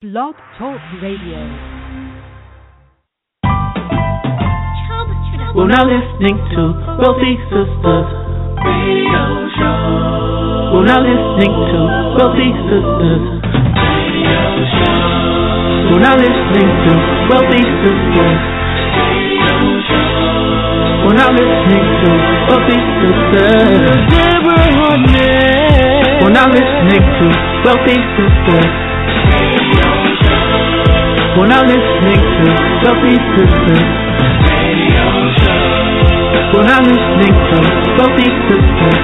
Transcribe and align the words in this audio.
Blog 0.00 0.32
Talk 0.56 0.80
Radio. 1.04 1.36
We're 5.52 5.68
now 5.68 5.84
listening 5.84 6.40
to 6.56 6.62
Wealthy 6.96 7.36
Sistas 7.52 8.08
Radio 8.64 9.24
Show. 9.60 10.72
We're 10.72 10.88
now 10.88 11.04
listening 11.04 11.52
to 11.52 11.80
Wealthy 12.16 12.48
Sistas 12.64 13.44
Radio 13.44 14.40
Show. 14.72 15.04
We're 15.92 16.00
now 16.00 16.16
listening 16.16 16.70
to 16.80 16.92
Wealthy 17.28 17.60
Sistas 17.60 18.40
Radio 19.04 19.52
Show. 19.84 21.04
We're 21.04 21.12
now 21.12 21.28
listening 21.28 21.84
to 22.00 22.10
Wealthy 22.48 22.80
Sistas. 23.04 24.00
We're 26.24 26.32
now 26.32 26.48
listening 26.48 27.04
to 27.04 27.26
Wealthy 27.68 28.00
Sistas. 28.16 28.80
We're 31.38 31.46
now 31.46 31.62
listening 31.62 32.20
to 32.20 32.46
Wealthy 32.82 33.14
Sistas. 33.32 33.86
We're 36.52 36.66
now 36.66 36.80
listening 36.82 37.34
to 37.48 37.58
Wealthy 37.96 38.28
Sistas. 38.50 39.02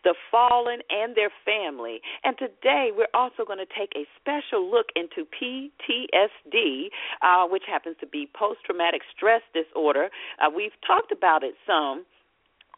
the 0.05 0.15
fallen 0.31 0.81
and 0.91 1.15
their 1.17 1.31
family. 1.45 2.01
And 2.25 2.37
today 2.39 2.91
we're 2.97 3.13
also 3.15 3.45
going 3.47 3.59
to 3.59 3.67
take 3.67 3.93
a 3.97 4.07
special 4.21 4.71
look 4.71 4.87
into 4.95 5.27
PTSD, 5.29 6.89
uh, 7.23 7.47
which 7.49 7.65
happens 7.67 7.97
to 8.01 8.07
be 8.07 8.29
post 8.35 8.61
traumatic 8.65 9.03
stress 9.15 9.43
disorder. 9.55 10.09
Uh, 10.41 10.51
we've 10.55 10.77
talked 10.87 11.13
about 11.13 11.43
it 11.43 11.55
some 11.67 12.05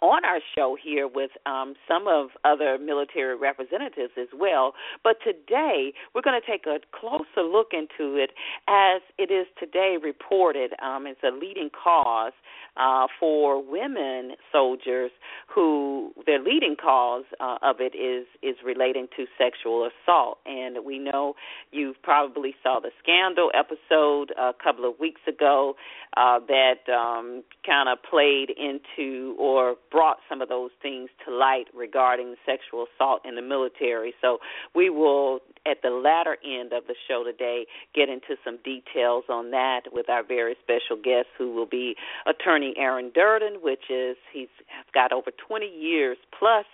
on 0.00 0.24
our 0.24 0.40
show 0.54 0.76
here 0.82 1.08
with 1.08 1.30
um, 1.46 1.74
some 1.86 2.06
of 2.06 2.28
other 2.44 2.78
military 2.78 3.36
representatives 3.36 4.12
as 4.20 4.28
well. 4.38 4.74
But 5.02 5.16
today 5.24 5.92
we're 6.14 6.22
going 6.22 6.40
to 6.40 6.46
take 6.46 6.66
a 6.66 6.78
closer 6.98 7.46
look 7.46 7.68
into 7.72 8.16
it 8.16 8.30
as 8.68 9.02
it 9.18 9.32
is 9.32 9.46
today 9.58 9.96
reported. 10.02 10.72
Um, 10.82 11.06
it's 11.06 11.20
a 11.24 11.34
leading 11.34 11.70
cause 11.70 12.32
uh, 12.76 13.06
for 13.18 13.62
women 13.62 14.32
soldiers 14.52 15.10
who 15.52 16.12
their 16.26 16.38
leading 16.42 16.76
cause 16.80 17.24
uh, 17.40 17.58
of 17.62 17.76
it 17.80 17.96
is 17.96 18.26
is 18.42 18.56
relating 18.64 19.08
to 19.16 19.26
sexual 19.36 19.88
assault. 19.88 20.38
And 20.46 20.84
we 20.84 20.98
know 20.98 21.34
you 21.72 21.94
probably 22.02 22.54
saw 22.62 22.78
the 22.80 22.90
scandal 23.02 23.50
episode 23.54 24.32
a 24.38 24.52
couple 24.62 24.88
of 24.88 24.98
weeks 25.00 25.20
ago 25.26 25.74
uh, 26.16 26.38
that 26.46 26.88
um, 26.92 27.42
kind 27.66 27.88
of 27.88 27.98
played 28.08 28.50
into 28.50 29.34
or 29.38 29.74
brought 29.90 30.18
some 30.28 30.42
of 30.42 30.48
those 30.48 30.70
things 30.82 31.10
to 31.24 31.34
light 31.34 31.66
regarding 31.74 32.34
sexual 32.44 32.86
assault 32.94 33.22
in 33.24 33.34
the 33.34 33.42
military. 33.42 34.14
So 34.20 34.38
we 34.74 34.90
will, 34.90 35.40
at 35.66 35.82
the 35.82 35.90
latter 35.90 36.36
end 36.44 36.72
of 36.72 36.86
the 36.86 36.94
show 37.06 37.24
today, 37.24 37.66
get 37.94 38.08
into 38.08 38.36
some 38.44 38.58
details 38.64 39.24
on 39.28 39.50
that 39.52 39.82
with 39.92 40.08
our 40.08 40.22
very 40.22 40.56
special 40.62 40.96
guest, 41.02 41.28
who 41.36 41.52
will 41.52 41.66
be 41.66 41.94
Attorney 42.26 42.74
Aaron 42.76 43.10
Durden, 43.14 43.60
which 43.62 43.90
is 43.90 44.16
he's 44.32 44.48
got 44.94 45.12
over 45.12 45.30
20 45.30 45.66
years 45.66 46.16
plus 46.38 46.66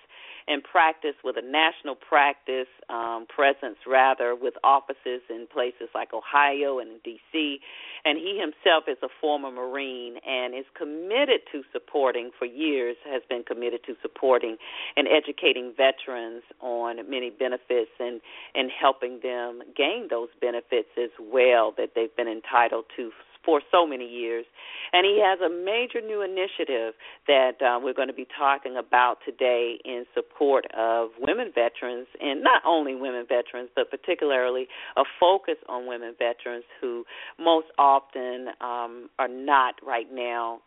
in 0.46 0.60
practice 0.60 1.14
with 1.24 1.36
a 1.36 1.42
national 1.42 1.94
practice 1.94 2.68
um, 2.90 3.26
presence, 3.34 3.78
rather, 3.86 4.34
with 4.34 4.54
offices 4.62 5.22
in 5.30 5.46
places 5.52 5.88
like 5.94 6.12
Ohio 6.12 6.78
and 6.78 7.02
D.C. 7.02 7.60
And 8.04 8.18
he 8.18 8.38
himself 8.38 8.84
is 8.86 8.98
a 9.02 9.08
former 9.20 9.50
Marine 9.50 10.16
and 10.26 10.54
is 10.54 10.66
committed 10.76 11.40
to 11.52 11.62
supporting, 11.72 12.30
for 12.38 12.44
years, 12.44 12.96
has 13.04 13.22
been 13.28 13.42
committed 13.42 13.80
to 13.86 13.94
supporting 14.02 14.56
and 14.96 15.08
educating 15.08 15.72
veterans 15.76 16.42
on 16.60 16.96
many 17.08 17.30
benefits 17.30 17.90
and, 17.98 18.20
and 18.54 18.70
helping 18.70 19.20
them 19.22 19.62
gain 19.76 20.08
those 20.10 20.28
benefits 20.40 20.88
as 20.98 21.10
well 21.20 21.72
that 21.76 21.90
they've 21.94 22.14
been 22.16 22.28
entitled 22.28 22.84
to 22.96 23.10
for 23.44 23.60
so 23.70 23.86
many 23.86 24.06
years. 24.06 24.44
And 24.92 25.04
he 25.04 25.20
has 25.24 25.40
a 25.40 25.48
major 25.48 26.00
new 26.00 26.22
initiative 26.22 26.94
that 27.26 27.60
uh, 27.60 27.80
we're 27.82 27.94
going 27.94 28.08
to 28.08 28.14
be 28.14 28.26
talking 28.36 28.76
about 28.76 29.18
today 29.24 29.78
in 29.84 30.04
support 30.14 30.66
of 30.76 31.10
women 31.18 31.50
veterans, 31.54 32.06
and 32.20 32.42
not 32.42 32.62
only 32.66 32.94
women 32.94 33.26
veterans, 33.28 33.70
but 33.74 33.90
particularly 33.90 34.66
a 34.96 35.02
focus 35.18 35.56
on 35.68 35.86
women 35.86 36.14
veterans 36.18 36.64
who 36.80 37.04
most 37.38 37.66
often 37.78 38.48
um, 38.60 39.10
are 39.18 39.28
not 39.28 39.74
right 39.84 40.12
now 40.12 40.60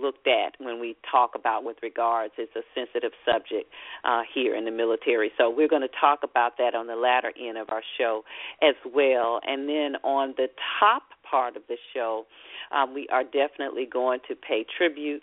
looked 0.00 0.26
at 0.26 0.54
when 0.58 0.80
we 0.80 0.96
talk 1.10 1.32
about 1.34 1.64
with 1.64 1.76
regards. 1.82 2.34
It's 2.38 2.54
a 2.56 2.62
sensitive 2.74 3.12
subject 3.24 3.70
uh, 4.04 4.22
here 4.32 4.54
in 4.54 4.64
the 4.64 4.70
military. 4.70 5.30
So 5.38 5.50
we're 5.50 5.68
going 5.68 5.82
to 5.82 5.96
talk 6.00 6.20
about 6.22 6.58
that 6.58 6.74
on 6.74 6.86
the 6.86 6.96
latter 6.96 7.32
end 7.40 7.58
of 7.58 7.68
our 7.70 7.82
show 7.98 8.22
as 8.62 8.74
well. 8.92 9.40
And 9.46 9.68
then 9.68 9.96
on 10.02 10.34
the 10.36 10.48
top 10.80 11.02
part 11.34 11.56
of 11.56 11.62
the 11.66 11.76
show, 11.92 12.26
um, 12.70 12.94
we 12.94 13.08
are 13.10 13.24
definitely 13.24 13.86
going 13.90 14.20
to 14.28 14.36
pay 14.36 14.64
tribute 14.78 15.20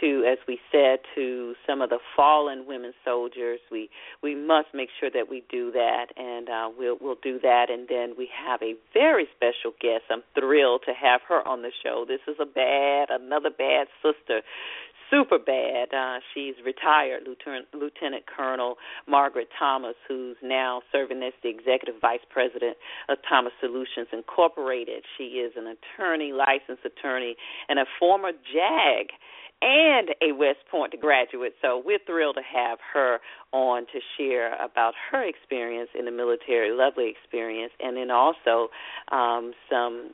to, 0.00 0.24
as 0.26 0.38
we 0.48 0.58
said, 0.72 0.98
to 1.14 1.54
some 1.64 1.80
of 1.80 1.88
the 1.88 2.00
fallen 2.16 2.66
women 2.66 2.92
soldiers. 3.04 3.60
We 3.70 3.88
we 4.24 4.34
must 4.34 4.68
make 4.74 4.88
sure 4.98 5.10
that 5.10 5.30
we 5.30 5.44
do 5.48 5.70
that, 5.70 6.06
and 6.16 6.48
uh, 6.48 6.68
we'll 6.76 6.98
we'll 7.00 7.22
do 7.22 7.38
that. 7.40 7.66
And 7.70 7.86
then 7.88 8.14
we 8.18 8.28
have 8.44 8.60
a 8.60 8.74
very 8.92 9.28
special 9.36 9.70
guest. 9.80 10.02
I'm 10.10 10.24
thrilled 10.34 10.82
to 10.86 10.94
have 10.94 11.20
her 11.28 11.46
on 11.46 11.62
the 11.62 11.70
show. 11.84 12.04
This 12.08 12.20
is 12.26 12.36
a 12.40 12.46
bad, 12.46 13.08
another 13.10 13.50
bad 13.50 13.86
sister 14.02 14.42
super 15.12 15.38
bad. 15.38 15.92
Uh, 15.92 16.20
she's 16.32 16.54
retired 16.64 17.24
Lieutenant, 17.26 17.66
Lieutenant 17.74 18.24
Colonel 18.26 18.76
Margaret 19.06 19.48
Thomas, 19.58 19.94
who's 20.08 20.36
now 20.42 20.80
serving 20.90 21.22
as 21.22 21.34
the 21.42 21.50
Executive 21.50 22.00
Vice 22.00 22.24
President 22.30 22.76
of 23.08 23.18
Thomas 23.28 23.52
Solutions 23.60 24.08
Incorporated. 24.12 25.04
She 25.18 25.44
is 25.44 25.52
an 25.56 25.66
attorney, 25.66 26.32
licensed 26.32 26.84
attorney, 26.84 27.36
and 27.68 27.78
a 27.78 27.84
former 28.00 28.32
JAG 28.32 29.08
and 29.60 30.08
a 30.20 30.32
West 30.32 30.58
Point 30.70 30.98
graduate. 31.00 31.54
So 31.62 31.80
we're 31.84 32.00
thrilled 32.04 32.36
to 32.36 32.42
have 32.42 32.78
her 32.94 33.18
on 33.52 33.86
to 33.92 34.00
share 34.16 34.54
about 34.62 34.94
her 35.10 35.22
experience 35.22 35.90
in 35.96 36.06
the 36.06 36.10
military, 36.10 36.76
lovely 36.76 37.10
experience, 37.10 37.72
and 37.80 37.96
then 37.96 38.10
also 38.10 38.68
um, 39.12 39.52
some 39.70 40.12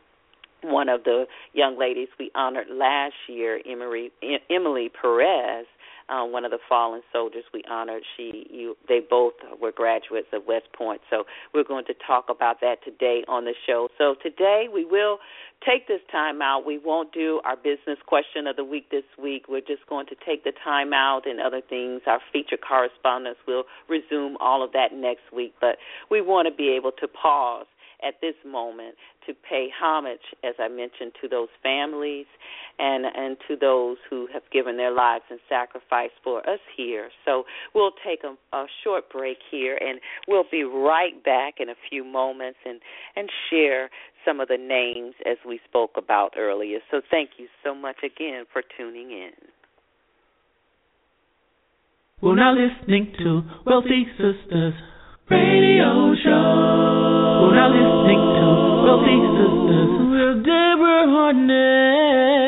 one 0.63 0.89
of 0.89 1.05
the 1.05 1.27
young 1.53 1.79
ladies 1.79 2.09
we 2.19 2.31
honored 2.35 2.69
last 2.71 3.15
year, 3.29 3.61
Emily, 3.67 4.91
Perez, 5.01 5.67
uh, 6.09 6.25
one 6.25 6.45
of 6.45 6.51
the 6.51 6.59
fallen 6.69 7.03
soldiers 7.13 7.45
we 7.53 7.63
honored. 7.71 8.03
She, 8.17 8.47
you, 8.51 8.77
they 8.89 9.01
both 9.01 9.35
were 9.61 9.73
graduates 9.73 10.29
of 10.33 10.47
West 10.47 10.67
Point. 10.77 11.03
So 11.11 11.25
we're 11.53 11.65
going 11.65 11.85
to 11.85 11.95
talk 12.07 12.27
about 12.31 12.61
that 12.63 12.77
today 12.83 13.25
on 13.29 13.45
the 13.45 13.55
show. 13.67 13.89
So 13.99 14.15
today 14.23 14.69
we 14.73 14.85
will 14.85 15.19
take 15.67 15.87
this 15.87 16.01
time 16.11 16.41
out. 16.41 16.65
We 16.65 16.79
won't 16.79 17.13
do 17.13 17.41
our 17.45 17.57
business 17.57 17.99
question 18.07 18.47
of 18.47 18.57
the 18.57 18.65
week 18.65 18.91
this 18.91 19.05
week. 19.23 19.47
We're 19.49 19.61
just 19.61 19.87
going 19.87 20.07
to 20.07 20.17
take 20.25 20.45
the 20.45 20.53
time 20.65 20.95
out 20.95 21.27
and 21.27 21.41
other 21.41 21.61
things. 21.61 22.03
Our 22.07 22.21
featured 22.33 22.61
correspondence 22.67 23.39
will 23.47 23.65
resume 23.89 24.37
all 24.41 24.65
of 24.65 24.73
that 24.73 24.95
next 24.95 25.31
week. 25.35 25.55
But 25.61 25.77
we 26.11 26.23
want 26.23 26.49
to 26.49 26.55
be 26.55 26.71
able 26.71 26.93
to 26.93 27.09
pause 27.09 27.67
at 28.07 28.15
this 28.21 28.35
moment 28.47 28.95
to 29.29 29.35
pay 29.49 29.69
homage, 29.81 30.35
as 30.43 30.55
I 30.59 30.67
mentioned, 30.69 31.13
to 31.21 31.29
those 31.29 31.49
families 31.63 32.27
and 32.79 33.05
and 33.05 33.37
to 33.47 33.57
those 33.57 33.99
who 34.09 34.27
have 34.33 34.43
given 34.53 34.77
their 34.77 34.91
lives 34.93 35.25
and 35.31 35.39
sacrifice 35.49 36.11
for 36.25 36.41
us 36.49 36.61
here. 36.77 37.11
So 37.25 37.45
we'll 37.75 37.93
take 38.05 38.21
a, 38.25 38.35
a 38.57 38.67
short 38.83 39.11
break 39.13 39.39
here, 39.51 39.79
and 39.81 40.01
we'll 40.27 40.49
be 40.51 40.65
right 40.65 41.23
back 41.25 41.55
in 41.61 41.69
a 41.69 41.75
few 41.89 42.05
moments 42.05 42.59
and 42.65 42.81
and 43.15 43.29
share 43.51 43.91
some 44.25 44.41
of 44.41 44.49
the 44.49 44.59
names 44.59 45.15
as 45.25 45.37
we 45.47 45.61
spoke 45.69 45.93
about 45.97 46.35
earlier. 46.37 46.79
So 46.91 47.01
thank 47.11 47.31
you 47.39 47.47
so 47.63 47.75
much 47.75 47.99
again 48.03 48.45
for 48.53 48.63
tuning 48.77 49.11
in. 49.13 49.33
We're 52.21 52.35
now 52.35 52.53
listening 52.53 53.15
to 53.19 53.43
Wealthy 53.65 54.07
Sistas 54.19 54.75
Radio 55.31 56.15
Show. 56.25 57.45
We're 57.47 57.55
now 57.55 57.71
listening 57.71 58.19
to 58.19 58.78
Wealthy 58.89 59.21
Sistas 59.37 59.93
with 60.09 60.45
Deborah 60.47 61.05
Hardnett. 61.13 62.48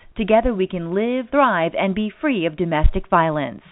Together 0.21 0.53
we 0.53 0.67
can 0.67 0.93
live, 0.93 1.31
thrive, 1.31 1.71
and 1.75 1.95
be 1.95 2.11
free 2.21 2.45
of 2.45 2.55
domestic 2.55 3.09
violence. 3.09 3.63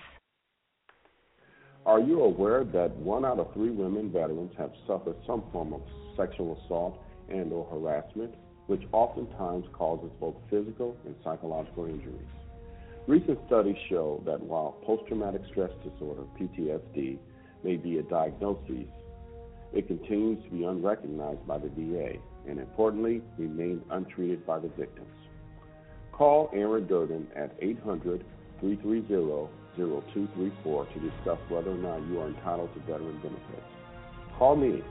Are 1.86 2.00
you 2.00 2.24
aware 2.24 2.64
that 2.64 2.90
one 2.96 3.24
out 3.24 3.38
of 3.38 3.54
three 3.54 3.70
women 3.70 4.12
veterans 4.12 4.52
have 4.58 4.72
suffered 4.88 5.18
some 5.28 5.44
form 5.52 5.74
of 5.74 5.82
sexual 6.18 6.60
assault 6.66 6.98
and 7.30 7.54
or 7.54 7.68
harassment, 7.70 8.34
which 8.66 8.82
oftentimes 8.94 9.66
causes 9.74 10.10
both 10.20 10.38
physical 10.50 10.98
and 11.06 11.14
psychological 11.24 11.86
injuries? 11.86 12.34
Recent 13.06 13.38
studies 13.46 13.78
show 13.88 14.20
that 14.26 14.42
while 14.42 14.72
post-traumatic 14.88 15.44
stress 15.52 15.70
disorder, 15.84 16.24
PTSD, 16.36 17.20
may 17.64 17.76
be 17.76 18.00
a 18.00 18.02
diagnosis, 18.02 18.90
it 19.72 19.86
continues 19.86 20.44
to 20.46 20.50
be 20.50 20.64
unrecognized 20.64 21.46
by 21.46 21.60
the 21.60 21.70
VA 21.70 22.14
and 22.48 22.58
importantly 22.58 23.22
remains 23.38 23.84
untreated 23.92 24.48
by 24.48 24.58
the 24.58 24.70
victims. 24.70 25.14
Call 26.20 26.50
Aaron 26.52 26.86
Durden 26.86 27.28
at 27.34 27.56
800 27.62 28.26
330 28.60 29.48
0234 29.78 30.86
to 30.86 31.00
discuss 31.00 31.40
whether 31.48 31.72
or 31.72 31.76
not 31.76 32.06
you 32.10 32.20
are 32.20 32.28
entitled 32.28 32.74
to 32.74 32.80
veteran 32.82 33.18
benefits. 33.24 33.64
Call 34.38 34.58
me 34.58 34.84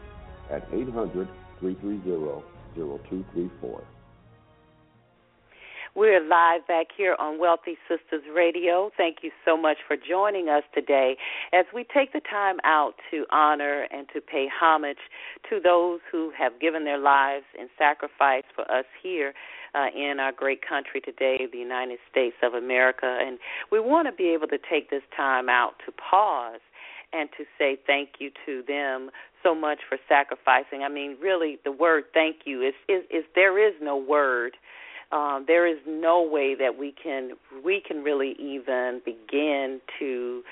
at 0.51 0.67
800 0.73 1.29
330 1.61 2.43
0234. 2.75 3.85
We're 5.95 6.21
live 6.27 6.67
back 6.67 6.87
here 6.97 7.15
on 7.19 7.39
Wealthy 7.39 7.77
Sistas 7.91 8.23
Radio. 8.35 8.91
Thank 8.97 9.19
you 9.23 9.31
so 9.45 9.55
much 9.55 9.79
for 9.87 9.97
joining 9.97 10.49
us 10.49 10.63
today 10.73 11.19
as 11.53 11.67
we 11.75 11.85
take 11.93 12.15
the 12.15 12.21
time 12.21 12.57
out 12.65 12.95
to 13.11 13.27
honor 13.31 13.87
and 13.91 14.07
to 14.15 14.23
pay 14.23 14.47
homage 14.49 15.11
to 15.51 15.61
those 15.63 16.01
who 16.11 16.33
have 16.39 16.59
given 16.59 16.85
their 16.85 16.99
lives 16.99 17.45
in 17.59 17.69
sacrifice 17.77 18.45
for 18.55 18.63
us 18.71 18.87
here 19.03 19.35
uh, 19.75 19.87
in 19.95 20.19
our 20.21 20.33
great 20.33 20.61
country 20.67 21.01
today, 21.01 21.47
the 21.51 21.59
United 21.59 21.99
States 22.11 22.37
of 22.43 22.55
America. 22.55 23.19
And 23.21 23.39
we 23.71 23.81
want 23.81 24.09
to 24.09 24.13
be 24.13 24.29
able 24.29 24.49
to 24.49 24.59
take 24.59 24.91
this 24.91 25.03
time 25.17 25.49
out 25.49 25.75
to 25.87 25.93
pause 25.93 26.61
and 27.13 27.29
to 27.39 27.45
say 27.59 27.79
thank 27.87 28.11
you 28.19 28.31
to 28.47 28.63
them 28.67 29.11
so 29.43 29.55
much 29.55 29.79
for 29.89 29.99
sacrificing. 30.09 30.83
I 30.83 30.89
mean, 30.89 31.17
really, 31.21 31.59
the 31.65 31.73
word 31.73 32.05
thank 32.13 32.39
you 32.45 32.63
is 32.63 32.75
is, 32.89 33.05
is 33.11 33.25
there 33.35 33.59
is 33.67 33.75
no 33.81 33.97
word. 33.97 34.57
Um, 35.11 35.45
there 35.47 35.67
is 35.67 35.79
no 35.87 36.23
way 36.23 36.55
that 36.55 36.79
we 36.79 36.93
can 36.93 37.33
we 37.65 37.81
can 37.87 38.05
really 38.05 38.37
even 38.39 39.01
begin 39.07 39.81
to 39.99 40.43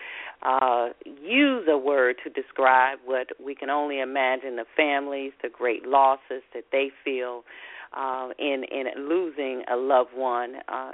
uh, 0.42 0.88
use 1.04 1.66
a 1.68 1.76
word 1.76 2.16
to 2.24 2.30
describe 2.30 2.98
what 3.04 3.28
we 3.44 3.54
can 3.54 3.68
only 3.68 4.00
imagine 4.00 4.56
the 4.56 4.64
families, 4.76 5.32
the 5.42 5.48
great 5.50 5.86
losses 5.86 6.42
that 6.54 6.64
they 6.72 6.90
feel, 7.04 7.44
uh, 7.92 8.28
in 8.38 8.64
in 8.70 8.86
losing 9.08 9.62
a 9.70 9.76
loved 9.76 10.10
one, 10.14 10.56
uh, 10.68 10.92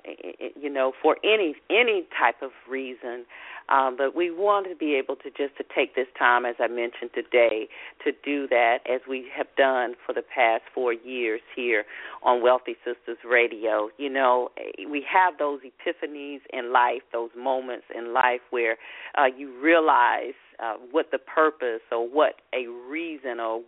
you 0.61 0.71
know, 0.71 0.93
for 1.03 1.17
any 1.25 1.55
any 1.71 2.07
type 2.19 2.43
of 2.43 2.51
reason. 2.69 3.25
Um, 3.69 3.97
but 3.97 4.15
we 4.15 4.31
want 4.31 4.69
to 4.69 4.77
be 4.77 4.95
able 4.97 5.17
to 5.17 5.31
just 5.31 5.57
to 5.57 5.65
take 5.75 5.95
this 5.95 6.09
time, 6.19 6.45
as 6.45 6.57
I 6.59 6.67
mentioned 6.67 7.11
today, 7.15 7.69
to 8.05 8.13
do 8.25 8.49
that 8.49 8.79
as 8.93 9.01
we 9.09 9.27
have 9.35 9.47
done 9.57 9.95
for 10.05 10.13
the 10.13 10.23
past 10.23 10.65
four 10.75 10.93
years 10.93 11.41
here 11.55 11.85
on 12.23 12.43
Wealthy 12.43 12.77
Sistas 12.87 13.23
Radio. 13.29 13.89
You 13.99 14.11
know, 14.11 14.51
we 14.91 15.05
have 15.11 15.39
those 15.39 15.61
epiphanies 15.61 16.41
in 16.53 16.73
life, 16.73 17.03
those 17.13 17.31
moments 17.37 17.87
in 17.95 18.13
life 18.13 18.41
where 18.51 18.77
uh, 19.17 19.27
you 19.27 19.59
realize 19.61 20.35
uh, 20.63 20.75
what 20.91 21.11
the 21.11 21.19
purpose 21.19 21.81
or 21.91 22.07
what 22.09 22.35
a 22.55 22.69
reason 22.89 23.41
or 23.41 23.63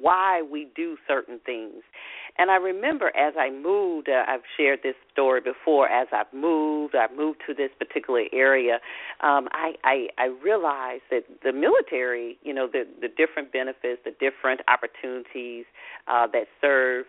why 0.00 0.42
we 0.42 0.68
do 0.74 0.96
certain 1.06 1.40
things. 1.44 1.82
And 2.38 2.50
I 2.50 2.56
remember 2.56 3.08
as 3.16 3.34
I 3.38 3.50
moved, 3.50 4.08
uh, 4.08 4.24
I've 4.26 4.42
shared 4.56 4.80
this 4.82 4.94
story 5.12 5.40
before. 5.40 5.88
As 5.88 6.08
I've 6.12 6.32
moved, 6.32 6.94
I've 6.94 7.16
moved 7.16 7.40
to 7.46 7.54
this 7.54 7.70
particular 7.78 8.24
area. 8.32 8.78
Um, 9.20 9.48
I, 9.52 9.74
I 9.84 10.08
I 10.18 10.26
realized 10.42 11.02
that 11.10 11.24
the 11.42 11.52
military, 11.52 12.38
you 12.42 12.54
know, 12.54 12.66
the 12.66 12.86
the 13.00 13.08
different 13.08 13.52
benefits, 13.52 14.02
the 14.04 14.14
different 14.18 14.60
opportunities 14.68 15.64
uh, 16.08 16.26
that 16.32 16.46
serve 16.60 17.06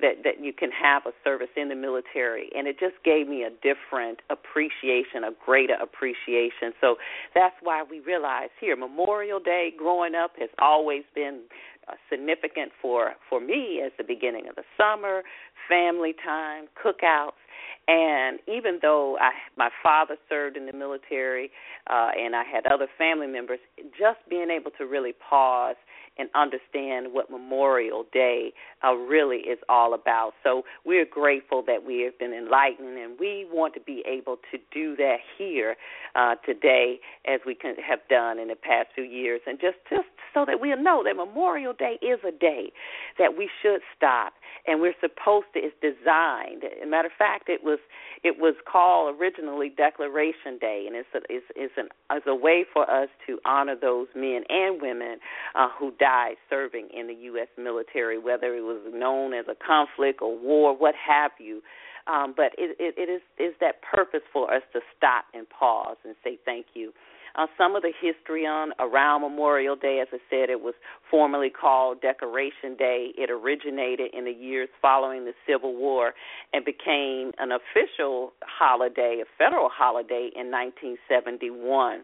that 0.00 0.22
that 0.24 0.40
you 0.40 0.52
can 0.52 0.70
have 0.70 1.02
a 1.06 1.12
service 1.24 1.48
in 1.56 1.68
the 1.68 1.74
military 1.74 2.50
and 2.54 2.68
it 2.68 2.78
just 2.78 2.94
gave 3.04 3.28
me 3.28 3.42
a 3.42 3.50
different 3.50 4.20
appreciation 4.30 5.24
a 5.24 5.30
greater 5.44 5.74
appreciation. 5.80 6.72
So 6.80 6.96
that's 7.34 7.54
why 7.62 7.82
we 7.88 8.00
realize 8.00 8.50
here 8.60 8.76
memorial 8.76 9.40
day 9.40 9.72
growing 9.76 10.14
up 10.14 10.32
has 10.38 10.50
always 10.58 11.04
been 11.14 11.42
uh, 11.88 11.94
significant 12.10 12.72
for 12.80 13.12
for 13.28 13.40
me 13.40 13.82
as 13.84 13.92
the 13.98 14.04
beginning 14.04 14.48
of 14.48 14.56
the 14.56 14.64
summer 14.76 15.22
family 15.68 16.14
time 16.24 16.66
cookouts. 16.76 17.40
And 17.88 18.38
even 18.46 18.78
though 18.80 19.16
I, 19.20 19.30
my 19.56 19.70
father 19.82 20.16
served 20.28 20.56
in 20.56 20.66
the 20.66 20.72
military, 20.72 21.50
uh, 21.90 22.10
and 22.16 22.36
I 22.36 22.44
had 22.44 22.66
other 22.66 22.86
family 22.96 23.26
members, 23.26 23.58
just 23.98 24.18
being 24.30 24.50
able 24.50 24.70
to 24.78 24.84
really 24.84 25.12
pause 25.12 25.76
and 26.18 26.28
understand 26.34 27.08
what 27.12 27.30
Memorial 27.30 28.04
Day 28.12 28.52
uh, 28.84 28.94
really 28.94 29.38
is 29.38 29.58
all 29.68 29.94
about. 29.94 30.32
So 30.42 30.62
we're 30.84 31.06
grateful 31.06 31.62
that 31.66 31.84
we 31.86 32.02
have 32.02 32.18
been 32.18 32.32
enlightened, 32.32 32.98
and 32.98 33.18
we 33.18 33.46
want 33.50 33.74
to 33.74 33.80
be 33.80 34.02
able 34.06 34.36
to 34.50 34.58
do 34.72 34.96
that 34.96 35.16
here 35.38 35.76
uh, 36.14 36.34
today, 36.44 37.00
as 37.26 37.40
we 37.46 37.54
can 37.54 37.74
have 37.76 38.00
done 38.08 38.38
in 38.38 38.48
the 38.48 38.56
past 38.56 38.88
few 38.94 39.04
years, 39.04 39.40
and 39.46 39.58
just 39.60 39.76
just 39.88 40.08
so 40.34 40.44
that 40.46 40.60
we'll 40.60 40.82
know 40.82 41.02
that 41.04 41.16
Memorial 41.16 41.72
Day 41.72 41.98
is 42.02 42.18
a 42.26 42.32
day 42.32 42.72
that 43.18 43.36
we 43.36 43.48
should 43.62 43.80
stop, 43.96 44.34
and 44.66 44.80
we're 44.80 44.94
supposed 45.00 45.46
to. 45.54 45.60
It's 45.60 45.76
designed. 45.80 46.64
As 46.64 46.82
a 46.82 46.86
matter 46.86 47.06
of 47.06 47.12
fact, 47.18 47.48
it 47.48 47.62
was 47.62 47.78
it 48.22 48.38
was 48.38 48.54
called 48.70 49.16
originally 49.18 49.70
Declaration 49.70 50.58
Day, 50.60 50.84
and 50.86 50.96
it's 50.96 51.08
a, 51.14 51.18
it's, 51.28 51.46
it's 51.56 51.74
an 51.76 51.88
it's 52.10 52.26
a 52.26 52.34
way 52.34 52.64
for 52.72 52.88
us 52.90 53.08
to 53.26 53.38
honor 53.44 53.76
those 53.80 54.08
men 54.14 54.42
and 54.48 54.80
women 54.80 55.18
uh, 55.54 55.68
who 55.78 55.92
died 56.02 56.34
serving 56.50 56.88
in 56.92 57.06
the 57.06 57.14
U.S. 57.30 57.46
military, 57.56 58.18
whether 58.18 58.56
it 58.56 58.62
was 58.62 58.82
known 58.92 59.32
as 59.34 59.44
a 59.48 59.54
conflict 59.54 60.20
or 60.20 60.36
war, 60.36 60.76
what 60.76 60.94
have 60.96 61.30
you. 61.38 61.62
Um, 62.08 62.34
but 62.36 62.50
it, 62.58 62.76
it, 62.80 62.94
it 62.98 63.08
is 63.08 63.22
is 63.38 63.54
that 63.60 63.76
purpose 63.82 64.26
for 64.32 64.52
us 64.52 64.62
to 64.72 64.80
stop 64.96 65.26
and 65.32 65.46
pause 65.48 65.96
and 66.04 66.16
say 66.24 66.38
thank 66.44 66.66
you. 66.74 66.92
Uh, 67.36 67.46
some 67.56 67.76
of 67.76 67.82
the 67.82 67.92
history 68.02 68.44
on 68.44 68.72
around 68.80 69.22
Memorial 69.22 69.76
Day, 69.76 70.00
as 70.02 70.08
I 70.12 70.18
said, 70.28 70.50
it 70.50 70.60
was 70.60 70.74
formerly 71.10 71.48
called 71.48 72.02
Decoration 72.02 72.76
Day. 72.76 73.12
It 73.16 73.30
originated 73.30 74.12
in 74.12 74.24
the 74.24 74.32
years 74.32 74.68
following 74.82 75.24
the 75.24 75.32
Civil 75.48 75.74
War 75.74 76.12
and 76.52 76.64
became 76.64 77.30
an 77.38 77.52
official 77.52 78.32
holiday, 78.42 79.22
a 79.22 79.26
federal 79.38 79.70
holiday, 79.72 80.28
in 80.34 80.50
1971. 80.50 82.02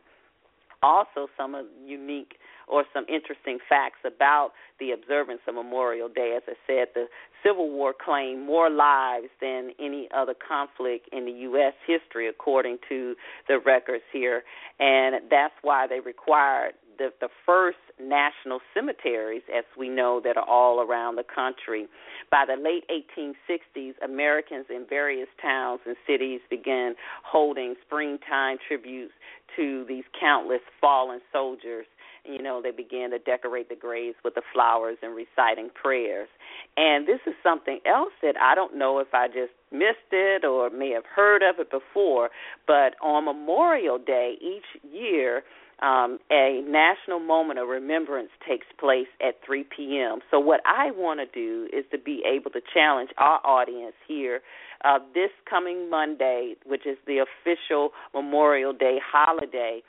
Also, 0.83 1.27
some 1.37 1.55
of 1.55 1.67
unique 1.85 2.37
or 2.71 2.85
some 2.93 3.05
interesting 3.09 3.59
facts 3.69 4.01
about 4.05 4.53
the 4.79 4.93
observance 4.93 5.41
of 5.49 5.55
Memorial 5.55 6.09
Day. 6.09 6.35
As 6.37 6.43
I 6.47 6.55
said, 6.67 6.89
the 6.95 7.07
Civil 7.45 7.71
War 7.71 7.93
claimed 7.93 8.47
more 8.47 8.71
lives 8.71 9.29
than 9.41 9.71
any 9.81 10.09
other 10.15 10.35
conflict 10.35 11.09
in 11.13 11.25
the 11.25 11.33
U.S. 11.49 11.75
history, 11.87 12.29
according 12.29 12.79
to 12.89 13.15
the 13.49 13.59
records 13.65 14.05
here, 14.13 14.43
and 14.79 15.31
that's 15.31 15.55
why 15.63 15.87
they 15.87 16.01
required 16.01 16.75
the, 16.99 17.11
the 17.21 17.29
first 17.47 17.79
national 18.01 18.61
cemeteries, 18.75 19.43
as 19.57 19.65
we 19.79 19.89
know, 19.89 20.21
that 20.23 20.37
are 20.37 20.49
all 20.49 20.81
around 20.81 21.17
the 21.17 21.25
country. 21.25 21.87
By 22.31 22.45
the 22.47 22.61
late 22.61 22.85
1860s, 22.91 23.95
Americans 24.05 24.67
in 24.69 24.85
various 24.89 25.29
towns 25.41 25.81
and 25.87 25.97
cities 26.07 26.41
began 26.51 26.95
holding 27.25 27.75
springtime 27.87 28.59
tributes 28.67 29.13
to 29.57 29.85
these 29.89 30.05
countless 30.21 30.61
fallen 30.81 31.21
soldiers 31.33 31.87
you 32.29 32.43
know, 32.43 32.61
they 32.63 32.71
began 32.71 33.11
to 33.11 33.19
decorate 33.19 33.69
the 33.69 33.75
graves 33.75 34.17
with 34.25 34.35
the 34.35 34.43
flowers 34.53 34.99
and 35.03 35.15
reciting 35.15 35.71
prayers. 35.75 36.29
And 36.77 37.07
this 37.07 37.21
is 37.27 37.35
something 37.43 37.81
else 37.87 38.13
that 38.23 38.35
I 38.41 38.55
don't 38.55 38.77
know 38.77 38.99
if 38.99 39.09
I 39.15 39.29
just 39.29 39.53
missed 39.73 40.13
it 40.13 40.45
or 40.45 40.71
may 40.71 40.91
have 40.91 41.05
heard 41.05 41.43
of 41.43 41.59
it 41.59 41.71
before, 41.71 42.31
but 42.67 42.95
on 43.03 43.25
Memorial 43.25 43.99
Day 43.99 44.37
each 44.41 44.83
year, 44.93 45.43
um, 45.81 46.19
a 46.31 46.61
national 46.67 47.21
moment 47.21 47.61
of 47.61 47.69
remembrance 47.69 48.31
takes 48.47 48.67
place 48.81 49.07
at 49.25 49.37
3 49.47 49.65
p.m. 49.65 50.19
So, 50.29 50.41
what 50.41 50.61
I 50.67 50.91
want 50.91 51.21
to 51.21 51.27
do 51.27 51.69
is 51.73 51.85
to 51.93 51.99
be 51.99 52.23
able 52.27 52.51
to 52.51 52.61
challenge 52.75 53.11
our 53.17 53.41
audience 53.47 53.95
here 54.09 54.41
uh, 54.85 54.99
this 55.15 55.31
coming 55.49 55.89
Monday, 55.89 56.55
which 56.67 56.87
is 56.87 56.97
the 57.07 57.19
official 57.19 57.91
Memorial 58.15 58.73
Day 58.73 58.99
holiday 59.05 59.83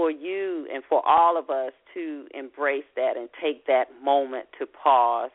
for 0.00 0.10
you 0.10 0.66
and 0.72 0.82
for 0.88 1.06
all 1.06 1.36
of 1.36 1.50
us 1.50 1.72
to 1.92 2.24
embrace 2.32 2.88
that 2.96 3.18
and 3.18 3.28
take 3.42 3.66
that 3.66 3.84
moment 4.02 4.46
to 4.58 4.64
pause 4.64 5.30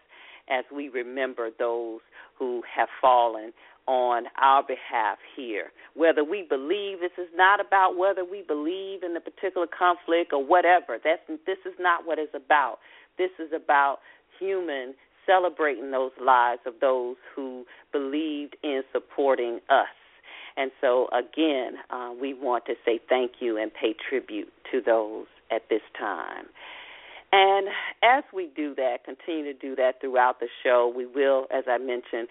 as 0.49 0.65
we 0.75 0.89
remember 0.89 1.49
those 1.59 1.99
who 2.39 2.63
have 2.75 2.87
fallen 2.99 3.53
on 3.85 4.23
our 4.41 4.63
behalf 4.63 5.19
here. 5.35 5.67
Whether 5.93 6.23
we 6.23 6.47
believe 6.49 6.99
this 6.99 7.11
is 7.19 7.29
not 7.35 7.59
about 7.59 7.95
whether 7.95 8.25
we 8.25 8.41
believe 8.41 9.03
in 9.03 9.13
the 9.13 9.19
particular 9.19 9.67
conflict 9.67 10.33
or 10.33 10.43
whatever. 10.43 10.97
That's 11.03 11.21
this 11.45 11.59
is 11.63 11.75
not 11.79 12.07
what 12.07 12.17
it's 12.17 12.33
about. 12.33 12.79
This 13.19 13.29
is 13.37 13.51
about 13.55 13.99
human 14.39 14.95
celebrating 15.27 15.91
those 15.91 16.11
lives 16.19 16.61
of 16.65 16.73
those 16.81 17.17
who 17.35 17.65
believed 17.91 18.55
in 18.63 18.81
supporting 18.91 19.59
us. 19.69 19.93
And 20.57 20.71
so, 20.79 21.09
again, 21.11 21.73
uh, 21.89 22.11
we 22.19 22.33
want 22.33 22.65
to 22.67 22.75
say 22.85 22.99
thank 23.09 23.33
you 23.39 23.57
and 23.57 23.73
pay 23.73 23.93
tribute 24.09 24.51
to 24.71 24.81
those 24.81 25.27
at 25.51 25.69
this 25.69 25.81
time. 25.97 26.45
And 27.37 27.67
as 28.01 28.23
we 28.33 28.49
do 28.55 28.73
that, 28.75 29.03
continue 29.03 29.51
to 29.51 29.59
do 29.59 29.75
that 29.75 29.99
throughout 29.99 30.39
the 30.39 30.47
show, 30.63 30.91
we 30.95 31.05
will, 31.05 31.47
as 31.53 31.65
I 31.67 31.77
mentioned, 31.77 32.29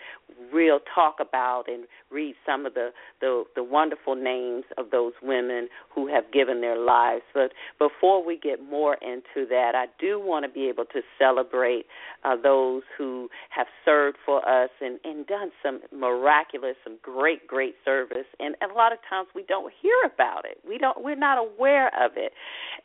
real 0.50 0.78
talk 0.94 1.16
about 1.20 1.64
and 1.68 1.84
read 2.10 2.34
some 2.46 2.64
of 2.64 2.72
the, 2.72 2.88
the, 3.20 3.44
the 3.54 3.62
wonderful 3.62 4.14
names 4.14 4.64
of 4.78 4.90
those 4.90 5.12
women 5.22 5.68
who 5.94 6.06
have 6.08 6.32
given 6.32 6.62
their 6.62 6.78
lives. 6.78 7.22
But 7.34 7.52
before 7.78 8.24
we 8.24 8.38
get 8.38 8.62
more 8.62 8.94
into 9.02 9.46
that, 9.50 9.72
I 9.74 9.86
do 10.00 10.18
want 10.18 10.46
to 10.46 10.50
be 10.50 10.70
able 10.70 10.86
to 10.86 11.02
celebrate 11.18 11.84
uh, 12.24 12.36
those 12.42 12.82
who 12.96 13.28
have 13.50 13.66
served 13.84 14.16
for 14.24 14.38
us 14.48 14.70
and, 14.80 14.98
and 15.04 15.26
done 15.26 15.50
some 15.62 15.80
miraculous, 15.92 16.76
some 16.82 16.96
great, 17.02 17.46
great 17.46 17.74
service. 17.84 18.26
And, 18.40 18.56
and 18.62 18.72
a 18.72 18.74
lot 18.74 18.92
of 18.92 19.00
times 19.10 19.28
we 19.34 19.42
don't 19.42 19.70
hear 19.82 19.96
about 20.06 20.46
it. 20.46 20.58
We 20.66 20.78
don't. 20.78 21.04
We're 21.04 21.14
not 21.14 21.36
aware 21.36 21.88
of 21.88 22.12
it. 22.16 22.32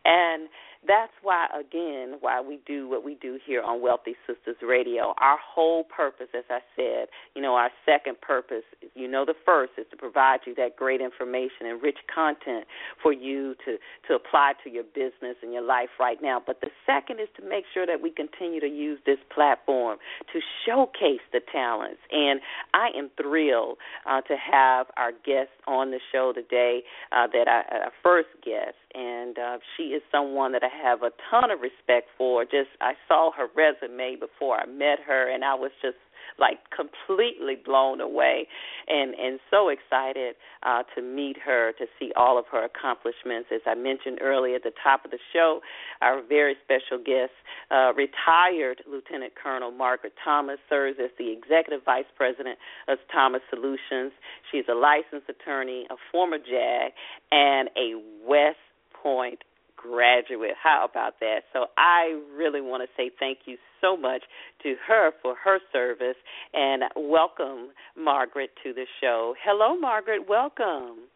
And 0.04 0.50
that's 0.88 1.12
why, 1.22 1.48
again, 1.60 2.16
why 2.22 2.42
we 2.42 2.60
do 2.66 2.88
what 2.88 3.04
we 3.04 3.16
do 3.16 3.38
here 3.46 3.62
on 3.62 3.82
Wealthy 3.82 4.16
Sistas 4.28 4.56
Radio. 4.66 5.14
Our 5.20 5.38
whole 5.38 5.84
purpose, 5.84 6.28
as 6.38 6.46
I 6.50 6.60
said, 6.76 7.08
you 7.36 7.42
know, 7.42 7.56
our 7.56 7.70
second 7.86 8.22
purpose, 8.22 8.64
you 8.96 9.08
know, 9.08 9.26
the 9.26 9.36
first 9.46 9.74
is 9.78 9.86
to 9.92 9.98
provide 9.98 10.40
you 10.48 10.56
that 10.56 10.78
great 10.78 11.02
information 11.02 11.68
and 11.68 11.82
rich 11.82 11.98
content 12.14 12.66
for 13.04 13.12
you 13.12 13.56
to 13.66 13.78
to 14.08 14.16
apply 14.16 14.54
to 14.64 14.70
your 14.70 14.84
business 14.84 15.36
and 15.42 15.52
your 15.52 15.64
life 15.64 15.90
right 16.00 16.18
now. 16.22 16.42
But 16.46 16.62
the 16.62 16.70
second 16.86 17.20
is 17.20 17.28
to 17.38 17.48
make 17.48 17.66
sure 17.74 17.86
that 17.86 18.02
we 18.02 18.10
continue 18.10 18.62
to 18.62 18.68
use 18.68 19.00
this 19.06 19.20
platform 19.34 19.98
to 20.32 20.40
showcase 20.66 21.24
the 21.34 21.42
talents. 21.52 22.00
And 22.12 22.40
I 22.74 22.88
am 22.98 23.10
thrilled 23.22 23.78
uh, 24.10 24.22
to 24.22 24.36
have 24.38 24.88
our 24.96 25.12
guest 25.12 25.52
on 25.68 25.92
the 25.92 26.00
show 26.12 26.32
today. 26.34 26.84
Uh, 27.12 27.28
that 27.28 27.48
I, 27.48 27.84
our 27.86 27.92
first 28.04 28.30
guest, 28.46 28.76
and 28.94 29.38
uh, 29.38 29.58
she 29.76 29.96
is 29.96 30.02
someone 30.12 30.52
that 30.54 30.64
I 30.64 30.70
have 30.84 31.04
a 31.04 31.12
ton 31.30 31.52
of 31.52 31.60
respect 31.62 32.10
for. 32.18 32.44
Just 32.44 32.70
I 32.82 32.94
saw 33.08 33.32
her 33.32 33.48
resume 33.56 34.18
before 34.20 34.58
I 34.58 34.66
met 34.66 35.00
her, 35.06 35.30
and 35.30 35.44
I 35.44 35.56
was 35.56 35.72
just 35.82 35.98
like 36.38 36.60
completely 36.76 37.56
blown 37.56 38.02
away 38.02 38.48
and 38.88 39.14
and 39.16 39.40
so 39.50 39.70
excited 39.70 40.36
uh 40.64 40.84
to 40.96 41.02
meet 41.02 41.38
her 41.38 41.72
to 41.78 41.86
see 42.00 42.12
all 42.16 42.38
of 42.38 42.46
her 42.52 42.64
accomplishments 42.64 43.50
as 43.54 43.62
i 43.66 43.76
mentioned 43.76 44.20
earlier 44.22 44.56
at 44.56 44.64
the 44.64 44.72
top 44.84 45.06
of 45.06 45.12
the 45.12 45.20
show 45.34 45.60
our 46.02 46.22
very 46.22 46.56
special 46.64 46.98
guest 47.04 47.34
uh 47.72 47.92
retired 47.94 48.82
lieutenant 48.90 49.34
colonel 49.42 49.72
margaret 49.72 50.14
thomas 50.24 50.58
serves 50.70 50.98
as 51.04 51.10
the 51.18 51.32
executive 51.32 51.84
vice 51.84 52.10
president 52.16 52.58
of 52.88 52.98
thomas 53.12 53.42
solutions 53.50 54.12
she's 54.52 54.66
a 54.70 54.76
licensed 54.76 55.30
attorney 55.30 55.86
a 55.90 55.96
former 56.12 56.38
jag 56.38 56.92
and 57.32 57.70
a 57.76 57.94
west 58.26 58.58
point 59.02 59.40
graduate. 59.78 60.56
How 60.62 60.88
about 60.90 61.20
that? 61.22 61.42
So 61.54 61.66
I 61.78 62.20
really 62.36 62.62
want 62.62 62.84
to 62.84 62.90
say 62.98 63.12
thank 63.20 63.40
you 63.46 63.58
so 63.82 63.96
much 63.96 64.22
to 64.64 64.76
her 64.88 65.12
for 65.22 65.36
her 65.44 65.60
service 65.72 66.18
and 66.54 66.84
welcome 66.96 67.70
Margaret 67.98 68.50
to 68.64 68.74
the 68.74 68.86
show. 69.02 69.34
Hello, 69.44 69.80
Margaret. 69.80 70.28
Welcome. 70.28 71.08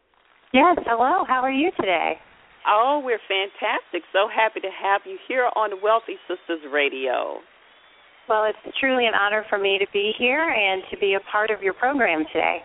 Yes, 0.52 0.78
hello. 0.86 1.24
How 1.28 1.42
are 1.42 1.52
you 1.52 1.70
today? 1.78 2.14
Oh, 2.66 3.02
we're 3.04 3.20
fantastic. 3.28 4.02
So 4.12 4.28
happy 4.34 4.60
to 4.60 4.70
have 4.70 5.02
you 5.04 5.18
here 5.28 5.50
on 5.54 5.82
Wealthy 5.82 6.16
Sistas 6.30 6.72
Radio. 6.72 7.40
Well, 8.28 8.44
it's 8.44 8.76
truly 8.80 9.06
an 9.06 9.12
honor 9.12 9.44
for 9.50 9.58
me 9.58 9.78
to 9.78 9.86
be 9.92 10.12
here 10.16 10.48
and 10.48 10.82
to 10.90 10.96
be 10.96 11.14
a 11.14 11.30
part 11.30 11.50
of 11.50 11.60
your 11.60 11.74
program 11.74 12.24
today. 12.32 12.58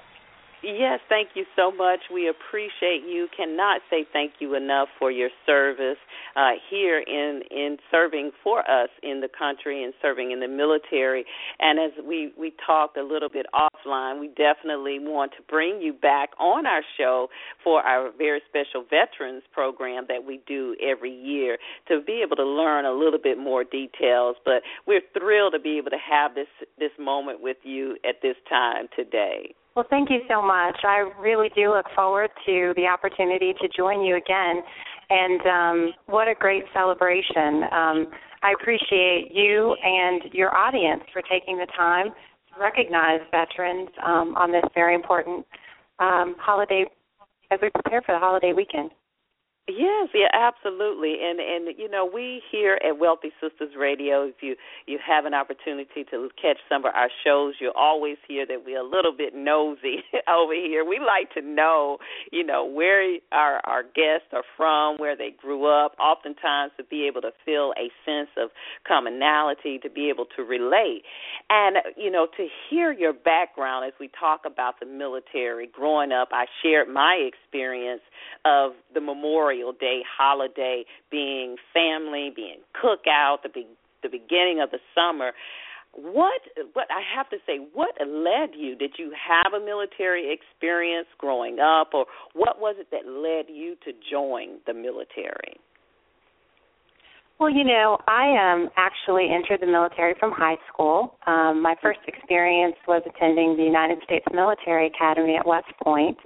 Yes, 0.61 0.99
thank 1.07 1.29
you 1.35 1.45
so 1.55 1.71
much. 1.71 1.99
We 2.13 2.27
appreciate 2.27 3.03
you. 3.07 3.29
Cannot 3.35 3.79
say 3.89 4.05
thank 4.11 4.33
you 4.39 4.55
enough 4.55 4.89
for 4.99 5.09
your 5.09 5.29
service 5.45 5.97
uh, 6.35 6.51
here 6.69 6.99
in 6.99 7.41
in 7.49 7.77
serving 7.89 8.31
for 8.43 8.59
us 8.69 8.89
in 9.01 9.21
the 9.21 9.29
country 9.29 9.85
and 9.85 9.93
serving 10.01 10.31
in 10.31 10.41
the 10.41 10.49
military. 10.49 11.23
And 11.59 11.79
as 11.79 11.91
we 12.05 12.33
we 12.37 12.51
talked 12.65 12.97
a 12.97 13.03
little 13.03 13.29
bit 13.29 13.45
offline, 13.53 14.19
we 14.19 14.27
definitely 14.35 14.99
want 14.99 15.31
to 15.37 15.43
bring 15.49 15.81
you 15.81 15.93
back 15.93 16.31
on 16.37 16.65
our 16.65 16.81
show 16.97 17.29
for 17.63 17.81
our 17.81 18.11
very 18.17 18.41
special 18.49 18.83
veterans 18.83 19.43
program 19.53 20.07
that 20.09 20.25
we 20.25 20.41
do 20.45 20.75
every 20.83 21.15
year 21.15 21.57
to 21.87 22.01
be 22.01 22.21
able 22.21 22.35
to 22.35 22.45
learn 22.45 22.83
a 22.83 22.91
little 22.91 23.19
bit 23.21 23.37
more 23.37 23.63
details. 23.63 24.35
But 24.43 24.63
we're 24.85 25.01
thrilled 25.17 25.53
to 25.53 25.59
be 25.59 25.77
able 25.77 25.91
to 25.91 26.03
have 26.11 26.35
this 26.35 26.47
this 26.77 26.91
moment 26.99 27.41
with 27.41 27.57
you 27.63 27.95
at 28.03 28.15
this 28.21 28.35
time 28.49 28.89
today. 28.93 29.55
Well, 29.75 29.85
thank 29.89 30.09
you 30.09 30.19
so 30.27 30.41
much. 30.41 30.77
I 30.83 31.09
really 31.19 31.49
do 31.55 31.73
look 31.73 31.85
forward 31.95 32.29
to 32.45 32.73
the 32.75 32.87
opportunity 32.87 33.53
to 33.61 33.67
join 33.75 34.01
you 34.03 34.17
again. 34.17 34.61
And 35.09 35.41
um, 35.45 35.93
what 36.07 36.27
a 36.27 36.35
great 36.35 36.63
celebration. 36.73 37.63
Um, 37.71 38.07
I 38.41 38.53
appreciate 38.59 39.29
you 39.31 39.75
and 39.83 40.33
your 40.33 40.55
audience 40.55 41.03
for 41.11 41.21
taking 41.21 41.57
the 41.57 41.67
time 41.77 42.07
to 42.07 42.61
recognize 42.61 43.19
veterans 43.31 43.89
um, 44.05 44.35
on 44.37 44.51
this 44.51 44.63
very 44.73 44.95
important 44.95 45.45
um, 45.99 46.35
holiday 46.39 46.85
as 47.51 47.59
we 47.61 47.69
prepare 47.69 48.01
for 48.01 48.13
the 48.13 48.19
holiday 48.19 48.53
weekend. 48.53 48.91
Yes, 49.69 50.09
yeah, 50.15 50.27
absolutely. 50.33 51.17
And 51.23 51.39
and 51.39 51.77
you 51.77 51.89
know, 51.89 52.09
we 52.11 52.41
here 52.51 52.79
at 52.83 52.97
Wealthy 52.97 53.31
Sistas 53.41 53.77
Radio, 53.77 54.23
if 54.23 54.35
you 54.41 54.55
you 54.87 54.97
have 55.05 55.25
an 55.25 55.35
opportunity 55.35 56.03
to 56.09 56.29
catch 56.41 56.57
some 56.67 56.85
of 56.85 56.93
our 56.95 57.09
shows, 57.23 57.53
you'll 57.61 57.73
always 57.77 58.17
hear 58.27 58.47
that 58.47 58.65
we're 58.65 58.79
a 58.81 58.87
little 58.87 59.15
bit 59.15 59.35
nosy 59.35 60.03
over 60.27 60.55
here. 60.55 60.83
We 60.83 60.99
like 60.99 61.31
to 61.35 61.41
know, 61.41 61.99
you 62.31 62.43
know, 62.43 62.65
where 62.65 63.19
our 63.31 63.61
our 63.65 63.83
guests 63.83 64.33
are 64.33 64.43
from, 64.57 64.97
where 64.97 65.15
they 65.15 65.29
grew 65.39 65.65
up, 65.67 65.93
oftentimes 65.99 66.71
to 66.77 66.83
be 66.83 67.05
able 67.07 67.21
to 67.21 67.31
feel 67.45 67.73
a 67.77 67.91
sense 68.05 68.29
of 68.37 68.49
commonality, 68.87 69.77
to 69.83 69.89
be 69.89 70.09
able 70.09 70.25
to 70.35 70.41
relate. 70.41 71.03
And 71.51 71.77
you 71.95 72.09
know, 72.09 72.25
to 72.37 72.47
hear 72.71 72.91
your 72.91 73.13
background 73.13 73.85
as 73.85 73.93
we 73.99 74.09
talk 74.19 74.41
about 74.45 74.79
the 74.79 74.87
military, 74.87 75.67
growing 75.67 76.11
up, 76.11 76.29
I 76.31 76.45
shared 76.63 76.89
my 76.89 77.13
experience 77.29 78.01
of 78.45 78.71
the 78.95 79.01
memorial 79.01 79.58
Memorial 79.59 79.73
Day 79.79 80.01
holiday 80.17 80.83
being 81.11 81.55
family, 81.73 82.31
being 82.35 82.59
cookout, 82.75 83.37
the 83.43 83.49
be, 83.49 83.67
the 84.03 84.09
beginning 84.09 84.61
of 84.61 84.71
the 84.71 84.79
summer. 84.95 85.31
What 85.93 86.41
what 86.73 86.87
I 86.91 87.01
have 87.15 87.29
to 87.29 87.37
say, 87.45 87.59
what 87.73 87.95
led 87.99 88.51
you? 88.55 88.75
Did 88.75 88.93
you 88.97 89.11
have 89.11 89.53
a 89.53 89.63
military 89.63 90.31
experience 90.31 91.07
growing 91.17 91.59
up 91.59 91.89
or 91.93 92.05
what 92.33 92.59
was 92.59 92.75
it 92.77 92.87
that 92.91 93.09
led 93.09 93.53
you 93.53 93.75
to 93.85 93.91
join 94.09 94.59
the 94.67 94.73
military? 94.73 95.59
Well, 97.39 97.49
you 97.49 97.63
know, 97.63 97.97
I 98.07 98.53
um 98.53 98.69
actually 98.77 99.29
entered 99.33 99.61
the 99.61 99.71
military 99.71 100.13
from 100.19 100.31
high 100.31 100.57
school. 100.71 101.15
Um 101.25 101.61
my 101.61 101.75
first 101.81 102.01
experience 102.07 102.75
was 102.87 103.01
attending 103.07 103.57
the 103.57 103.63
United 103.63 103.97
States 104.03 104.25
Military 104.31 104.87
Academy 104.87 105.35
at 105.37 105.47
West 105.47 105.73
Point. 105.83 106.17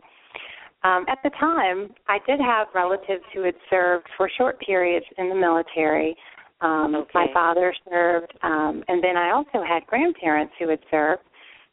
Um, 0.83 1.05
at 1.07 1.19
the 1.23 1.29
time, 1.39 1.89
I 2.07 2.17
did 2.27 2.39
have 2.39 2.67
relatives 2.75 3.23
who 3.33 3.43
had 3.43 3.55
served 3.69 4.05
for 4.17 4.29
short 4.37 4.59
periods 4.59 5.05
in 5.17 5.29
the 5.29 5.35
military. 5.35 6.15
Um, 6.61 6.95
okay. 6.95 7.09
My 7.13 7.27
father 7.33 7.73
served, 7.89 8.33
um, 8.41 8.83
and 8.87 9.03
then 9.03 9.17
I 9.17 9.31
also 9.31 9.63
had 9.67 9.85
grandparents 9.87 10.53
who 10.59 10.69
had 10.69 10.79
served. 10.91 11.23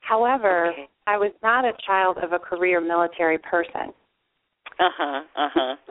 However, 0.01 0.71
okay. 0.73 0.89
I 1.07 1.17
was 1.17 1.33
not 1.43 1.65
a 1.65 1.73
child 1.87 2.19
of 2.23 2.33
a 2.33 2.39
career 2.39 2.81
military 2.81 3.39
person. 3.39 3.93
Uh 4.79 4.91
huh. 4.97 5.23
Uh 5.37 5.49
huh. 5.55 5.77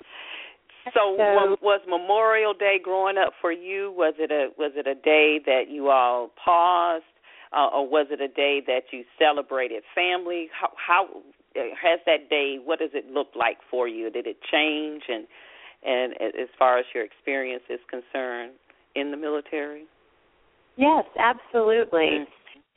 So, 0.94 1.16
So- 1.18 1.58
was 1.62 1.82
Memorial 1.88 2.54
Day 2.54 2.80
growing 2.82 3.18
up 3.18 3.34
for 3.42 3.52
you? 3.52 3.92
Was 3.96 4.16
it 4.18 4.32
a 4.32 4.50
was 4.58 4.72
it 4.76 4.88
a 4.88 4.96
day 4.96 5.40
that 5.46 5.70
you 5.70 5.90
all 5.90 6.32
paused, 6.44 7.04
uh, 7.56 7.68
or 7.68 7.88
was 7.88 8.08
it 8.10 8.22
a 8.22 8.28
day 8.28 8.62
that 8.66 8.84
you 8.92 9.04
celebrated 9.20 9.84
family? 9.94 10.48
How, 10.60 10.70
how 10.76 11.08
has 11.56 12.00
that 12.06 12.30
day? 12.30 12.58
What 12.64 12.80
does 12.80 12.92
it 12.94 13.12
look 13.12 13.30
like 13.36 13.58
for 13.70 13.88
you? 13.88 14.10
Did 14.10 14.28
it 14.28 14.38
change, 14.52 15.04
and 15.08 15.28
and 15.84 16.14
as 16.22 16.50
far 16.58 16.78
as 16.78 16.86
your 16.94 17.04
experience 17.04 17.64
is 17.70 17.80
concerned 17.90 18.54
in 18.96 19.12
the 19.12 19.18
military? 19.18 19.86
Yes, 20.76 21.06
absolutely. 21.18 22.24
Mm. 22.24 22.28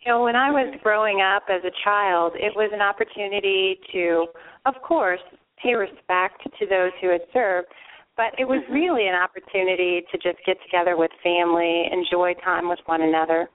You 0.05 0.12
know, 0.12 0.25
when 0.25 0.35
I 0.35 0.50
was 0.50 0.69
Mhm. 0.75 0.83
growing 0.83 1.21
up 1.21 1.45
as 1.49 1.64
a 1.64 1.71
child, 1.85 2.35
it 2.37 2.55
was 2.57 2.73
an 2.73 2.81
opportunity 2.83 3.79
to, 3.93 4.26
of 4.67 4.81
course, 4.83 5.21
pay 5.57 5.75
respect 5.75 6.43
to 6.59 6.67
those 6.67 6.93
who 7.00 7.09
had 7.09 7.23
served, 7.33 7.69
but 8.17 8.35
it 8.38 8.45
was 8.45 8.61
Mhm. 8.64 8.75
really 8.75 9.07
an 9.07 9.14
opportunity 9.14 10.02
to 10.11 10.19
just 10.19 10.43
get 10.45 10.61
together 10.62 10.97
with 10.97 11.12
family, 11.23 11.87
enjoy 11.91 12.35
time 12.35 12.69
with 12.69 12.81
one 12.87 13.02
another. 13.02 13.49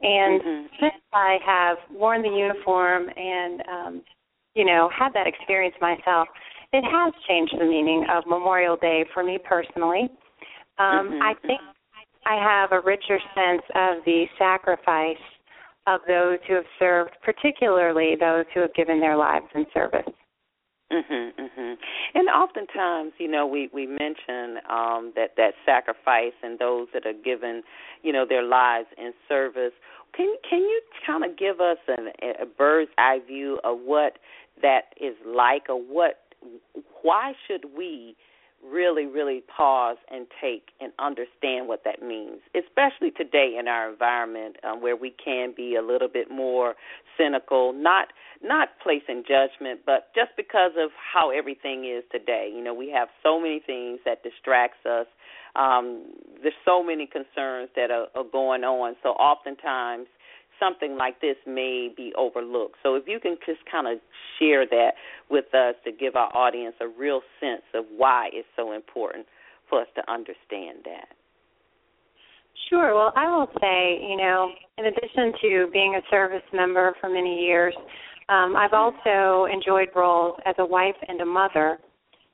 And 0.00 0.40
Mhm. 0.40 0.70
since 0.78 1.02
I 1.12 1.38
have 1.44 1.78
worn 1.90 2.22
the 2.22 2.28
uniform 2.28 3.10
and, 3.16 3.66
um, 3.68 4.04
you 4.58 4.64
know, 4.64 4.90
had 4.92 5.12
that 5.14 5.28
experience 5.28 5.76
myself, 5.80 6.26
it 6.72 6.82
has 6.82 7.14
changed 7.28 7.54
the 7.58 7.64
meaning 7.64 8.04
of 8.10 8.24
Memorial 8.26 8.76
Day 8.76 9.04
for 9.14 9.22
me 9.22 9.38
personally. 9.38 10.10
Um, 10.78 11.12
Mhm. 11.12 11.22
I 11.22 11.34
think 11.46 11.60
I 12.26 12.34
have 12.34 12.72
a 12.72 12.80
richer 12.80 13.20
sense 13.34 13.62
of 13.74 14.04
the 14.04 14.28
sacrifice 14.36 15.22
of 15.86 16.04
those 16.06 16.38
who 16.46 16.54
have 16.54 16.66
served, 16.78 17.16
particularly 17.22 18.16
those 18.16 18.46
who 18.52 18.60
have 18.60 18.74
given 18.74 19.00
their 19.00 19.16
lives 19.16 19.46
in 19.54 19.64
service. 19.70 20.12
Mhm, 20.90 21.32
mhm. 21.36 21.78
And 22.14 22.28
oftentimes, 22.30 23.12
you 23.18 23.28
know, 23.28 23.46
we 23.46 23.68
we 23.72 23.86
mention 23.86 24.58
um 24.68 25.12
that 25.16 25.36
that 25.36 25.54
sacrifice 25.66 26.32
and 26.42 26.58
those 26.58 26.88
that 26.92 27.04
are 27.06 27.12
given, 27.12 27.62
you 28.02 28.12
know, 28.12 28.24
their 28.24 28.42
lives 28.42 28.88
in 28.96 29.12
service. 29.28 29.74
Can 30.14 30.34
can 30.48 30.60
you 30.60 30.80
kind 31.06 31.24
of 31.24 31.36
give 31.36 31.60
us 31.60 31.78
an, 31.88 32.10
a 32.40 32.46
bird's 32.46 32.90
eye 32.96 33.20
view 33.26 33.58
of 33.64 33.80
what 33.80 34.18
that 34.62 34.94
is 35.00 35.14
like, 35.26 35.64
or 35.68 35.80
what? 35.80 36.18
Why 37.02 37.32
should 37.46 37.64
we 37.76 38.16
really, 38.64 39.06
really 39.06 39.42
pause 39.56 39.96
and 40.10 40.26
take 40.40 40.70
and 40.80 40.92
understand 40.98 41.68
what 41.68 41.82
that 41.84 42.02
means, 42.02 42.40
especially 42.54 43.10
today 43.10 43.56
in 43.58 43.68
our 43.68 43.90
environment 43.90 44.56
um, 44.64 44.80
where 44.80 44.96
we 44.96 45.14
can 45.24 45.54
be 45.56 45.76
a 45.76 45.82
little 45.82 46.08
bit 46.08 46.30
more 46.30 46.74
cynical, 47.16 47.72
not 47.72 48.08
not 48.42 48.68
placing 48.82 49.24
judgment, 49.26 49.80
but 49.84 50.08
just 50.14 50.30
because 50.36 50.72
of 50.78 50.90
how 50.96 51.30
everything 51.30 51.84
is 51.84 52.04
today. 52.10 52.50
You 52.54 52.62
know, 52.62 52.74
we 52.74 52.90
have 52.90 53.08
so 53.22 53.40
many 53.40 53.60
things 53.64 54.00
that 54.04 54.22
distracts 54.22 54.84
us. 54.86 55.06
Um, 55.56 56.04
there's 56.42 56.54
so 56.64 56.82
many 56.82 57.06
concerns 57.06 57.70
that 57.74 57.90
are, 57.90 58.06
are 58.14 58.28
going 58.30 58.62
on. 58.62 58.94
So 59.02 59.10
oftentimes 59.10 60.06
something 60.58 60.96
like 60.96 61.20
this 61.20 61.36
may 61.46 61.90
be 61.94 62.12
overlooked. 62.16 62.76
So 62.82 62.94
if 62.94 63.04
you 63.06 63.20
can 63.20 63.36
just 63.46 63.60
kind 63.70 63.86
of 63.86 63.98
share 64.38 64.66
that 64.66 64.92
with 65.30 65.52
us 65.54 65.74
to 65.84 65.92
give 65.92 66.16
our 66.16 66.34
audience 66.36 66.74
a 66.80 66.88
real 66.88 67.20
sense 67.40 67.62
of 67.74 67.84
why 67.96 68.30
it's 68.32 68.48
so 68.56 68.72
important 68.72 69.26
for 69.68 69.82
us 69.82 69.88
to 69.96 70.10
understand 70.10 70.78
that. 70.84 71.08
Sure. 72.68 72.94
Well, 72.94 73.12
I 73.16 73.30
will 73.30 73.48
say, 73.60 73.98
you 74.02 74.16
know, 74.16 74.50
in 74.78 74.86
addition 74.86 75.32
to 75.40 75.68
being 75.72 75.94
a 75.94 76.02
service 76.10 76.42
member 76.52 76.94
for 77.00 77.08
many 77.08 77.40
years, 77.44 77.74
um, 78.28 78.56
I've 78.56 78.74
also 78.74 79.46
enjoyed 79.52 79.88
roles 79.94 80.38
as 80.44 80.54
a 80.58 80.66
wife 80.66 80.96
and 81.08 81.20
a 81.20 81.24
mother. 81.24 81.78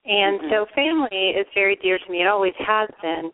And 0.07 0.41
Mhm. 0.41 0.51
so 0.51 0.67
family 0.75 1.31
is 1.31 1.47
very 1.55 1.77
dear 1.77 1.99
to 1.99 2.11
me. 2.11 2.23
It 2.23 2.27
always 2.27 2.55
has 2.57 2.91
been. 3.01 3.33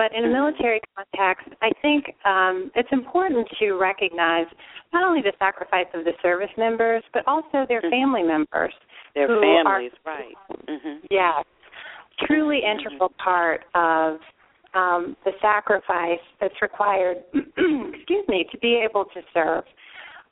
But 0.00 0.16
in 0.16 0.24
a 0.24 0.28
military 0.28 0.80
context, 0.96 1.46
I 1.60 1.70
think 1.82 2.06
um, 2.24 2.70
it's 2.74 2.88
important 2.90 3.46
to 3.58 3.72
recognize 3.72 4.46
not 4.94 5.04
only 5.04 5.20
the 5.20 5.34
sacrifice 5.38 5.92
of 5.92 6.04
the 6.06 6.12
service 6.22 6.48
members, 6.56 7.02
but 7.12 7.22
also 7.26 7.66
their 7.68 7.82
Mhm. 7.82 7.90
family 7.90 8.22
members. 8.22 8.72
Their 9.12 9.28
families, 9.28 9.92
are, 10.06 10.12
right. 10.14 10.36
Mhm. 10.66 11.00
Yes. 11.10 11.44
Truly 12.20 12.62
Mhm. 12.62 12.70
integral 12.70 13.10
part 13.18 13.66
of 13.74 14.22
um, 14.72 15.16
the 15.24 15.34
sacrifice 15.40 16.22
that's 16.38 16.62
required, 16.62 17.22
excuse 17.34 18.26
me, 18.28 18.44
to 18.44 18.56
be 18.58 18.76
able 18.76 19.04
to 19.04 19.22
serve. 19.34 19.64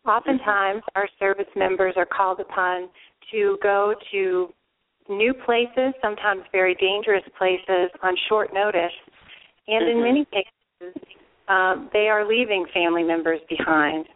Oftentimes, 0.06 0.82
our 0.94 1.08
service 1.18 1.54
members 1.56 1.94
are 1.96 2.06
called 2.06 2.38
upon 2.40 2.88
to 3.32 3.58
go 3.60 3.94
to 4.12 4.54
new 5.08 5.34
places, 5.34 5.92
sometimes 6.00 6.44
very 6.52 6.74
dangerous 6.76 7.24
places, 7.36 7.90
on 8.02 8.16
short 8.28 8.54
notice. 8.54 8.94
And 9.68 9.88
in 9.88 9.98
Mhm. 9.98 10.02
many 10.02 10.24
cases, 10.26 11.16
um, 11.48 11.90
they 11.92 12.08
are 12.08 12.24
leaving 12.24 12.66
family 12.66 13.04
members 13.04 13.40
behind. 13.48 14.08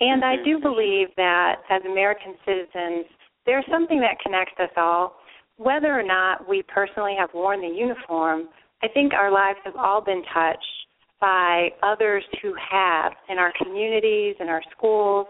And 0.00 0.24
I 0.24 0.36
Mhm. 0.36 0.44
do 0.44 0.58
believe 0.58 1.14
that 1.14 1.62
as 1.68 1.84
American 1.84 2.36
citizens, 2.44 3.06
there's 3.44 3.66
something 3.66 4.00
that 4.00 4.18
connects 4.20 4.58
us 4.58 4.70
all. 4.76 5.20
Whether 5.56 5.96
or 5.96 6.02
not 6.02 6.48
we 6.48 6.62
personally 6.62 7.14
have 7.14 7.32
worn 7.34 7.60
the 7.60 7.68
uniform, 7.68 8.48
I 8.82 8.88
think 8.88 9.14
our 9.14 9.30
lives 9.30 9.60
have 9.64 9.76
all 9.76 10.00
been 10.00 10.24
touched 10.24 10.86
by 11.20 11.72
others 11.82 12.24
who 12.40 12.52
have 12.54 13.14
in 13.28 13.38
our 13.38 13.52
communities, 13.52 14.34
in 14.40 14.48
our 14.48 14.62
schools. 14.72 15.28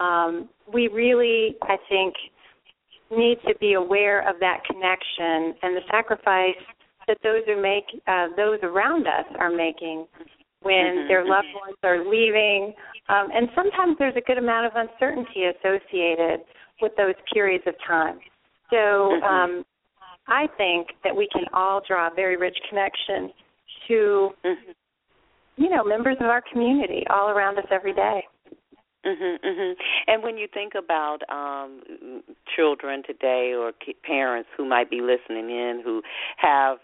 Um, 0.00 0.48
we 0.66 0.88
really, 0.88 1.56
I 1.62 1.76
think, 1.88 2.14
need 3.10 3.40
to 3.46 3.54
be 3.56 3.74
aware 3.74 4.28
of 4.28 4.40
that 4.40 4.64
connection 4.64 5.54
and 5.62 5.76
the 5.76 5.82
sacrifice 5.88 6.56
that 7.10 7.18
those 7.24 7.42
are 7.48 7.60
make 7.60 7.84
uh, 8.06 8.28
those 8.36 8.60
around 8.62 9.08
us 9.08 9.26
are 9.38 9.50
making 9.50 10.06
when 10.62 10.76
Mhm, 10.76 11.08
their 11.08 11.24
loved 11.24 11.48
mhm. 11.48 11.60
ones 11.60 11.76
are 11.82 12.04
leaving. 12.04 12.72
Um, 13.08 13.28
and 13.32 13.48
sometimes 13.54 13.96
there's 13.98 14.16
a 14.16 14.20
good 14.20 14.38
amount 14.38 14.66
of 14.66 14.72
uncertainty 14.76 15.46
associated 15.46 16.44
with 16.80 16.94
those 16.96 17.14
periods 17.32 17.66
of 17.66 17.74
time. 17.86 18.20
So 18.70 18.76
Mhm. 18.76 19.22
um, 19.24 19.64
I 20.28 20.46
think 20.56 20.88
that 21.02 21.14
we 21.14 21.26
can 21.32 21.46
all 21.52 21.80
draw 21.80 22.06
a 22.06 22.14
very 22.14 22.36
rich 22.36 22.56
connection 22.68 23.32
to, 23.88 24.30
Mhm. 24.44 24.74
you 25.56 25.70
know, 25.70 25.82
members 25.82 26.16
of 26.20 26.26
our 26.26 26.42
community 26.42 27.04
all 27.08 27.30
around 27.30 27.58
us 27.58 27.66
every 27.70 27.92
day. 27.92 28.28
Mhm, 29.04 29.40
mhm. 29.40 29.76
And 30.08 30.22
when 30.22 30.36
you 30.36 30.46
think 30.46 30.74
about 30.74 31.22
um 31.30 32.22
children 32.54 33.02
today 33.02 33.54
or 33.54 33.72
parents 34.02 34.50
who 34.56 34.64
might 34.66 34.90
be 34.90 35.00
listening 35.00 35.50
in 35.50 35.80
who 35.82 36.02
have 36.36 36.78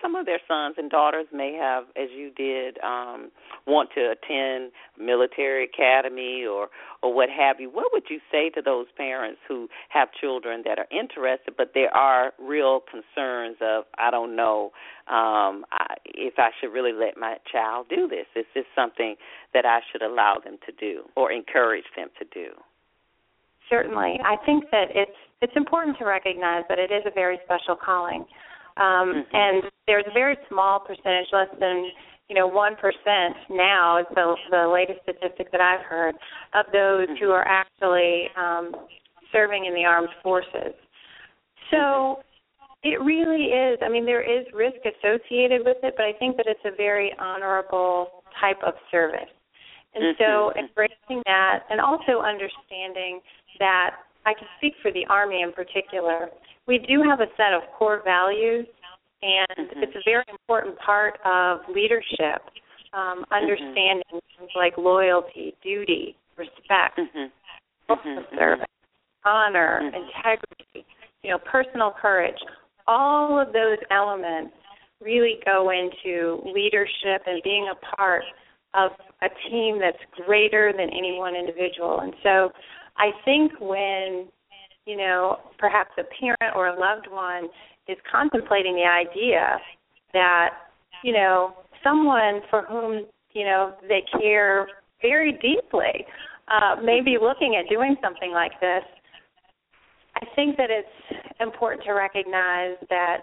some 0.00 0.14
of 0.14 0.26
their 0.26 0.40
sons 0.46 0.76
and 0.78 0.90
daughters 0.90 1.26
may 1.32 1.54
have, 1.54 1.84
as 1.96 2.08
you 2.16 2.30
did, 2.30 2.78
um, 2.82 3.30
want 3.66 3.90
to 3.94 4.12
attend 4.12 4.72
military 4.98 5.64
academy 5.64 6.44
or 6.44 6.68
or 7.02 7.14
what 7.14 7.28
have 7.30 7.60
you. 7.60 7.70
What 7.70 7.92
would 7.92 8.04
you 8.10 8.18
say 8.30 8.50
to 8.50 8.62
those 8.62 8.86
parents 8.96 9.38
who 9.46 9.68
have 9.90 10.08
children 10.20 10.62
that 10.64 10.78
are 10.78 10.88
interested, 10.90 11.54
but 11.56 11.72
there 11.74 11.94
are 11.94 12.32
real 12.38 12.80
concerns 12.80 13.56
of 13.60 13.84
I 13.98 14.10
don't 14.10 14.34
know 14.34 14.72
um, 15.06 15.64
I, 15.72 15.94
if 16.04 16.34
I 16.38 16.50
should 16.60 16.72
really 16.72 16.92
let 16.92 17.16
my 17.16 17.36
child 17.50 17.86
do 17.88 18.08
this. 18.08 18.26
Is 18.34 18.46
this 18.54 18.64
something 18.74 19.16
that 19.54 19.64
I 19.64 19.80
should 19.90 20.02
allow 20.02 20.38
them 20.42 20.58
to 20.66 20.72
do 20.72 21.04
or 21.16 21.32
encourage 21.32 21.86
them 21.96 22.08
to 22.18 22.24
do? 22.32 22.52
Certainly, 23.70 24.18
I 24.24 24.36
think 24.44 24.64
that 24.70 24.88
it's 24.94 25.16
it's 25.40 25.52
important 25.54 25.98
to 25.98 26.04
recognize 26.04 26.64
that 26.68 26.78
it 26.78 26.90
is 26.90 27.02
a 27.06 27.10
very 27.14 27.38
special 27.44 27.76
calling. 27.76 28.24
Um, 28.78 29.24
mm-hmm. 29.24 29.36
And 29.36 29.62
there's 29.86 30.04
a 30.08 30.14
very 30.14 30.36
small 30.48 30.80
percentage, 30.80 31.26
less 31.32 31.48
than 31.60 31.90
you 32.28 32.34
know 32.34 32.46
one 32.46 32.76
percent 32.76 33.36
now 33.50 33.98
is 33.98 34.06
the 34.14 34.34
the 34.50 34.68
latest 34.68 35.00
statistic 35.02 35.50
that 35.52 35.60
I've 35.60 35.84
heard 35.84 36.14
of 36.54 36.66
those 36.72 37.08
mm-hmm. 37.08 37.24
who 37.24 37.30
are 37.30 37.46
actually 37.46 38.28
um, 38.36 38.72
serving 39.32 39.66
in 39.66 39.74
the 39.74 39.84
armed 39.84 40.10
forces. 40.22 40.74
So 41.70 42.22
it 42.82 43.00
really 43.02 43.50
is. 43.50 43.78
I 43.82 43.88
mean, 43.88 44.06
there 44.06 44.22
is 44.22 44.46
risk 44.54 44.78
associated 44.86 45.62
with 45.64 45.78
it, 45.82 45.94
but 45.96 46.04
I 46.04 46.12
think 46.18 46.36
that 46.36 46.46
it's 46.46 46.60
a 46.64 46.76
very 46.76 47.12
honorable 47.18 48.22
type 48.40 48.58
of 48.64 48.74
service. 48.90 49.28
And 49.94 50.14
so 50.18 50.24
mm-hmm. 50.24 50.58
embracing 50.60 51.22
that 51.26 51.64
and 51.70 51.80
also 51.80 52.20
understanding 52.22 53.20
that 53.58 53.96
I 54.28 54.34
can 54.36 54.48
speak 54.58 54.74
for 54.82 54.92
the 54.92 55.06
Army 55.08 55.40
in 55.40 55.52
particular 55.52 56.28
we 56.68 56.78
do 56.78 57.02
have 57.02 57.20
a 57.20 57.26
set 57.36 57.54
of 57.54 57.62
core 57.76 58.02
values, 58.04 58.66
and 59.22 59.68
mm-hmm. 59.68 59.82
it's 59.82 59.96
a 59.96 60.04
very 60.04 60.24
important 60.30 60.78
part 60.78 61.18
of 61.24 61.60
leadership. 61.74 62.44
Um, 62.92 63.24
mm-hmm. 63.24 63.34
understanding 63.34 64.04
mm-hmm. 64.12 64.38
things 64.38 64.50
like 64.54 64.78
loyalty, 64.78 65.54
duty, 65.62 66.16
respect, 66.38 66.98
mm-hmm. 66.98 67.92
mm-hmm. 67.92 68.36
service, 68.36 68.66
honor, 69.26 69.80
integrity, 69.80 70.86
you 71.22 71.30
know, 71.30 71.38
personal 71.38 71.92
courage. 72.00 72.38
All 72.86 73.38
of 73.38 73.52
those 73.52 73.76
elements 73.90 74.54
really 75.02 75.40
go 75.44 75.70
into 75.70 76.40
leadership 76.54 77.22
and 77.26 77.42
being 77.44 77.70
a 77.70 77.96
part 77.96 78.24
of 78.72 78.92
a 79.20 79.28
team 79.50 79.78
that's 79.78 79.98
greater 80.26 80.72
than 80.72 80.88
any 80.88 81.18
one 81.18 81.34
individual. 81.36 82.00
And 82.00 82.14
so 82.22 82.50
I 82.98 83.10
think 83.24 83.52
when 83.60 84.28
you 84.88 84.96
know, 84.96 85.36
perhaps 85.58 85.90
a 85.98 86.02
parent 86.18 86.56
or 86.56 86.68
a 86.68 86.72
loved 86.72 87.08
one 87.10 87.44
is 87.88 87.98
contemplating 88.10 88.74
the 88.74 88.88
idea 88.88 89.58
that, 90.14 90.48
you 91.04 91.12
know, 91.12 91.52
someone 91.84 92.40
for 92.48 92.62
whom, 92.62 93.04
you 93.34 93.44
know, 93.44 93.74
they 93.86 94.02
care 94.18 94.66
very 95.02 95.32
deeply 95.32 96.06
uh, 96.48 96.76
may 96.82 97.02
be 97.04 97.18
looking 97.20 97.60
at 97.62 97.68
doing 97.68 97.96
something 98.02 98.32
like 98.32 98.52
this, 98.62 98.82
I 100.16 100.24
think 100.34 100.56
that 100.56 100.70
it's 100.70 101.20
important 101.38 101.84
to 101.84 101.92
recognize 101.92 102.76
that 102.88 103.18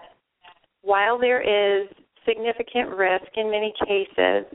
while 0.83 1.17
there 1.19 1.41
is 1.41 1.89
significant 2.27 2.89
risk 2.95 3.25
in 3.35 3.49
many 3.49 3.73
cases, 3.87 4.45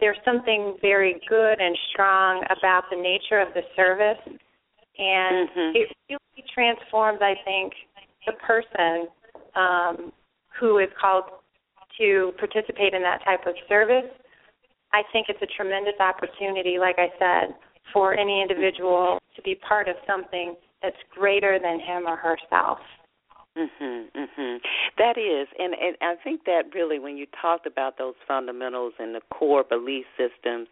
there's 0.00 0.18
something 0.24 0.76
very 0.80 1.20
good 1.28 1.60
and 1.60 1.76
strong 1.92 2.42
about 2.56 2.84
the 2.90 2.96
nature 2.96 3.40
of 3.40 3.48
the 3.54 3.62
service 3.74 4.38
and 4.98 5.48
mm-hmm. 5.48 5.76
it 5.76 5.88
really 6.10 6.44
transforms, 6.52 7.20
I 7.22 7.34
think, 7.44 7.72
the 8.26 8.32
person 8.44 9.08
um, 9.54 10.12
who 10.58 10.78
is 10.78 10.88
called 11.00 11.24
to 11.98 12.32
participate 12.38 12.94
in 12.94 13.02
that 13.02 13.24
type 13.24 13.46
of 13.46 13.54
service. 13.68 14.10
I 14.92 15.02
think 15.12 15.26
it's 15.28 15.42
a 15.42 15.56
tremendous 15.56 15.98
opportunity, 16.00 16.78
like 16.78 16.96
I 16.98 17.08
said, 17.18 17.54
for 17.92 18.14
any 18.14 18.42
individual 18.42 19.18
to 19.36 19.42
be 19.42 19.54
part 19.56 19.88
of 19.88 19.96
something 20.06 20.56
that's 20.82 20.96
greater 21.14 21.58
than 21.62 21.80
him 21.80 22.06
or 22.06 22.16
herself. 22.16 22.78
Mhm, 23.58 24.10
mhm. 24.14 24.60
That 24.98 25.18
is, 25.18 25.48
and 25.58 25.74
and 25.74 25.96
I 26.00 26.14
think 26.22 26.44
that 26.44 26.72
really, 26.74 26.98
when 27.00 27.16
you 27.16 27.26
talked 27.40 27.66
about 27.66 27.98
those 27.98 28.14
fundamentals 28.26 28.94
and 28.98 29.14
the 29.14 29.20
core 29.30 29.64
belief 29.64 30.06
systems, 30.16 30.68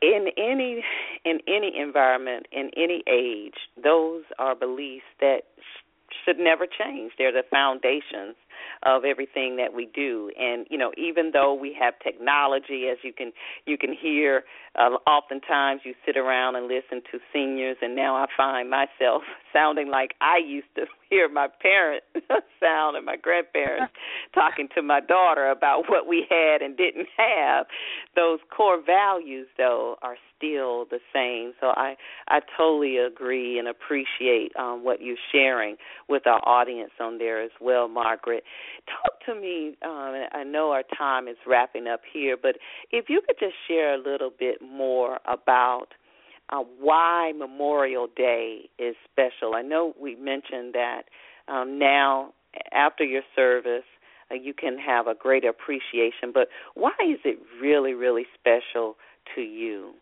in 0.00 0.28
any 0.36 0.84
in 1.24 1.40
any 1.48 1.72
environment 1.78 2.46
in 2.52 2.70
any 2.76 3.02
age 3.08 3.54
those 3.82 4.22
are 4.38 4.54
beliefs 4.54 5.04
that 5.20 5.40
should 6.24 6.38
never 6.38 6.66
change 6.66 7.12
they're 7.18 7.32
the 7.32 7.42
foundations 7.50 8.36
of 8.84 9.04
everything 9.04 9.56
that 9.56 9.74
we 9.74 9.86
do 9.94 10.30
and 10.38 10.66
you 10.70 10.78
know 10.78 10.92
even 10.96 11.32
though 11.32 11.52
we 11.52 11.76
have 11.78 11.94
technology 12.02 12.86
as 12.90 12.98
you 13.02 13.12
can 13.12 13.32
you 13.66 13.76
can 13.76 13.92
hear 13.92 14.44
uh, 14.76 14.90
oftentimes 15.08 15.80
you 15.84 15.94
sit 16.06 16.16
around 16.16 16.54
and 16.54 16.68
listen 16.68 17.02
to 17.10 17.18
seniors 17.32 17.76
and 17.82 17.96
now 17.96 18.14
I 18.14 18.26
find 18.36 18.70
myself 18.70 19.22
sounding 19.52 19.88
like 19.88 20.14
I 20.20 20.38
used 20.38 20.68
to 20.76 20.86
hear 21.10 21.28
my 21.28 21.48
parents 21.62 22.06
sound 22.60 22.96
and 22.96 23.06
my 23.06 23.16
grandparents 23.16 23.92
talking 24.34 24.68
to 24.74 24.82
my 24.82 25.00
daughter 25.00 25.48
about 25.48 25.84
what 25.88 26.06
we 26.06 26.26
had 26.28 26.60
and 26.60 26.76
didn't 26.76 27.08
have. 27.16 27.66
Those 28.14 28.40
core 28.54 28.82
values 28.84 29.46
though 29.56 29.96
are 30.02 30.16
still 30.36 30.84
the 30.84 31.00
same. 31.12 31.52
So 31.60 31.68
i 31.68 31.96
i 32.28 32.40
totally 32.56 32.98
agree 32.98 33.58
and 33.58 33.68
appreciate 33.68 34.52
um 34.56 34.84
what 34.84 35.00
you're 35.00 35.16
sharing 35.32 35.76
with 36.08 36.26
our 36.26 36.46
audience 36.46 36.92
on 37.00 37.18
there 37.18 37.42
as 37.42 37.50
well 37.60 37.88
margaret. 37.88 38.44
Talk 38.86 39.20
to 39.26 39.40
me 39.40 39.76
um 39.84 40.26
i 40.32 40.44
know 40.44 40.70
our 40.70 40.84
time 40.96 41.28
is 41.28 41.36
wrapping 41.46 41.86
up 41.86 42.00
here 42.12 42.36
but 42.40 42.56
if 42.90 43.06
you 43.08 43.20
could 43.26 43.36
just 43.38 43.54
share 43.66 43.94
a 43.94 43.98
little 43.98 44.30
bit 44.38 44.60
more 44.62 45.18
about 45.26 45.88
uh, 46.50 46.62
why 46.80 47.32
Memorial 47.36 48.08
Day 48.16 48.68
is 48.78 48.94
special. 49.10 49.54
I 49.54 49.62
know 49.62 49.94
we 50.00 50.16
mentioned 50.16 50.74
that 50.74 51.02
um, 51.48 51.78
now, 51.78 52.32
after 52.72 53.04
your 53.04 53.22
service, 53.34 53.84
uh, 54.30 54.34
you 54.34 54.54
can 54.54 54.78
have 54.78 55.06
a 55.06 55.14
greater 55.14 55.48
appreciation, 55.48 56.32
but 56.32 56.48
why 56.74 56.92
is 57.00 57.18
it 57.24 57.38
really, 57.60 57.94
really 57.94 58.26
special 58.38 58.96
to 59.34 59.40
you? 59.40 59.92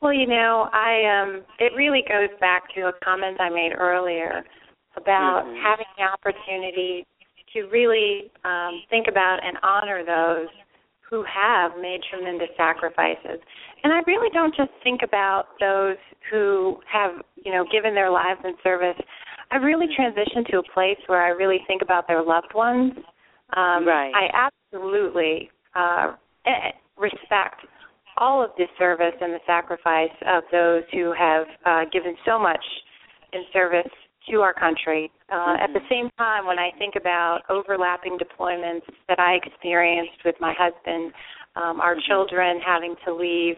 Well, 0.00 0.14
you 0.14 0.26
know, 0.26 0.68
I 0.72 1.04
um 1.20 1.42
it 1.58 1.72
really 1.76 2.02
goes 2.08 2.30
back 2.40 2.74
to 2.74 2.88
a 2.88 2.92
comment 3.04 3.38
I 3.40 3.50
made 3.50 3.72
earlier 3.76 4.44
about 4.96 5.44
mm-hmm. 5.44 5.62
having 5.62 5.86
the 5.98 6.04
opportunity 6.04 7.06
to 7.52 7.68
really 7.68 8.30
um 8.44 8.82
think 8.88 9.08
about 9.08 9.40
and 9.44 9.58
honor 9.62 10.02
those 10.04 10.48
who 11.10 11.24
have 11.24 11.72
made 11.80 12.00
tremendous 12.08 12.48
sacrifices. 12.56 13.40
And 13.82 13.92
I 13.92 14.00
really 14.06 14.30
don't 14.32 14.54
just 14.54 14.70
think 14.84 15.00
about 15.02 15.46
those 15.58 15.96
who 16.30 16.78
have, 16.90 17.12
you 17.44 17.52
know, 17.52 17.64
given 17.70 17.94
their 17.94 18.10
lives 18.10 18.40
in 18.44 18.54
service. 18.62 18.96
I 19.50 19.56
really 19.56 19.86
transitioned 19.98 20.46
to 20.50 20.58
a 20.58 20.72
place 20.72 20.98
where 21.08 21.22
I 21.22 21.30
really 21.30 21.58
think 21.66 21.82
about 21.82 22.06
their 22.06 22.22
loved 22.22 22.54
ones. 22.54 22.92
Um, 23.56 23.86
right. 23.86 24.12
I 24.14 24.48
absolutely 24.72 25.50
uh, 25.74 26.12
eh, 26.46 26.70
respect 26.96 27.66
all 28.16 28.44
of 28.44 28.50
the 28.56 28.66
service 28.78 29.14
and 29.20 29.32
the 29.32 29.40
sacrifice 29.46 30.14
of 30.26 30.44
those 30.52 30.84
who 30.92 31.12
have 31.18 31.46
uh, 31.66 31.80
given 31.92 32.14
so 32.24 32.38
much 32.38 32.64
in 33.32 33.42
service 33.52 33.90
to 34.28 34.40
our 34.40 34.52
country. 34.52 35.10
Uh, 35.30 35.34
mm-hmm. 35.34 35.62
At 35.64 35.72
the 35.72 35.80
same 35.88 36.10
time, 36.18 36.46
when 36.46 36.58
I 36.58 36.70
think 36.78 36.94
about 36.96 37.40
overlapping 37.48 38.18
deployments 38.18 38.82
that 39.08 39.18
I 39.18 39.38
experienced 39.44 40.24
with 40.24 40.34
my 40.40 40.54
husband, 40.58 41.12
um, 41.56 41.80
our 41.80 41.94
mm-hmm. 41.94 42.10
children 42.10 42.60
having 42.64 42.94
to 43.06 43.14
leave, 43.14 43.56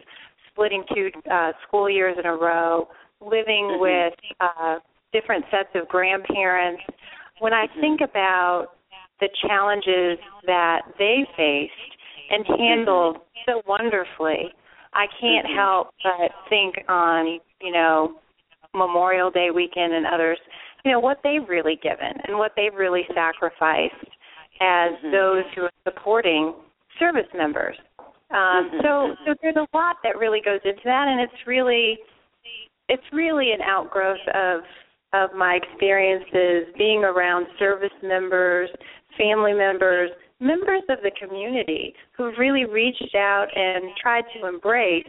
splitting 0.50 0.84
two 0.94 1.10
uh, 1.30 1.52
school 1.66 1.90
years 1.90 2.16
in 2.18 2.26
a 2.26 2.34
row, 2.34 2.88
living 3.20 3.68
mm-hmm. 3.72 3.80
with 3.80 4.14
uh, 4.40 4.78
different 5.12 5.44
sets 5.50 5.70
of 5.74 5.88
grandparents, 5.88 6.82
when 7.40 7.52
I 7.52 7.66
mm-hmm. 7.66 7.80
think 7.80 8.00
about 8.00 8.68
the 9.20 9.28
challenges 9.46 10.18
that 10.46 10.82
they 10.98 11.24
faced 11.36 11.72
and 12.30 12.44
mm-hmm. 12.44 12.60
handled 12.60 13.18
so 13.46 13.62
wonderfully, 13.66 14.52
I 14.94 15.06
can't 15.20 15.46
mm-hmm. 15.46 15.56
help 15.56 15.88
but 16.02 16.30
think 16.48 16.76
on, 16.88 17.38
you 17.60 17.72
know, 17.72 18.14
Memorial 18.74 19.30
Day 19.30 19.50
weekend 19.54 19.92
and 19.92 20.06
others, 20.06 20.38
you 20.84 20.92
know, 20.92 21.00
what 21.00 21.20
they've 21.22 21.48
really 21.48 21.78
given 21.82 22.12
and 22.26 22.38
what 22.38 22.52
they've 22.56 22.74
really 22.74 23.04
sacrificed 23.14 23.94
as 24.60 24.92
mm-hmm. 24.92 25.12
those 25.12 25.44
who 25.54 25.62
are 25.62 25.72
supporting 25.84 26.54
service 26.98 27.28
members. 27.34 27.76
Um, 27.98 28.36
mm-hmm. 28.36 28.76
So, 28.82 29.14
so 29.26 29.34
there's 29.42 29.56
a 29.56 29.76
lot 29.76 29.96
that 30.02 30.18
really 30.18 30.40
goes 30.44 30.60
into 30.64 30.82
that, 30.84 31.06
and 31.08 31.20
it's 31.20 31.46
really, 31.46 31.98
it's 32.88 33.02
really 33.12 33.52
an 33.52 33.60
outgrowth 33.62 34.26
of 34.34 34.62
of 35.14 35.30
my 35.36 35.58
experiences 35.62 36.72
being 36.78 37.04
around 37.04 37.46
service 37.58 37.92
members, 38.02 38.70
family 39.18 39.52
members, 39.52 40.10
members 40.40 40.82
of 40.88 40.98
the 41.02 41.10
community 41.20 41.94
who 42.16 42.32
really 42.38 42.64
reached 42.64 43.14
out 43.14 43.46
and 43.54 43.84
tried 44.00 44.24
to 44.34 44.48
embrace 44.48 45.06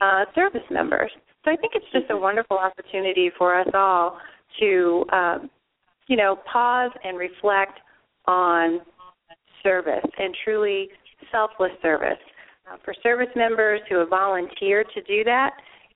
uh, 0.00 0.24
service 0.34 0.66
members. 0.70 1.10
So 1.46 1.52
I 1.52 1.56
think 1.56 1.74
it's 1.76 1.86
just 1.92 2.06
a 2.10 2.14
mm-hmm. 2.14 2.22
wonderful 2.22 2.58
opportunity 2.58 3.30
for 3.38 3.58
us 3.58 3.68
all 3.72 4.18
to, 4.58 5.04
um, 5.12 5.50
you 6.08 6.16
know, 6.16 6.36
pause 6.52 6.90
and 7.04 7.16
reflect 7.16 7.78
on 8.26 8.80
service 9.62 10.04
and 10.18 10.34
truly 10.44 10.88
selfless 11.30 11.70
service. 11.82 12.18
Uh, 12.68 12.76
for 12.84 12.92
service 13.00 13.28
members 13.36 13.80
who 13.88 13.96
have 13.96 14.08
volunteered 14.08 14.88
to 14.92 15.00
do 15.02 15.22
that, 15.22 15.50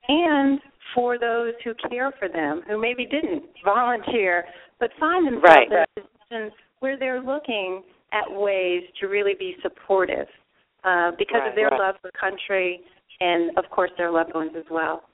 and 0.06 0.60
for 0.94 1.18
those 1.18 1.52
who 1.64 1.72
care 1.88 2.12
for 2.16 2.28
them, 2.28 2.62
who 2.68 2.80
maybe 2.80 3.04
didn't 3.06 3.42
volunteer, 3.64 4.44
but 4.78 4.90
find 5.00 5.26
themselves 5.26 5.44
right. 5.44 5.86
in 5.96 6.02
a 6.04 6.06
position 6.06 6.50
where 6.78 6.96
they're 6.96 7.20
looking 7.20 7.82
at 8.12 8.24
ways 8.30 8.84
to 9.00 9.08
really 9.08 9.34
be 9.36 9.56
supportive 9.62 10.28
uh, 10.84 11.10
because 11.18 11.40
right, 11.40 11.48
of 11.48 11.56
their 11.56 11.68
right. 11.70 11.80
love 11.80 11.96
for 12.00 12.12
country 12.12 12.80
and, 13.20 13.50
of 13.58 13.64
course, 13.70 13.90
their 13.98 14.12
loved 14.12 14.32
ones 14.32 14.52
as 14.56 14.64
well 14.70 15.09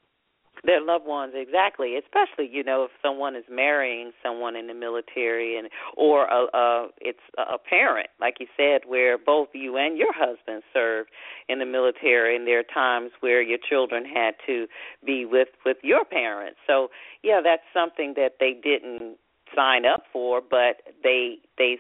their 0.67 0.81
loved 0.81 1.07
ones 1.07 1.33
exactly 1.35 1.97
especially 1.97 2.49
you 2.51 2.63
know 2.63 2.85
if 2.85 2.91
someone 3.03 3.37
is 3.37 3.45
marrying 3.51 4.13
someone 4.23 4.57
in 4.57 4.67
the 4.67 4.75
military 4.75 5.57
and 5.59 5.69
or 5.97 6.31
uh, 6.31 6.45
uh, 6.47 6.59
a, 6.59 6.59
a 6.59 6.89
it's 7.01 7.21
a 7.39 7.59
parent 7.59 8.09
like 8.21 8.37
you 8.41 8.47
said 8.57 8.83
where 8.87 9.17
both 9.17 9.49
you 9.53 9.77
and 9.77 9.97
your 9.97 10.13
husband 10.13 10.63
served 10.73 11.11
in 11.49 11.59
the 11.59 11.67
military 11.67 12.37
and 12.37 12.47
there 12.47 12.61
are 12.61 12.75
times 12.75 13.11
where 13.21 13.43
your 13.43 13.59
children 13.69 14.05
had 14.05 14.35
to 14.47 14.67
be 15.05 15.25
with 15.25 15.49
with 15.65 15.79
your 15.83 16.05
parents. 16.05 16.59
So 16.67 16.89
yeah 17.23 17.41
that's 17.43 17.63
something 17.73 18.15
that 18.17 18.35
they 18.41 18.53
didn't 18.53 19.17
sign 19.55 19.87
up 19.87 20.03
for 20.13 20.41
but 20.41 20.83
they 21.03 21.39
they 21.59 21.79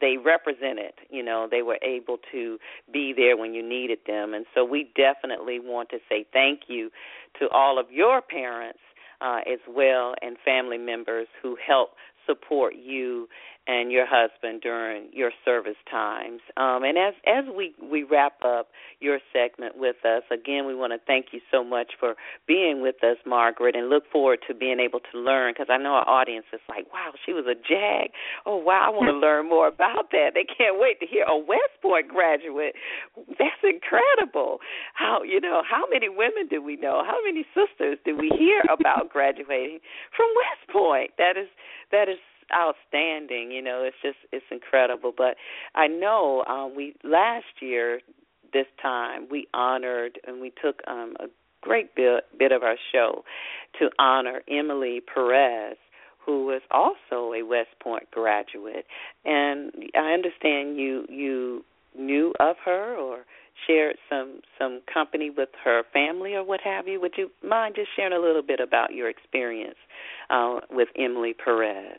they 0.00 0.16
represented 0.16 0.92
you 1.10 1.22
know 1.22 1.48
they 1.50 1.62
were 1.62 1.78
able 1.82 2.18
to 2.32 2.58
be 2.92 3.12
there 3.16 3.36
when 3.36 3.54
you 3.54 3.66
needed 3.66 3.98
them. 4.06 4.34
And 4.34 4.46
so 4.54 4.64
we 4.64 4.90
definitely 4.96 5.58
want 5.60 5.88
to 5.90 5.98
say 6.08 6.26
thank 6.32 6.62
you 6.68 6.90
to 7.38 7.48
all 7.48 7.78
of 7.78 7.90
your 7.90 8.20
parents 8.20 8.80
uh, 9.20 9.40
as 9.50 9.60
well 9.68 10.14
and 10.22 10.36
family 10.44 10.78
members 10.78 11.28
who 11.42 11.56
help 11.64 11.90
support 12.26 12.74
you 12.76 13.28
and 13.66 13.92
your 13.92 14.06
husband 14.08 14.62
during 14.62 15.08
your 15.12 15.30
service 15.44 15.76
times. 15.90 16.40
Um, 16.56 16.82
and 16.82 16.96
as 16.96 17.14
as 17.26 17.44
we 17.54 17.74
we 17.80 18.02
wrap 18.02 18.42
up 18.44 18.68
your 19.00 19.18
segment 19.32 19.76
with 19.76 19.96
us, 20.04 20.22
again, 20.30 20.66
we 20.66 20.74
want 20.74 20.92
to 20.92 20.98
thank 21.06 21.26
you 21.32 21.40
so 21.52 21.62
much 21.62 21.92
for 21.98 22.14
being 22.48 22.80
with 22.80 22.96
us, 23.04 23.16
Margaret, 23.26 23.76
and 23.76 23.88
look 23.88 24.04
forward 24.10 24.40
to 24.48 24.54
being 24.54 24.80
able 24.80 25.00
to 25.12 25.18
learn 25.18 25.52
because 25.52 25.68
I 25.70 25.76
know 25.76 25.90
our 25.90 26.08
audience 26.08 26.46
is 26.52 26.60
like, 26.68 26.92
wow, 26.92 27.12
she 27.24 27.32
was 27.32 27.44
a 27.46 27.54
JAG. 27.54 28.10
Oh 28.46 28.56
wow, 28.56 28.86
I 28.86 28.90
want 28.90 29.08
to 29.08 29.18
learn 29.26 29.48
more 29.48 29.68
about 29.68 30.10
that. 30.12 30.32
They 30.34 30.44
can't 30.44 30.80
wait 30.80 30.98
to 31.00 31.06
hear 31.06 31.24
a 31.24 31.36
West 31.36 31.76
Point 31.82 32.08
graduate. 32.08 32.74
That's 33.38 33.62
incredible. 33.62 34.58
How 34.94 35.22
you 35.22 35.40
know 35.40 35.62
how 35.68 35.84
many 35.90 36.08
women 36.08 36.48
do 36.48 36.62
we 36.62 36.76
know? 36.76 37.02
How 37.06 37.18
many 37.24 37.44
sisters 37.54 37.98
do 38.04 38.16
we 38.16 38.32
hear 38.38 38.62
about 38.72 39.10
graduating 39.12 39.80
from 40.16 40.26
West 40.34 40.72
Point? 40.72 41.10
That 41.18 41.36
is 41.36 41.48
that 41.92 42.08
is 42.08 42.18
outstanding. 42.52 43.50
You 43.50 43.62
know, 43.62 43.82
it's 43.84 43.96
just 44.02 44.18
it's 44.32 44.44
incredible. 44.50 45.12
But 45.16 45.36
I 45.74 45.86
know 45.86 46.44
um, 46.46 46.74
we 46.76 46.94
last 47.04 47.60
year 47.60 48.00
this 48.52 48.66
time 48.82 49.28
we 49.30 49.46
honored 49.54 50.18
and 50.26 50.40
we 50.40 50.52
took 50.62 50.80
um, 50.86 51.14
a 51.20 51.26
great 51.60 51.94
bit 51.94 52.24
bit 52.38 52.52
of 52.52 52.62
our 52.62 52.76
show 52.92 53.24
to 53.78 53.90
honor 53.98 54.42
Emily 54.48 55.00
Perez 55.00 55.76
who 56.24 56.46
was 56.46 56.62
also 56.70 57.32
a 57.32 57.42
West 57.42 57.70
Point 57.82 58.10
graduate. 58.10 58.86
And 59.24 59.72
I 59.96 60.12
understand 60.12 60.76
you 60.76 61.04
you 61.08 61.64
knew 61.98 62.32
of 62.40 62.56
her 62.64 62.96
or 62.96 63.24
shared 63.66 63.96
some 64.08 64.40
some 64.58 64.80
company 64.92 65.30
with 65.30 65.48
her 65.64 65.82
family 65.92 66.34
or 66.34 66.44
what 66.44 66.60
have 66.62 66.86
you. 66.86 67.00
Would 67.00 67.14
you 67.16 67.30
mind 67.42 67.74
just 67.74 67.88
sharing 67.96 68.12
a 68.12 68.18
little 68.18 68.42
bit 68.42 68.60
about 68.60 68.92
your 68.92 69.08
experience 69.08 69.78
uh, 70.30 70.60
with 70.70 70.88
Emily 70.98 71.34
Perez? 71.34 71.98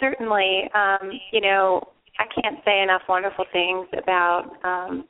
Certainly, 0.00 0.70
um, 0.74 1.10
you 1.32 1.40
know, 1.40 1.88
I 2.18 2.24
can't 2.40 2.58
say 2.64 2.82
enough 2.82 3.02
wonderful 3.08 3.44
things 3.52 3.86
about 4.00 4.50
um, 4.64 5.04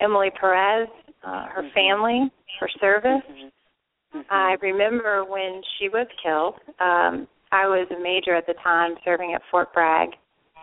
Emily 0.00 0.30
Perez, 0.38 0.88
uh, 1.26 1.46
her 1.46 1.62
mm-hmm. 1.62 1.74
family, 1.74 2.32
her 2.60 2.68
service. 2.80 3.22
Mm-hmm. 3.30 4.18
mm-hmm. 4.18 4.20
I 4.30 4.56
remember 4.62 5.24
when 5.24 5.60
she 5.78 5.88
was 5.88 6.06
killed. 6.22 6.54
Um, 6.80 7.26
I 7.52 7.66
was 7.66 7.86
a 7.90 8.02
major 8.02 8.34
at 8.34 8.46
the 8.46 8.54
time, 8.62 8.94
serving 9.04 9.32
at 9.34 9.42
Fort 9.50 9.72
Bragg, 9.72 10.10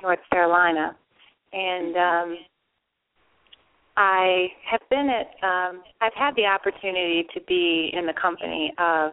North 0.01 0.19
Carolina, 0.31 0.95
and 1.53 1.95
um, 1.95 2.37
I 3.97 4.47
have 4.69 4.81
been 4.89 5.09
at. 5.09 5.27
Um, 5.45 5.83
I've 6.01 6.13
had 6.15 6.35
the 6.35 6.45
opportunity 6.45 7.25
to 7.33 7.41
be 7.41 7.91
in 7.93 8.05
the 8.05 8.13
company 8.13 8.73
of 8.77 9.11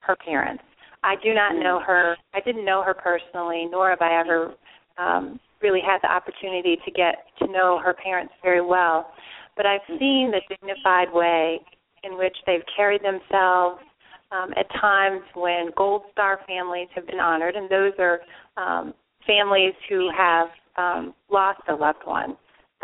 her 0.00 0.16
parents 0.16 0.62
I 1.02 1.14
do 1.22 1.34
not 1.34 1.54
know 1.54 1.80
her. 1.86 2.16
I 2.34 2.40
didn't 2.40 2.64
know 2.64 2.82
her 2.82 2.94
personally, 2.94 3.66
nor 3.70 3.90
have 3.90 4.02
I 4.02 4.20
ever 4.20 4.54
um, 4.98 5.40
really 5.62 5.80
had 5.80 5.98
the 6.02 6.12
opportunity 6.12 6.76
to 6.84 6.90
get 6.90 7.26
to 7.38 7.46
know 7.46 7.80
her 7.82 7.94
parents 7.94 8.32
very 8.42 8.64
well. 8.64 9.12
But 9.56 9.66
I've 9.66 9.80
seen 9.98 10.30
the 10.30 10.40
dignified 10.48 11.12
way 11.12 11.60
in 12.04 12.16
which 12.16 12.36
they've 12.46 12.64
carried 12.76 13.02
themselves. 13.02 13.80
Um, 14.32 14.52
at 14.56 14.70
times 14.80 15.22
when 15.34 15.70
Gold 15.76 16.02
Star 16.12 16.38
families 16.46 16.86
have 16.94 17.04
been 17.04 17.18
honored, 17.18 17.56
and 17.56 17.68
those 17.68 17.92
are 17.98 18.20
um, 18.56 18.94
families 19.26 19.74
who 19.88 20.08
have 20.16 20.46
um, 20.76 21.14
lost 21.32 21.60
a 21.68 21.74
loved 21.74 22.04
one 22.04 22.36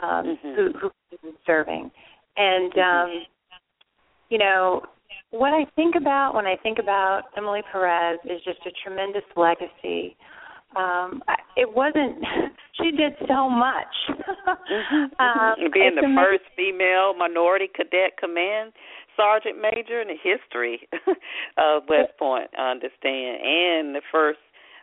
um, 0.03 0.27
mm-hmm. 0.27 0.55
who 0.57 0.73
who's 0.81 1.21
been 1.23 1.33
serving, 1.47 1.91
and 2.37 2.73
um, 2.79 3.23
you 4.29 4.39
know 4.39 4.83
what 5.31 5.53
I 5.53 5.65
think 5.77 5.95
about 5.97 6.35
when 6.35 6.47
I 6.47 6.57
think 6.63 6.79
about 6.79 7.25
Emily 7.37 7.63
Perez 7.71 8.19
is 8.25 8.41
just 8.45 8.61
a 8.67 8.71
tremendous 8.83 9.25
legacy. 9.37 10.17
Um, 10.77 11.23
it 11.57 11.73
wasn't. 11.75 12.19
She 12.77 12.91
did 12.91 13.15
so 13.27 13.49
much. 13.49 13.89
mm-hmm. 14.11 15.05
um, 15.19 15.71
Being 15.73 15.95
the 15.95 16.13
first 16.15 16.45
female 16.55 17.15
minority 17.17 17.71
cadet 17.75 18.19
command 18.21 18.75
sergeant 19.17 19.57
major 19.61 20.01
in 20.03 20.09
the 20.09 20.17
history 20.23 20.87
of 21.57 21.85
West 21.89 22.13
Point, 22.19 22.51
I 22.57 22.71
understand, 22.71 23.41
and 23.43 23.95
the 23.95 24.03
first 24.13 24.39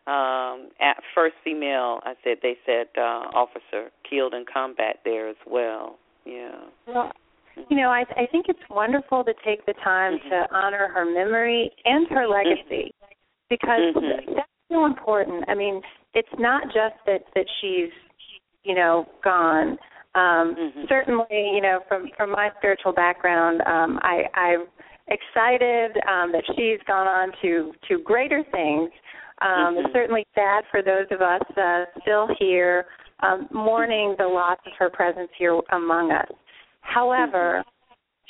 um 0.05 0.67
at 0.81 0.97
first 1.15 1.35
female 1.45 2.01
I 2.03 2.15
said 2.25 2.39
they 2.41 2.57
said 2.65 2.87
uh 2.97 3.29
officer 3.31 3.89
killed 4.09 4.33
in 4.33 4.43
combat 4.51 4.97
there 5.05 5.29
as 5.29 5.37
well. 5.47 5.97
Yeah. 6.25 6.59
Well, 6.87 7.11
you 7.69 7.77
know, 7.77 7.89
I 7.89 8.03
I 8.17 8.27
think 8.31 8.47
it's 8.49 8.59
wonderful 8.69 9.23
to 9.23 9.33
take 9.45 9.65
the 9.65 9.73
time 9.83 10.13
mm-hmm. 10.13 10.29
to 10.29 10.55
honor 10.55 10.89
her 10.93 11.05
memory 11.05 11.71
and 11.85 12.07
her 12.09 12.25
mm-hmm. 12.27 12.49
legacy 12.49 12.93
because 13.49 13.95
mm-hmm. 13.95 14.33
that's 14.35 14.47
so 14.71 14.85
important. 14.85 15.45
I 15.47 15.55
mean, 15.55 15.81
it's 16.13 16.35
not 16.39 16.63
just 16.65 16.95
that 17.05 17.21
that 17.35 17.45
she's, 17.61 17.91
you 18.63 18.75
know, 18.75 19.05
gone. 19.23 19.77
Um 20.15 20.55
mm-hmm. 20.55 20.81
certainly, 20.89 21.25
you 21.31 21.61
know, 21.61 21.79
from 21.87 22.09
from 22.17 22.31
my 22.31 22.49
spiritual 22.57 22.93
background, 22.93 23.61
um 23.61 23.99
I 24.01 24.23
I'm 24.33 24.65
excited 25.07 25.97
um 26.07 26.31
that 26.31 26.43
she's 26.55 26.79
gone 26.87 27.07
on 27.07 27.31
to 27.41 27.73
to 27.89 28.03
greater 28.03 28.43
things. 28.51 28.89
Um 29.41 29.75
it's 29.77 29.87
mm-hmm. 29.87 29.93
certainly 29.93 30.25
sad 30.35 30.63
for 30.71 30.81
those 30.81 31.07
of 31.11 31.21
us 31.21 31.41
uh 31.57 31.85
still 32.01 32.27
here 32.39 32.85
um 33.21 33.47
mourning 33.51 34.15
the 34.17 34.27
loss 34.27 34.57
of 34.65 34.73
her 34.79 34.89
presence 34.89 35.29
here 35.37 35.59
among 35.71 36.11
us. 36.11 36.31
However, 36.83 37.63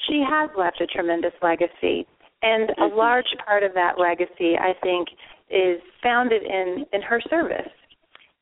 she 0.08 0.24
has 0.28 0.50
left 0.58 0.82
a 0.82 0.88
tremendous 0.88 1.34
legacy, 1.42 2.08
and 2.42 2.70
a 2.70 2.74
mm-hmm. 2.74 2.98
large 2.98 3.26
part 3.46 3.64
of 3.64 3.74
that 3.74 4.00
legacy, 4.00 4.56
I 4.58 4.74
think, 4.82 5.10
is 5.50 5.82
founded 6.02 6.44
in 6.44 6.86
in 6.94 7.02
her 7.02 7.22
service, 7.30 7.72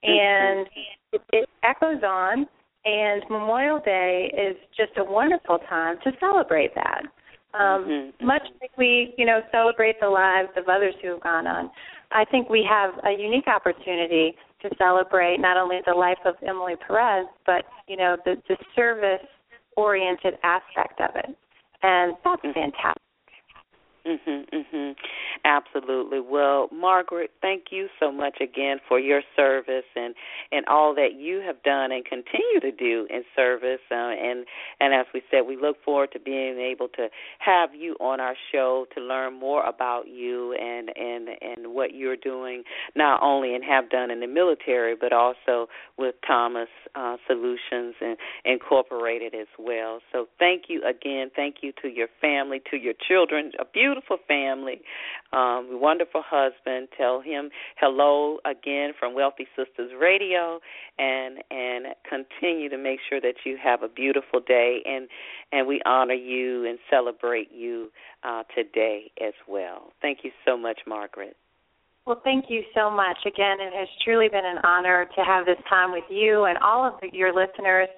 and 0.03 0.67
it, 1.11 1.21
it 1.33 1.49
echoes 1.63 2.03
on. 2.03 2.47
And 2.83 3.21
Memorial 3.29 3.79
Day 3.79 4.33
is 4.35 4.57
just 4.75 4.97
a 4.97 5.03
wonderful 5.03 5.59
time 5.69 5.97
to 6.03 6.11
celebrate 6.19 6.73
that. 6.73 7.03
Um, 7.53 7.85
mm-hmm. 7.85 8.25
Much 8.25 8.41
like 8.59 8.71
we, 8.75 9.13
you 9.19 9.25
know, 9.25 9.41
celebrate 9.51 9.99
the 9.99 10.09
lives 10.09 10.49
of 10.57 10.67
others 10.67 10.95
who 11.01 11.09
have 11.09 11.21
gone 11.21 11.45
on, 11.45 11.69
I 12.11 12.25
think 12.25 12.49
we 12.49 12.67
have 12.67 12.93
a 13.05 13.11
unique 13.11 13.47
opportunity 13.47 14.35
to 14.63 14.69
celebrate 14.77 15.39
not 15.39 15.57
only 15.57 15.77
the 15.85 15.93
life 15.93 16.17
of 16.25 16.35
Emily 16.47 16.73
Perez, 16.87 17.27
but 17.45 17.65
you 17.87 17.97
know, 17.97 18.17
the, 18.25 18.35
the 18.49 18.57
service 18.75 19.27
oriented 19.77 20.35
aspect 20.43 20.99
of 21.01 21.15
it. 21.15 21.35
And 21.83 22.15
that's 22.23 22.41
mm-hmm. 22.41 22.51
fantastic. 22.53 23.01
Mhm, 24.05 24.49
mhm. 24.49 24.95
Absolutely. 25.45 26.19
Well, 26.19 26.69
Margaret, 26.71 27.31
thank 27.41 27.71
you 27.71 27.87
so 27.99 28.11
much 28.11 28.41
again 28.41 28.79
for 28.87 28.99
your 28.99 29.21
service 29.35 29.85
and 29.95 30.15
and 30.51 30.65
all 30.67 30.95
that 30.95 31.13
you 31.15 31.39
have 31.41 31.61
done 31.63 31.91
and 31.91 32.03
continue 32.03 32.59
to 32.61 32.71
do 32.71 33.05
in 33.11 33.23
service. 33.35 33.79
Uh, 33.91 33.95
and 33.95 34.45
and 34.79 34.93
as 34.93 35.05
we 35.13 35.21
said, 35.29 35.41
we 35.41 35.55
look 35.55 35.83
forward 35.83 36.11
to 36.13 36.19
being 36.19 36.57
able 36.59 36.87
to 36.89 37.09
have 37.39 37.75
you 37.75 37.95
on 37.99 38.19
our 38.19 38.35
show 38.51 38.87
to 38.95 39.01
learn 39.01 39.33
more 39.39 39.63
about 39.65 40.07
you 40.07 40.53
and 40.53 40.89
and 40.97 41.29
and 41.41 41.73
what 41.73 41.93
you're 41.93 42.17
doing 42.17 42.63
not 42.95 43.21
only 43.21 43.53
and 43.53 43.63
have 43.63 43.89
done 43.89 44.09
in 44.09 44.19
the 44.19 44.27
military, 44.27 44.95
but 44.95 45.13
also 45.13 45.67
with 45.97 46.15
Thomas 46.25 46.69
uh, 46.95 47.17
Solutions 47.27 47.95
and 48.01 48.17
Incorporated 48.45 49.35
as 49.35 49.47
well. 49.59 49.99
So 50.11 50.27
thank 50.39 50.63
you 50.69 50.81
again. 50.83 51.29
Thank 51.35 51.57
you 51.61 51.71
to 51.83 51.87
your 51.87 52.07
family, 52.19 52.61
to 52.71 52.77
your 52.77 52.93
children, 53.07 53.51
a 53.59 53.65
beautiful 53.91 54.17
family 54.27 54.81
um, 55.33 55.79
wonderful 55.81 56.23
husband. 56.25 56.87
Tell 56.97 57.21
him 57.21 57.49
hello 57.77 58.37
again 58.45 58.91
from 58.97 59.13
Wealthy 59.13 59.47
Sistas 59.57 59.97
Radio, 59.99 60.59
and 60.97 61.39
and 61.49 61.87
continue 62.07 62.69
to 62.69 62.77
make 62.77 62.99
sure 63.09 63.21
that 63.21 63.35
you 63.45 63.57
have 63.61 63.83
a 63.83 63.87
beautiful 63.87 64.39
day, 64.39 64.79
and 64.85 65.07
and 65.51 65.67
we 65.67 65.81
honor 65.85 66.13
you 66.13 66.65
and 66.65 66.79
celebrate 66.89 67.51
you 67.51 67.89
uh, 68.23 68.43
today 68.55 69.11
as 69.25 69.33
well. 69.47 69.93
Thank 70.01 70.19
you 70.23 70.31
so 70.45 70.57
much, 70.57 70.79
Margaret. 70.87 71.35
Well, 72.05 72.19
thank 72.23 72.45
you 72.49 72.63
so 72.75 72.89
much. 72.89 73.17
Again, 73.25 73.57
it 73.59 73.73
has 73.73 73.87
truly 74.03 74.27
been 74.27 74.45
an 74.45 74.57
honor 74.63 75.07
to 75.15 75.23
have 75.23 75.45
this 75.45 75.59
time 75.69 75.91
with 75.91 76.03
you 76.09 76.45
and 76.45 76.57
all 76.57 76.85
of 76.85 76.93
your 77.13 77.29
listeners. 77.29 77.89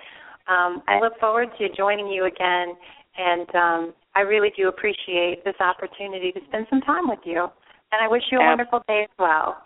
Um, 0.48 0.84
I 0.90 1.00
look 1.00 1.18
forward 1.20 1.48
to 1.58 1.70
joining 1.76 2.08
you 2.08 2.26
again 2.26 2.76
and 3.18 3.56
um, 3.56 3.94
I 4.16 4.22
really 4.22 4.52
do 4.56 4.68
appreciate 4.68 5.44
this 5.44 5.56
opportunity 5.60 6.32
to 6.32 6.40
spend 6.48 6.68
some 6.70 6.82
time 6.82 7.10
with 7.10 7.20
you. 7.26 7.48
And 7.92 8.02
I 8.02 8.08
wish 8.08 8.24
you 8.32 8.40
a 8.40 8.44
wonderful 8.44 8.82
day 8.88 9.04
as 9.04 9.16
well. 9.20 9.58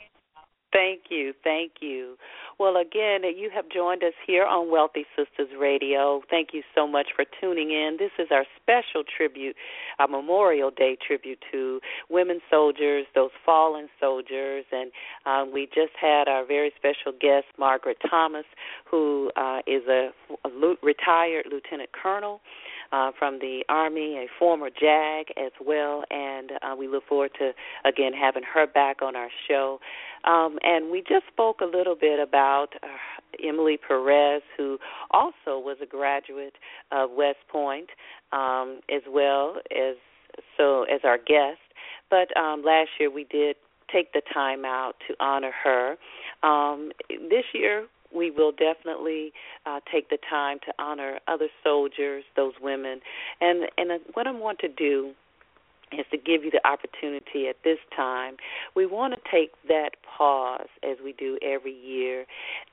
Thank 0.73 1.03
you. 1.09 1.33
Thank 1.43 1.73
you. 1.79 2.17
Well, 2.59 2.75
again, 2.77 3.21
you 3.23 3.49
have 3.53 3.65
joined 3.69 4.03
us 4.03 4.13
here 4.25 4.45
on 4.45 4.69
Wealthy 4.69 5.05
Sistas 5.17 5.57
Radio. 5.57 6.21
Thank 6.29 6.49
you 6.53 6.61
so 6.75 6.85
much 6.85 7.07
for 7.15 7.23
tuning 7.39 7.71
in. 7.71 7.97
This 7.97 8.11
is 8.19 8.27
our 8.31 8.45
special 8.61 9.03
tribute, 9.15 9.55
our 9.99 10.07
Memorial 10.07 10.71
Day 10.71 10.97
tribute 11.05 11.39
to 11.51 11.79
women 12.09 12.41
soldiers, 12.51 13.05
those 13.15 13.29
fallen 13.45 13.87
soldiers. 13.99 14.65
And 14.71 14.91
um, 15.25 15.53
we 15.53 15.67
just 15.67 15.93
had 15.99 16.27
our 16.27 16.45
very 16.45 16.73
special 16.75 17.17
guest, 17.17 17.45
Margaret 17.57 17.97
Thomas, 18.09 18.45
who 18.89 19.31
uh, 19.37 19.59
is 19.65 19.83
a, 19.87 20.09
a 20.45 20.75
retired 20.83 21.45
lieutenant 21.49 21.91
colonel 21.93 22.41
uh, 22.91 23.11
from 23.17 23.39
the 23.39 23.63
Army, 23.69 24.17
a 24.17 24.27
former 24.39 24.69
JAG 24.69 25.27
as 25.37 25.51
well, 25.65 26.03
and 26.09 26.51
uh, 26.61 26.75
we 26.77 26.87
look 26.87 27.03
forward 27.07 27.31
to 27.39 27.51
again 27.85 28.13
having 28.13 28.43
her 28.43 28.67
back 28.67 29.01
on 29.01 29.15
our 29.15 29.29
show. 29.47 29.79
Um, 30.23 30.57
and 30.63 30.91
we 30.91 30.99
just 30.99 31.25
spoke 31.31 31.61
a 31.61 31.65
little 31.65 31.95
bit 31.95 32.19
about 32.19 32.67
uh, 32.83 32.87
Emily 33.43 33.77
Perez, 33.77 34.41
who 34.57 34.77
also 35.11 35.59
was 35.59 35.77
a 35.81 35.85
graduate 35.85 36.55
of 36.91 37.11
West 37.11 37.39
Point, 37.49 37.89
um, 38.31 38.79
as 38.93 39.01
well 39.09 39.57
as 39.71 39.95
so 40.57 40.83
as 40.83 41.01
our 41.03 41.17
guest. 41.17 41.59
But 42.09 42.35
um, 42.37 42.63
last 42.63 42.89
year 42.99 43.11
we 43.11 43.25
did 43.25 43.55
take 43.91 44.13
the 44.13 44.21
time 44.33 44.65
out 44.65 44.93
to 45.07 45.15
honor 45.19 45.51
her. 45.63 45.95
Um, 46.43 46.91
this 47.09 47.45
year 47.53 47.87
we 48.13 48.31
will 48.31 48.51
definitely 48.51 49.33
uh, 49.65 49.79
take 49.91 50.09
the 50.09 50.17
time 50.29 50.59
to 50.65 50.73
honor 50.79 51.19
other 51.27 51.47
soldiers, 51.63 52.23
those 52.35 52.53
women, 52.61 53.01
and 53.41 53.67
and 53.77 53.91
uh, 53.91 53.97
what 54.13 54.27
I 54.27 54.31
want 54.31 54.59
to 54.59 54.67
do 54.67 55.13
is 55.91 56.05
to 56.11 56.17
give 56.17 56.43
you 56.43 56.51
the 56.51 56.65
opportunity 56.67 57.47
at 57.47 57.55
this 57.63 57.77
time. 57.95 58.35
We 58.75 58.85
want 58.85 59.13
to 59.13 59.19
take 59.31 59.51
that 59.69 59.91
pause 60.17 60.67
as 60.83 60.97
we 61.03 61.13
do 61.13 61.37
every 61.41 61.73
year, 61.73 62.25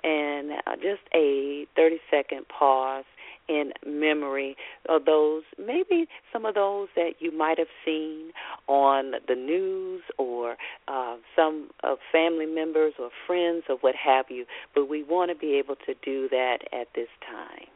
and 0.02 0.52
uh, 0.66 0.76
just 0.76 1.02
a 1.14 1.66
30 1.76 1.98
second 2.10 2.46
pause 2.48 3.04
in 3.48 3.72
memory 3.86 4.56
of 4.88 5.04
those, 5.04 5.42
maybe 5.58 6.06
some 6.32 6.44
of 6.46 6.54
those 6.54 6.88
that 6.96 7.14
you 7.18 7.36
might 7.36 7.58
have 7.58 7.68
seen 7.84 8.30
on 8.66 9.12
the 9.28 9.34
news 9.34 10.02
or 10.18 10.56
uh, 10.88 11.16
some 11.36 11.70
of 11.82 11.98
family 12.10 12.46
members 12.46 12.94
or 12.98 13.10
friends 13.26 13.64
or 13.68 13.76
what 13.76 13.94
have 13.94 14.26
you. 14.28 14.44
But 14.74 14.88
we 14.88 15.02
want 15.02 15.30
to 15.30 15.36
be 15.36 15.54
able 15.58 15.76
to 15.86 15.94
do 16.04 16.28
that 16.30 16.58
at 16.72 16.88
this 16.94 17.08
time. 17.30 17.68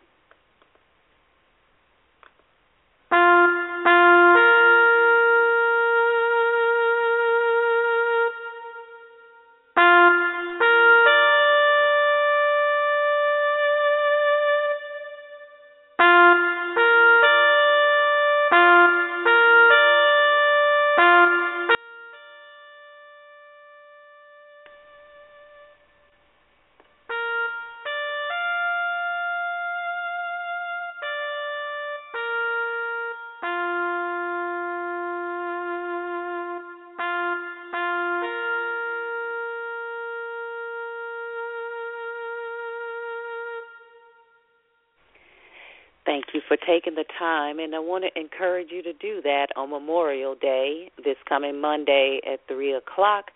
Taking 46.68 46.94
the 46.94 47.04
time, 47.18 47.58
and 47.58 47.74
I 47.74 47.78
want 47.78 48.04
to 48.04 48.20
encourage 48.20 48.68
you 48.70 48.82
to 48.82 48.92
do 48.92 49.22
that 49.22 49.46
on 49.56 49.70
Memorial 49.70 50.34
Day, 50.34 50.90
this 51.02 51.16
coming 51.26 51.60
Monday 51.60 52.20
at 52.30 52.40
3 52.46 52.74
o'clock, 52.74 53.30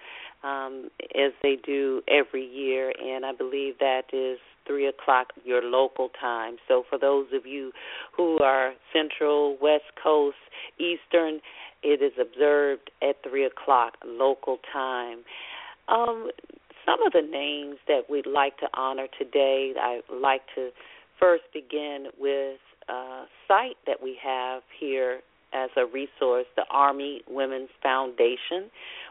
um, 0.45 0.91
as 1.15 1.33
they 1.43 1.57
do 1.65 2.03
every 2.09 2.45
year, 2.45 2.93
and 3.03 3.25
I 3.25 3.33
believe 3.33 3.79
that 3.79 4.03
is 4.13 4.39
3 4.67 4.87
o'clock 4.87 5.29
your 5.45 5.63
local 5.63 6.11
time. 6.21 6.57
So 6.69 6.85
for 6.91 6.99
those 6.99 7.27
of 7.33 7.47
you 7.47 7.73
who 8.15 8.39
are 8.39 8.75
Central, 8.93 9.57
West 9.63 9.85
Coast, 10.03 10.37
Eastern, 10.79 11.41
it 11.83 12.03
is 12.03 12.13
observed 12.21 12.91
at 13.01 13.17
3 13.29 13.47
o'clock 13.47 13.95
local 14.05 14.59
time. 14.73 15.21
Um, 15.89 16.31
some 16.85 17.05
of 17.07 17.13
the 17.13 17.23
names 17.23 17.77
that 17.89 18.11
we'd 18.11 18.27
like 18.27 18.59
to 18.59 18.67
honor 18.75 19.07
today, 19.19 19.73
I'd 19.81 20.03
like 20.13 20.43
to 20.55 20.71
first 21.19 21.45
begin 21.55 22.09
with 22.19 22.59
uh, 22.89 23.25
site 23.49 23.77
that 23.87 24.03
we 24.03 24.19
have 24.23 24.63
here 24.79 25.21
as 25.53 25.71
a 25.77 25.85
resource, 25.85 26.47
the 26.57 26.65
Army 26.71 27.23
Women's 27.29 27.69
Foundation. 27.83 28.71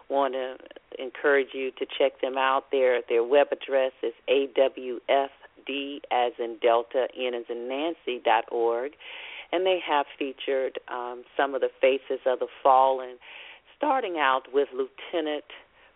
Want 0.09 0.33
to 0.33 0.55
encourage 0.99 1.49
you 1.53 1.71
to 1.71 1.85
check 1.97 2.19
them 2.21 2.37
out. 2.37 2.65
Their 2.71 3.01
their 3.07 3.23
web 3.23 3.47
address 3.51 3.93
is 4.03 4.13
awfd 4.29 5.99
as 6.11 6.33
in 6.39 6.57
Delta, 6.61 7.07
N 7.17 7.33
as 7.33 7.45
in 7.49 7.69
Nancy 7.69 8.21
dot 8.23 8.45
org, 8.51 8.93
and 9.51 9.65
they 9.65 9.79
have 9.87 10.05
featured 10.17 10.79
um, 10.87 11.23
some 11.37 11.55
of 11.55 11.61
the 11.61 11.69
faces 11.79 12.19
of 12.25 12.39
the 12.39 12.47
fallen, 12.63 13.17
starting 13.77 14.17
out 14.17 14.43
with 14.53 14.67
Lieutenant 14.73 15.45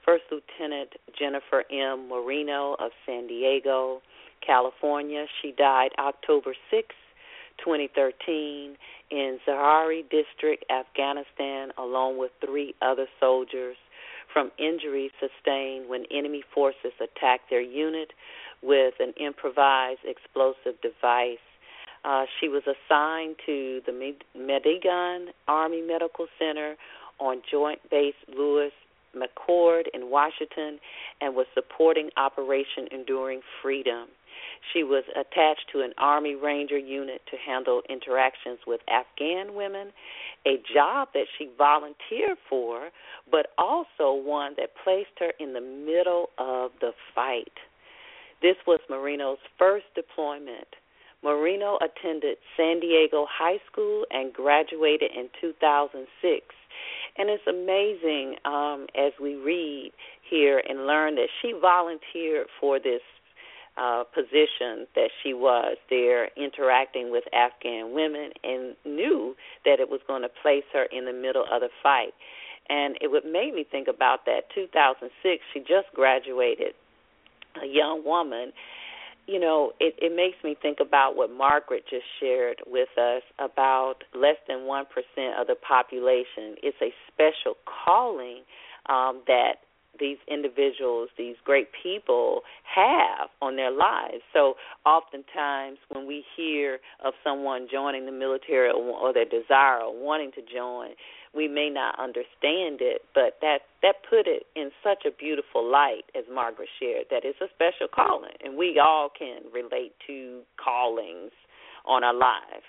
First 0.05 0.25
Lieutenant 0.31 0.93
Jennifer 1.17 1.63
M. 1.71 2.07
Marino 2.07 2.75
of 2.79 2.91
San 3.07 3.25
Diego, 3.25 4.01
California. 4.45 5.25
She 5.41 5.51
died 5.51 5.89
October 5.97 6.53
6, 6.69 6.95
2013 7.63 8.75
in 9.11 9.39
Zhari 9.47 10.03
District, 10.09 10.63
Afghanistan, 10.69 11.71
along 11.77 12.17
with 12.17 12.31
three 12.45 12.73
other 12.81 13.07
soldiers 13.19 13.77
from 14.33 14.51
injuries 14.57 15.11
sustained 15.19 15.89
when 15.89 16.03
enemy 16.11 16.43
forces 16.53 16.91
attacked 16.99 17.49
their 17.49 17.61
unit 17.61 18.11
with 18.61 18.95
an 18.99 19.13
improvised 19.19 20.01
explosive 20.03 20.79
device. 20.81 21.37
Uh, 22.03 22.25
she 22.39 22.49
was 22.49 22.63
assigned 22.63 23.35
to 23.45 23.81
the 23.85 24.15
Madigan 24.37 25.31
Army 25.47 25.81
Medical 25.81 26.27
Center 26.37 26.75
on 27.19 27.41
Joint 27.49 27.79
Base 27.89 28.13
Lewis 28.35 28.71
McChord 29.15 29.83
in 29.93 30.11
Washington 30.11 30.79
and 31.21 31.35
was 31.35 31.47
supporting 31.53 32.09
Operation 32.17 32.87
Enduring 32.91 33.41
Freedom. 33.61 34.07
She 34.73 34.83
was 34.83 35.03
attached 35.15 35.69
to 35.71 35.81
an 35.81 35.93
Army 35.97 36.35
Ranger 36.35 36.77
unit 36.77 37.21
to 37.31 37.37
handle 37.37 37.81
interactions 37.89 38.59
with 38.67 38.81
Afghan 38.89 39.55
women, 39.55 39.91
a 40.45 40.57
job 40.73 41.09
that 41.13 41.25
she 41.37 41.49
volunteered 41.57 42.37
for, 42.49 42.89
but 43.31 43.47
also 43.57 44.13
one 44.13 44.53
that 44.57 44.69
placed 44.83 45.17
her 45.19 45.31
in 45.39 45.53
the 45.53 45.61
middle 45.61 46.29
of 46.37 46.71
the 46.81 46.91
fight. 47.13 47.53
This 48.41 48.57
was 48.67 48.79
Marino's 48.89 49.39
first 49.57 49.85
deployment. 49.95 50.67
Marino 51.23 51.79
attended 51.81 52.37
San 52.55 52.79
Diego 52.79 53.25
High 53.27 53.59
School 53.71 54.05
and 54.11 54.31
graduated 54.31 55.09
in 55.15 55.29
2006 55.41 56.45
And 57.17 57.29
it's 57.29 57.47
amazing 57.47 58.35
um, 58.45 58.85
as 58.95 59.13
we 59.19 59.35
read 59.35 59.91
here 60.29 60.61
and 60.69 60.85
learn 60.85 61.15
that 61.15 61.29
she 61.41 61.53
volunteered 61.59 62.47
for 62.59 62.79
this 62.79 63.01
uh, 63.77 64.03
position 64.13 64.87
that 64.95 65.09
she 65.21 65.33
was 65.33 65.77
there 65.89 66.29
interacting 66.37 67.11
with 67.11 67.23
Afghan 67.33 67.93
women 67.93 68.31
and 68.43 68.75
knew 68.85 69.35
that 69.65 69.79
it 69.79 69.89
was 69.89 69.99
going 70.07 70.21
to 70.21 70.29
place 70.41 70.63
her 70.73 70.85
in 70.91 71.05
the 71.05 71.13
middle 71.13 71.43
of 71.51 71.61
the 71.61 71.69
fight. 71.83 72.13
And 72.69 72.97
it 73.01 73.11
would 73.11 73.25
make 73.25 73.53
me 73.53 73.65
think 73.69 73.87
about 73.87 74.25
that 74.25 74.49
2006, 74.55 75.43
she 75.53 75.59
just 75.59 75.93
graduated, 75.93 76.73
a 77.61 77.67
young 77.67 78.03
woman. 78.03 78.53
You 79.27 79.39
know, 79.39 79.73
it, 79.79 79.95
it 79.97 80.15
makes 80.15 80.43
me 80.43 80.55
think 80.59 80.77
about 80.79 81.15
what 81.15 81.31
Margaret 81.31 81.83
just 81.89 82.05
shared 82.19 82.61
with 82.65 82.89
us 82.97 83.23
about 83.39 84.03
less 84.13 84.37
than 84.47 84.59
1% 84.59 84.83
of 85.39 85.47
the 85.47 85.55
population. 85.55 86.55
It's 86.63 86.77
a 86.81 86.93
special 87.11 87.55
calling 87.65 88.43
um, 88.87 89.21
that 89.27 89.64
these 89.99 90.17
individuals, 90.27 91.09
these 91.17 91.35
great 91.43 91.69
people 91.83 92.41
have 92.63 93.29
on 93.41 93.55
their 93.55 93.71
lives. 93.71 94.21
So 94.33 94.55
oftentimes 94.85 95.77
when 95.89 96.07
we 96.07 96.23
hear 96.35 96.79
of 97.03 97.13
someone 97.23 97.67
joining 97.71 98.05
the 98.05 98.11
military 98.11 98.71
or, 98.71 99.13
their 99.13 99.25
desire 99.25 99.81
or 99.81 99.95
wanting 99.97 100.31
to 100.33 100.41
join, 100.41 100.89
we 101.33 101.47
may 101.47 101.69
not 101.69 101.99
understand 101.99 102.79
it, 102.79 103.01
but 103.13 103.37
that 103.41 103.59
that 103.81 103.95
put 104.09 104.25
it 104.25 104.43
in 104.55 104.71
such 104.83 105.05
a 105.05 105.11
beautiful 105.11 105.69
light, 105.69 106.03
as 106.15 106.23
Margaret 106.33 106.69
shared, 106.79 107.05
that 107.11 107.23
it's 107.25 107.39
a 107.41 107.47
special 107.53 107.87
calling, 107.93 108.31
and 108.43 108.57
we 108.57 108.79
all 108.79 109.09
can 109.09 109.41
relate 109.53 109.93
to 110.07 110.41
callings 110.63 111.31
on 111.85 112.03
our 112.03 112.13
lives. 112.13 112.65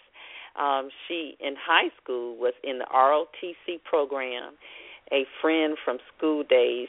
Um, 0.59 0.89
she 1.07 1.37
in 1.41 1.55
high 1.55 1.91
school 2.03 2.37
was 2.37 2.55
in 2.65 2.79
the 2.79 2.87
ROTC 2.93 3.83
program. 3.85 4.55
A 5.13 5.25
friend 5.41 5.77
from 5.85 5.99
school 6.17 6.43
days 6.43 6.89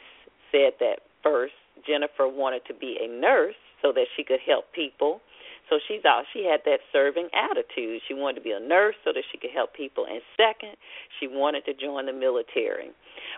said 0.52 0.74
that 0.80 1.00
first 1.22 1.54
Jennifer 1.86 2.28
wanted 2.28 2.62
to 2.66 2.74
be 2.74 2.98
a 3.00 3.08
nurse 3.08 3.56
so 3.82 3.92
that 3.92 4.06
she 4.16 4.24
could 4.24 4.40
help 4.46 4.72
people. 4.72 5.20
So 5.68 5.78
she's 5.86 6.04
out. 6.06 6.24
She 6.32 6.48
had 6.48 6.60
that 6.64 6.80
serving 6.92 7.28
attitude. 7.36 8.00
She 8.08 8.14
wanted 8.14 8.36
to 8.36 8.40
be 8.40 8.52
a 8.52 8.60
nurse 8.60 8.94
so 9.04 9.12
that 9.12 9.22
she 9.30 9.36
could 9.36 9.50
help 9.50 9.74
people. 9.74 10.06
And 10.08 10.22
second, 10.34 10.76
she 11.20 11.28
wanted 11.28 11.66
to 11.66 11.74
join 11.74 12.06
the 12.06 12.12
military. 12.12 12.88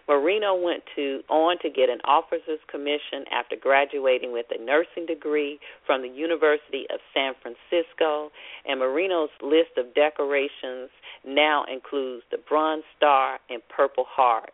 Marino 0.07 0.55
went 0.55 0.85
to 0.95 1.23
on 1.29 1.59
to 1.63 1.69
get 1.69 1.91
an 1.91 1.99
officer's 2.05 2.63
commission 2.71 3.27
after 3.33 3.57
graduating 3.57 4.33
with 4.33 4.47
a 4.51 4.63
nursing 4.63 5.07
degree 5.07 5.59
from 5.87 6.03
the 6.03 6.09
University 6.09 6.87
of 6.95 7.01
San 7.13 7.35
Francisco. 7.43 8.31
And 8.65 8.79
Marino's 8.79 9.35
list 9.43 9.75
of 9.77 9.93
decorations 9.95 10.91
now 11.27 11.65
includes 11.67 12.23
the 12.31 12.39
Bronze 12.39 12.85
Star 12.97 13.41
and 13.51 13.61
Purple 13.75 14.07
Heart 14.09 14.53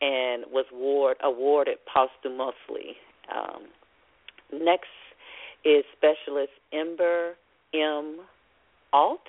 and 0.00 0.44
was 0.50 0.66
award, 0.72 1.16
awarded 1.22 1.78
posthumously. 1.92 2.96
Um, 3.34 3.64
next 4.52 4.88
is 5.64 5.84
Specialist 5.96 6.52
Ember 6.72 7.34
M. 7.74 8.20
Alt. 8.92 9.20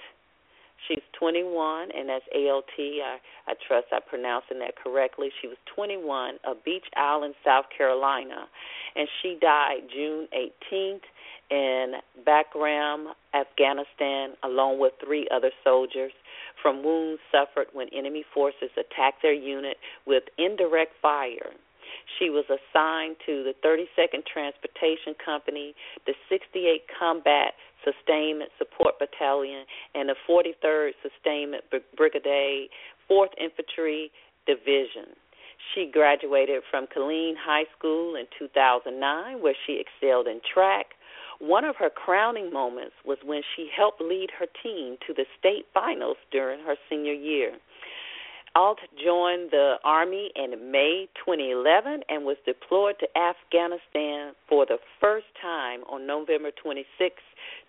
She's 0.87 1.03
21, 1.19 1.89
and 1.95 2.09
that's 2.09 2.25
ALT. 2.33 2.65
I, 2.77 3.17
I 3.47 3.53
trust 3.67 3.87
I'm 3.91 4.01
pronouncing 4.09 4.59
that 4.59 4.73
correctly. 4.75 5.29
She 5.39 5.47
was 5.47 5.57
21 5.75 6.37
of 6.43 6.63
Beech 6.65 6.85
Island, 6.95 7.35
South 7.45 7.65
Carolina, 7.75 8.47
and 8.95 9.07
she 9.21 9.37
died 9.39 9.81
June 9.93 10.27
18th 10.33 11.01
in 11.51 11.93
Bagram, 12.25 13.11
Afghanistan, 13.35 14.31
along 14.43 14.79
with 14.79 14.93
three 15.05 15.27
other 15.31 15.51
soldiers 15.63 16.11
from 16.61 16.83
wounds 16.83 17.21
suffered 17.31 17.67
when 17.73 17.87
enemy 17.89 18.23
forces 18.33 18.69
attacked 18.77 19.21
their 19.21 19.33
unit 19.33 19.77
with 20.05 20.23
indirect 20.37 20.93
fire. 21.01 21.51
She 22.19 22.29
was 22.29 22.45
assigned 22.45 23.17
to 23.25 23.43
the 23.43 23.53
32nd 23.65 24.25
Transportation 24.25 25.15
Company, 25.23 25.73
the 26.05 26.13
68th 26.31 26.87
Combat 26.97 27.53
Sustainment 27.83 28.51
Support 28.57 28.99
Battalion, 28.99 29.65
and 29.95 30.09
the 30.09 30.15
43rd 30.29 30.91
Sustainment 31.01 31.63
Brigade, 31.97 32.69
4th 33.09 33.33
Infantry 33.37 34.11
Division. 34.45 35.15
She 35.73 35.89
graduated 35.91 36.63
from 36.69 36.87
Killeen 36.87 37.35
High 37.37 37.65
School 37.77 38.15
in 38.15 38.25
2009, 38.37 39.41
where 39.41 39.55
she 39.65 39.81
excelled 39.81 40.27
in 40.27 40.41
track, 40.53 40.95
one 41.41 41.65
of 41.65 41.75
her 41.77 41.89
crowning 41.89 42.53
moments 42.53 42.93
was 43.03 43.17
when 43.25 43.41
she 43.55 43.69
helped 43.75 43.99
lead 43.99 44.29
her 44.37 44.45
team 44.61 44.97
to 45.07 45.13
the 45.13 45.25
state 45.39 45.65
finals 45.73 46.17
during 46.31 46.63
her 46.63 46.75
senior 46.89 47.13
year. 47.13 47.53
Alt 48.53 48.79
joined 49.01 49.49
the 49.51 49.75
Army 49.83 50.29
in 50.35 50.71
May 50.71 51.07
2011 51.25 52.01
and 52.09 52.25
was 52.25 52.35
deployed 52.45 52.95
to 52.99 53.07
Afghanistan 53.17 54.33
for 54.47 54.65
the 54.65 54.77
first 54.99 55.27
time 55.41 55.81
on 55.89 56.05
November 56.05 56.51
26, 56.61 57.15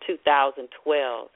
2012. 0.06 1.28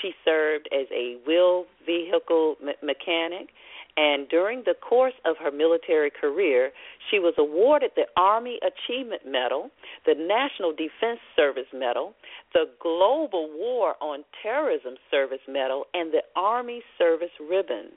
She 0.00 0.12
served 0.24 0.68
as 0.72 0.86
a 0.90 1.18
wheel 1.26 1.66
vehicle 1.84 2.56
mechanic 2.82 3.50
and 3.96 4.28
during 4.28 4.62
the 4.64 4.74
course 4.74 5.14
of 5.24 5.36
her 5.38 5.52
military 5.52 6.10
career, 6.10 6.72
she 7.10 7.18
was 7.18 7.34
awarded 7.38 7.92
the 7.94 8.06
Army 8.16 8.58
Achievement 8.62 9.22
Medal, 9.26 9.70
the 10.04 10.14
National 10.14 10.72
Defense 10.72 11.20
Service 11.36 11.68
Medal, 11.72 12.14
the 12.52 12.64
Global 12.80 13.48
War 13.54 13.94
on 14.00 14.24
Terrorism 14.42 14.94
Service 15.10 15.46
Medal, 15.48 15.84
and 15.94 16.12
the 16.12 16.22
Army 16.34 16.82
Service 16.98 17.30
Ribbon. 17.40 17.90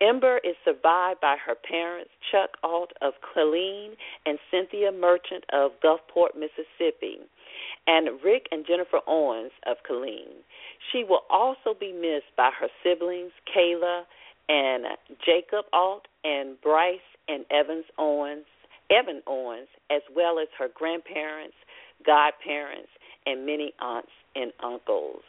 Ember 0.00 0.38
is 0.38 0.56
survived 0.64 1.20
by 1.20 1.36
her 1.44 1.54
parents, 1.54 2.10
Chuck 2.32 2.56
Alt 2.62 2.92
of 3.02 3.12
Killeen 3.20 3.90
and 4.24 4.38
Cynthia 4.50 4.90
Merchant 4.90 5.44
of 5.52 5.72
Gulfport, 5.84 6.34
Mississippi, 6.34 7.18
and 7.86 8.08
Rick 8.24 8.46
and 8.50 8.64
Jennifer 8.66 9.00
Owens 9.06 9.52
of 9.66 9.76
Killeen. 9.88 10.40
She 10.90 11.04
will 11.04 11.24
also 11.28 11.74
be 11.78 11.92
missed 11.92 12.34
by 12.34 12.50
her 12.58 12.68
siblings, 12.82 13.32
Kayla, 13.54 14.04
and 14.50 14.84
Jacob 15.24 15.64
Alt 15.72 16.08
and 16.24 16.60
Bryce 16.60 16.98
and 17.28 17.44
Evans 17.50 17.84
Owens, 17.98 18.44
Evan 18.90 19.22
Owens, 19.26 19.68
as 19.90 20.02
well 20.14 20.40
as 20.40 20.48
her 20.58 20.66
grandparents, 20.74 21.54
godparents, 22.04 22.88
and 23.26 23.46
many 23.46 23.72
aunts 23.80 24.10
and 24.34 24.52
uncles. 24.62 25.22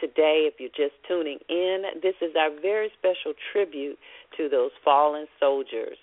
Today, 0.00 0.50
if 0.50 0.54
you're 0.58 0.68
just 0.76 0.98
tuning 1.06 1.38
in, 1.48 1.84
this 2.02 2.16
is 2.20 2.34
our 2.36 2.50
very 2.60 2.90
special 2.98 3.32
tribute 3.52 3.96
to 4.36 4.48
those 4.48 4.72
fallen 4.84 5.26
soldiers, 5.38 5.96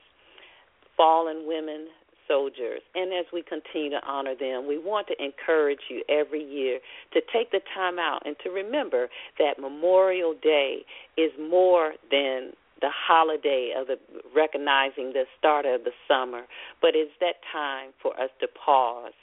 fallen 0.95 1.45
women, 1.45 1.87
soldiers. 2.33 2.81
And 2.95 3.13
as 3.13 3.25
we 3.31 3.43
continue 3.43 3.91
to 3.91 4.01
honor 4.07 4.33
them, 4.33 4.67
we 4.67 4.79
want 4.79 5.07
to 5.07 5.23
encourage 5.23 5.85
you 5.89 6.03
every 6.09 6.43
year 6.43 6.79
to 7.13 7.21
take 7.31 7.51
the 7.51 7.61
time 7.75 7.99
out 7.99 8.23
and 8.25 8.35
to 8.43 8.49
remember 8.49 9.07
that 9.37 9.59
Memorial 9.59 10.33
Day 10.41 10.79
is 11.15 11.31
more 11.39 11.93
than 12.09 12.53
the 12.81 12.89
holiday 12.89 13.73
of 13.77 13.87
the 13.87 13.97
recognizing 14.35 15.13
the 15.13 15.23
start 15.37 15.65
of 15.65 15.83
the 15.83 15.91
summer, 16.07 16.43
but 16.81 16.91
it's 16.95 17.13
that 17.19 17.35
time 17.51 17.91
for 18.01 18.19
us 18.19 18.29
to 18.41 18.47
pause 18.47 19.13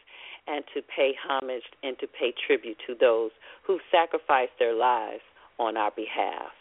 and 0.47 0.65
to 0.73 0.81
pay 0.81 1.13
homage 1.29 1.65
and 1.83 1.99
to 1.99 2.07
pay 2.07 2.33
tribute 2.47 2.79
to 2.87 2.95
those 2.99 3.31
who 3.67 3.79
sacrificed 3.91 4.53
their 4.59 4.75
lives 4.75 5.23
on 5.59 5.77
our 5.77 5.91
behalf. 5.91 6.53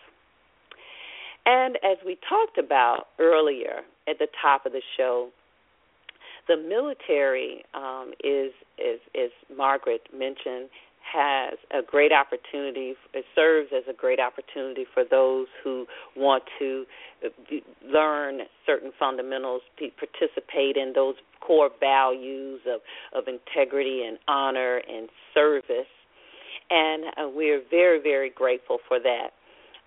And 1.45 1.78
as 1.78 1.97
we 2.06 2.18
talked 2.28 2.58
about 2.58 3.08
earlier 3.18 3.82
at 4.08 4.20
the 4.20 4.28
top 4.41 4.66
of 4.66 4.74
the 4.74 4.82
show, 4.97 5.30
the 6.50 6.58
military 6.58 7.64
um, 7.76 8.12
is, 8.24 8.52
is, 8.80 9.00
as 9.16 9.30
Margaret 9.56 10.02
mentioned, 10.12 10.70
has 11.14 11.58
a 11.72 11.82
great 11.86 12.12
opportunity. 12.12 12.93
It 13.14 13.26
serves 13.36 13.70
as 13.76 13.84
a 13.89 13.93
great 13.93 14.20
opportunity 14.20 14.86
for 14.93 15.04
those 15.10 15.47
who 15.64 15.86
want 16.18 16.43
to 16.58 16.86
learn 17.88 18.41
certain 18.66 18.91
fundamentals, 19.00 19.62
participate 19.78 20.76
in 20.76 20.93
those 20.93 21.16
core 21.39 21.70
values 21.80 22.62
of 22.68 22.82
of 23.14 23.28
integrity 23.28 24.04
and 24.08 24.18
honor 24.28 24.82
and 24.88 25.08
service. 25.34 25.89
And 26.70 27.06
uh, 27.18 27.30
we're 27.34 27.62
very, 27.70 28.02
very 28.02 28.30
grateful 28.30 28.78
for 28.88 29.00
that. 29.00 29.30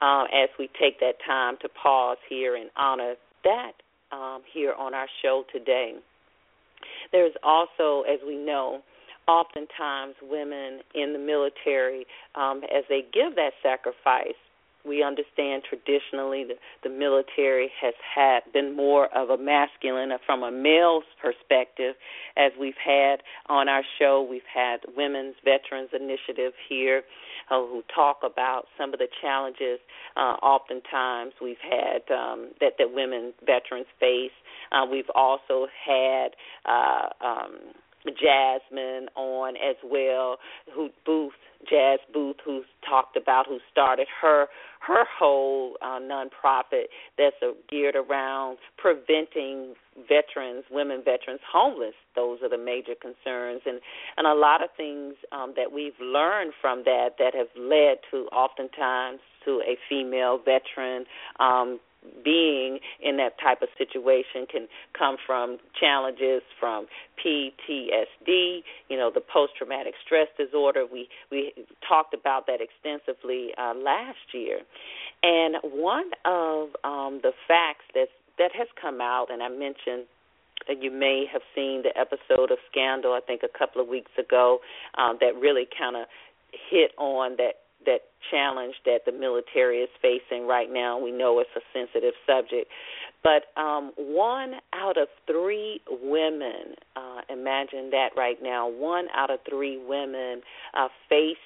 Uh, 0.00 0.24
as 0.24 0.48
we 0.58 0.68
take 0.80 0.98
that 0.98 1.14
time 1.24 1.56
to 1.62 1.68
pause 1.68 2.16
here 2.28 2.56
and 2.56 2.70
honor 2.76 3.14
that 3.44 3.72
um, 4.10 4.42
here 4.52 4.72
on 4.76 4.94
our 4.94 5.06
show 5.22 5.44
today. 5.52 5.94
There's 7.12 7.34
also, 7.42 8.02
as 8.02 8.20
we 8.26 8.36
know, 8.36 8.80
oftentimes 9.28 10.14
women 10.22 10.80
in 10.94 11.12
the 11.12 11.18
military, 11.18 12.06
um, 12.34 12.62
as 12.74 12.84
they 12.88 13.02
give 13.12 13.36
that 13.36 13.52
sacrifice, 13.62 14.34
we 14.84 15.02
understand 15.02 15.62
traditionally 15.68 16.44
the, 16.44 16.54
the 16.82 16.90
military 16.90 17.70
has 17.80 17.94
had 18.02 18.40
been 18.52 18.74
more 18.74 19.06
of 19.16 19.30
a 19.30 19.38
masculine 19.40 20.10
uh, 20.10 20.18
from 20.26 20.42
a 20.42 20.50
male's 20.50 21.04
perspective 21.20 21.94
as 22.36 22.50
we've 22.58 22.74
had 22.84 23.22
on 23.48 23.68
our 23.68 23.82
show. 23.98 24.26
We've 24.28 24.42
had 24.52 24.80
women's 24.96 25.36
veterans 25.44 25.90
initiative 25.92 26.52
here 26.68 27.02
who 27.61 27.82
talk 27.94 28.18
about 28.24 28.64
some 28.78 28.92
of 28.92 28.98
the 28.98 29.09
challenges 29.20 29.78
uh, 30.16 30.36
oftentimes 30.42 31.32
we've 31.40 31.57
had 31.62 32.03
um, 32.14 32.50
that 32.61 32.74
the 32.78 32.88
women 32.88 33.32
veterans 33.44 33.86
face. 33.98 34.32
Uh, 34.70 34.86
we've 34.90 35.11
also 35.14 35.66
had 35.86 36.28
uh, 36.66 37.09
um, 37.24 37.59
Jasmine 38.07 39.09
on 39.14 39.55
as 39.57 39.76
well, 39.84 40.38
who 40.74 40.88
Booth, 41.07 41.32
Jazz 41.68 41.98
Booth, 42.12 42.36
who's 42.44 42.64
talked 42.88 43.16
about, 43.16 43.46
who 43.46 43.58
started 43.70 44.06
her 44.20 44.46
her 44.80 45.04
whole 45.16 45.76
uh, 45.80 46.00
nonprofit 46.00 46.86
that's 47.16 47.36
uh, 47.40 47.52
geared 47.70 47.94
around 47.94 48.58
preventing 48.76 49.74
veterans, 50.08 50.64
women 50.72 51.02
veterans, 51.04 51.40
homeless. 51.50 51.94
Those 52.16 52.40
are 52.42 52.48
the 52.48 52.58
major 52.58 52.94
concerns, 53.00 53.62
and 53.64 53.80
and 54.16 54.26
a 54.26 54.34
lot 54.34 54.62
of 54.62 54.70
things 54.76 55.14
um, 55.30 55.54
that 55.56 55.72
we've 55.72 55.98
learned 56.00 56.52
from 56.60 56.82
that 56.84 57.10
that 57.18 57.34
have 57.34 57.48
led 57.56 57.98
to 58.10 58.26
oftentimes 58.32 59.20
to 59.44 59.62
a 59.66 59.76
female 59.88 60.38
veteran 60.38 61.04
um, 61.38 61.78
being 62.24 62.78
in 63.00 63.16
that 63.16 63.38
type 63.40 63.62
of 63.62 63.68
situation 63.78 64.46
can 64.50 64.68
come 64.96 65.16
from 65.24 65.59
challenges 65.78 66.42
from 66.59 66.86
PTSD, 67.24 68.62
you 68.88 68.96
know, 68.96 69.11
the 69.12 69.20
post 69.20 69.53
traumatic 69.57 69.94
stress 70.05 70.28
disorder. 70.36 70.84
We 70.90 71.09
we 71.30 71.53
talked 71.86 72.14
about 72.14 72.46
that 72.46 72.61
extensively 72.61 73.50
uh, 73.59 73.74
last 73.74 74.32
year, 74.32 74.61
and 75.22 75.57
one 75.62 76.11
of 76.24 76.68
um, 76.84 77.20
the 77.22 77.32
facts 77.46 77.84
that 77.94 78.09
that 78.38 78.50
has 78.55 78.68
come 78.80 79.00
out, 79.00 79.26
and 79.30 79.42
I 79.42 79.48
mentioned 79.48 80.07
that 80.68 80.82
you 80.82 80.90
may 80.90 81.26
have 81.32 81.42
seen 81.55 81.82
the 81.82 81.96
episode 81.98 82.50
of 82.50 82.59
Scandal, 82.70 83.12
I 83.12 83.20
think 83.20 83.42
a 83.42 83.59
couple 83.59 83.80
of 83.80 83.88
weeks 83.88 84.12
ago, 84.16 84.61
um, 84.96 85.18
that 85.20 85.34
really 85.40 85.66
kind 85.76 85.96
of 85.96 86.07
hit 86.70 86.92
on 86.98 87.36
that 87.38 87.61
that 87.86 88.00
challenge 88.30 88.74
that 88.84 89.00
the 89.06 89.12
military 89.12 89.78
is 89.78 89.90
facing 90.00 90.46
right 90.46 90.68
now. 90.70 90.98
We 90.98 91.12
know 91.12 91.38
it's 91.40 91.50
a 91.56 91.60
sensitive 91.72 92.14
subject, 92.26 92.70
but 93.22 93.58
um, 93.60 93.92
one 93.96 94.54
out 94.72 94.96
of 94.96 95.08
three 95.26 95.80
women, 95.88 96.74
uh, 96.96 97.20
imagine 97.28 97.90
that 97.90 98.10
right 98.16 98.38
now, 98.42 98.68
one 98.68 99.06
out 99.14 99.30
of 99.30 99.40
three 99.48 99.78
women 99.78 100.42
uh, 100.74 100.88
face 101.08 101.36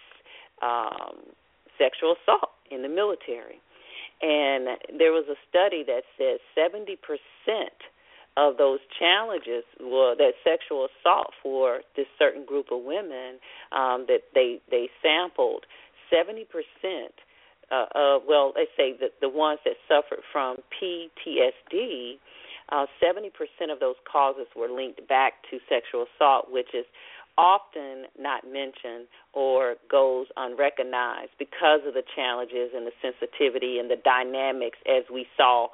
um, 0.63 1.17
sexual 1.79 2.15
assault 2.23 2.51
in 2.71 2.83
the 2.83 2.89
military. 2.89 3.61
And 4.23 4.79
there 4.99 5.13
was 5.13 5.27
a 5.29 5.37
study 5.51 5.85
that 5.87 6.03
said 6.17 6.39
70% 6.57 6.97
of 8.37 8.57
those 8.59 8.81
challenges 8.99 9.65
well 9.81 10.15
that 10.17 10.33
sexual 10.45 10.87
assault 10.87 11.33
for 11.43 11.81
this 11.97 12.07
certain 12.19 12.45
group 12.45 12.67
of 12.71 12.83
women 12.83 13.41
um, 13.73 14.05
that 14.09 14.21
they 14.35 14.61
they 14.71 14.89
sampled 15.03 15.65
seventy 16.11 16.45
percent 16.45 17.15
uh, 17.71 17.87
of 17.95 18.23
well, 18.29 18.53
let's 18.57 18.71
say 18.77 18.93
the 18.99 19.09
the 19.21 19.29
ones 19.29 19.61
that 19.65 19.75
suffered 19.89 20.23
from 20.33 20.57
PTSD, 20.81 22.19
uh, 22.71 22.87
seventy 23.01 23.29
uh, 23.29 23.39
percent 23.39 23.71
of 23.71 23.81
those 23.81 23.97
causes 24.11 24.47
were 24.55 24.69
linked 24.69 25.07
back 25.09 25.35
to 25.51 25.59
sexual 25.69 26.07
assault, 26.17 26.51
which 26.51 26.75
is 26.75 26.85
often 27.39 28.05
not 28.19 28.45
mentioned 28.45 29.07
or 29.35 29.75
goes 29.91 30.27
unrecognized 30.37 31.33
because 31.39 31.81
of 31.87 31.93
the 31.93 32.03
challenges 32.15 32.71
and 32.75 32.87
the 32.87 32.93
sensitivity 33.03 33.79
and 33.79 33.91
the 33.91 34.01
dynamics 34.05 34.79
as 34.89 35.05
we 35.13 35.27
saw 35.37 35.69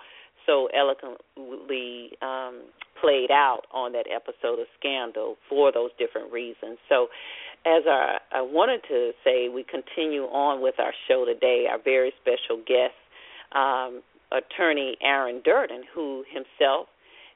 so 0.47 0.69
eloquently 0.75 2.11
um, 2.21 2.63
played 3.01 3.31
out 3.31 3.63
on 3.73 3.93
that 3.93 4.07
episode 4.11 4.59
of 4.59 4.67
Scandal 4.79 5.37
for 5.49 5.73
those 5.73 5.91
different 5.99 6.33
reasons. 6.33 6.79
So 6.89 7.09
as 7.65 7.83
I, 7.87 8.19
wanted 8.41 8.83
to 8.89 9.13
say, 9.25 9.49
we 9.49 9.65
continue 9.65 10.25
on 10.25 10.63
with 10.63 10.75
our 10.79 10.93
show 11.09 11.25
today. 11.25 11.67
Our 11.71 11.79
very 11.83 12.13
special 12.21 12.63
guest, 12.67 12.95
um, 13.55 14.03
attorney 14.33 14.97
Aaron 15.03 15.43
Durden, 15.45 15.85
who 15.95 16.25
himself 16.29 16.89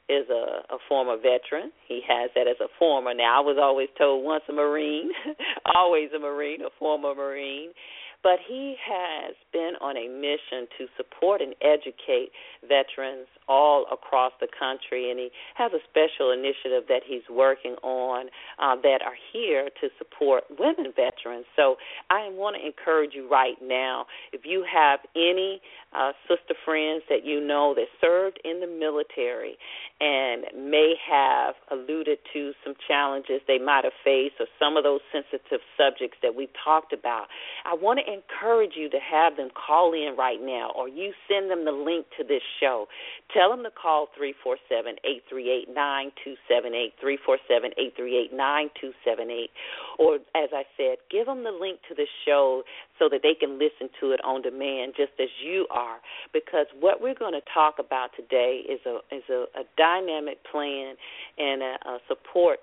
is 0.09 0.29
a, 0.31 0.75
a 0.75 0.79
former 0.89 1.17
veteran. 1.17 1.73
He 1.87 2.01
has 2.09 2.31
that 2.35 2.47
as 2.47 2.57
a 2.61 2.69
former. 2.79 3.15
Now, 3.15 3.39
I 3.39 3.41
was 3.41 3.59
always 3.61 3.89
told 3.99 4.25
once 4.25 4.45
a 4.49 4.53
Marine, 4.53 5.11
always 5.75 6.11
a 6.15 6.19
Marine, 6.19 6.63
a 6.63 6.71
former 6.79 7.15
Marine. 7.15 7.71
But 8.27 8.41
he 8.43 8.75
has 8.83 9.37
been 9.53 9.75
on 9.81 9.97
a 9.97 10.09
mission 10.11 10.67
to 10.79 10.91
support 10.97 11.41
and 11.41 11.55
educate 11.63 12.35
veterans 12.67 13.29
all 13.47 13.87
across 13.93 14.33
the 14.41 14.49
country, 14.51 15.13
and 15.13 15.21
he 15.21 15.31
has 15.55 15.71
a 15.71 15.79
special 15.89 16.33
initiative 16.33 16.89
that 16.89 17.03
he's 17.07 17.23
working 17.31 17.77
on 17.85 18.27
uh, 18.59 18.75
that 18.83 18.99
are 19.07 19.15
here 19.33 19.71
to 19.81 19.89
support 19.97 20.43
women 20.59 20.91
veterans. 20.91 21.47
So 21.55 21.77
I 22.11 22.29
want 22.33 22.57
to 22.59 22.67
encourage 22.67 23.15
you 23.15 23.31
right 23.31 23.55
now 23.63 24.07
if 24.33 24.41
you 24.43 24.67
have 24.67 24.99
any 25.15 25.61
uh, 25.95 26.11
sister 26.27 26.59
friends 26.65 27.05
that 27.09 27.25
you 27.25 27.41
know 27.41 27.75
that 27.77 27.87
served 28.01 28.41
in 28.45 28.59
the 28.59 28.67
military 28.67 29.57
and 30.01 30.45
may 30.69 30.95
have 31.09 31.55
alluded 31.71 32.19
to 32.33 32.53
some 32.65 32.75
challenges 32.89 33.41
they 33.47 33.59
might 33.59 33.85
have 33.85 33.95
faced 34.03 34.35
or 34.41 34.47
some 34.59 34.77
of 34.77 34.83
those 34.83 35.01
sensitive 35.13 35.61
subjects 35.79 36.19
that 36.23 36.35
we 36.35 36.49
talked 36.65 36.93
about, 36.93 37.27
I 37.65 37.75
want 37.75 38.01
to 38.05 38.16
encourage 38.17 38.73
you 38.77 38.89
to 38.91 38.99
have 38.99 39.37
them 39.37 39.49
call 39.53 39.93
in 39.93 40.17
right 40.17 40.41
now 40.41 40.73
or 40.75 40.89
you 40.89 41.13
send 41.29 41.51
them 41.51 41.65
the 41.65 41.73
link 41.73 42.07
to 42.17 42.25
this 42.25 42.43
show. 42.61 42.87
Tell 43.33 43.51
them 43.51 43.63
to 43.65 43.71
call 43.71 44.09
347 44.17 44.97
838 45.05 45.69
9278, 45.69 46.97
347 46.97 47.77
838 47.77 48.33
9278. 48.33 49.51
Or, 50.01 50.17
as 50.33 50.51
I 50.57 50.65
said, 50.77 51.05
give 51.13 51.27
them 51.29 51.45
the 51.45 51.53
link 51.53 51.81
to 51.89 51.95
the 51.95 52.09
show 52.25 52.65
so 52.99 53.09
that 53.13 53.21
they 53.23 53.35
can 53.35 53.61
listen 53.61 53.93
to 54.01 54.13
it 54.13 54.21
on 54.25 54.41
demand 54.41 54.95
just 54.97 55.13
as 55.21 55.29
you 55.45 55.67
are 55.71 56.01
because 56.33 56.67
what 56.81 57.01
we're 57.01 57.15
going 57.19 57.35
to 57.35 57.45
talk 57.53 57.77
about 57.79 58.11
today 58.17 58.63
is 58.65 58.81
a 58.87 58.99
is 59.15 59.25
a, 59.29 59.45
a 59.59 59.65
dynamic 59.77 60.39
plan 60.51 60.95
and 61.39 61.63
a, 61.63 61.75
a 61.85 61.99
support 62.09 62.61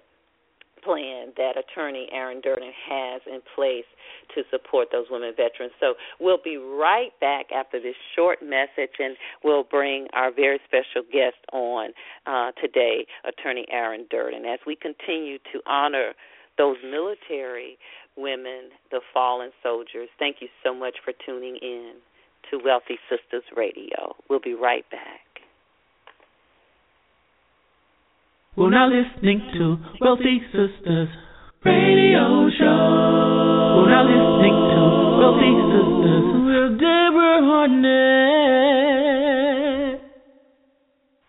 plan 0.83 1.33
that 1.37 1.53
attorney 1.57 2.07
Aaron 2.11 2.41
Durden 2.41 2.71
has 2.89 3.21
in 3.25 3.39
place 3.55 3.85
to 4.35 4.43
support 4.51 4.89
those 4.91 5.05
women 5.09 5.33
veterans. 5.35 5.73
So 5.79 5.93
we'll 6.19 6.41
be 6.43 6.57
right 6.57 7.11
back 7.19 7.47
after 7.55 7.79
this 7.79 7.95
short 8.15 8.41
message, 8.41 8.95
and 8.99 9.15
we'll 9.43 9.63
bring 9.63 10.07
our 10.13 10.31
very 10.31 10.59
special 10.65 11.07
guest 11.11 11.37
on 11.51 11.91
uh, 12.25 12.51
today, 12.61 13.05
attorney 13.27 13.65
Aaron 13.71 14.05
Durden, 14.09 14.45
as 14.45 14.59
we 14.65 14.75
continue 14.75 15.37
to 15.51 15.59
honor 15.65 16.13
those 16.57 16.77
military 16.83 17.77
women, 18.15 18.69
the 18.91 19.01
fallen 19.13 19.51
soldiers. 19.61 20.09
Thank 20.19 20.37
you 20.39 20.47
so 20.63 20.73
much 20.73 20.97
for 21.03 21.13
tuning 21.25 21.57
in 21.61 21.93
to 22.51 22.59
Wealthy 22.63 22.99
Sistas 23.09 23.43
Radio. 23.55 24.15
We'll 24.29 24.39
be 24.39 24.53
right 24.53 24.85
back. 24.91 25.32
We're 28.55 28.69
now 28.69 28.87
listening 28.87 29.41
to 29.57 29.77
Wealthy 29.99 30.39
Sistas 30.53 31.09
Radio 31.65 32.49
Show. 32.53 33.81
We're 33.81 33.89
now 33.89 34.05
listening 34.05 34.53
to 34.53 34.81
Wealthy 35.17 35.53
Sistas 35.73 36.25
with 36.45 36.79
Deborah 36.79 37.41
Hardnett. 37.41 38.62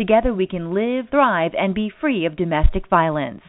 Together 0.00 0.32
we 0.32 0.46
can 0.46 0.72
live, 0.72 1.10
thrive, 1.10 1.52
and 1.58 1.74
be 1.74 1.92
free 2.00 2.24
of 2.24 2.34
domestic 2.34 2.88
violence. 2.88 3.42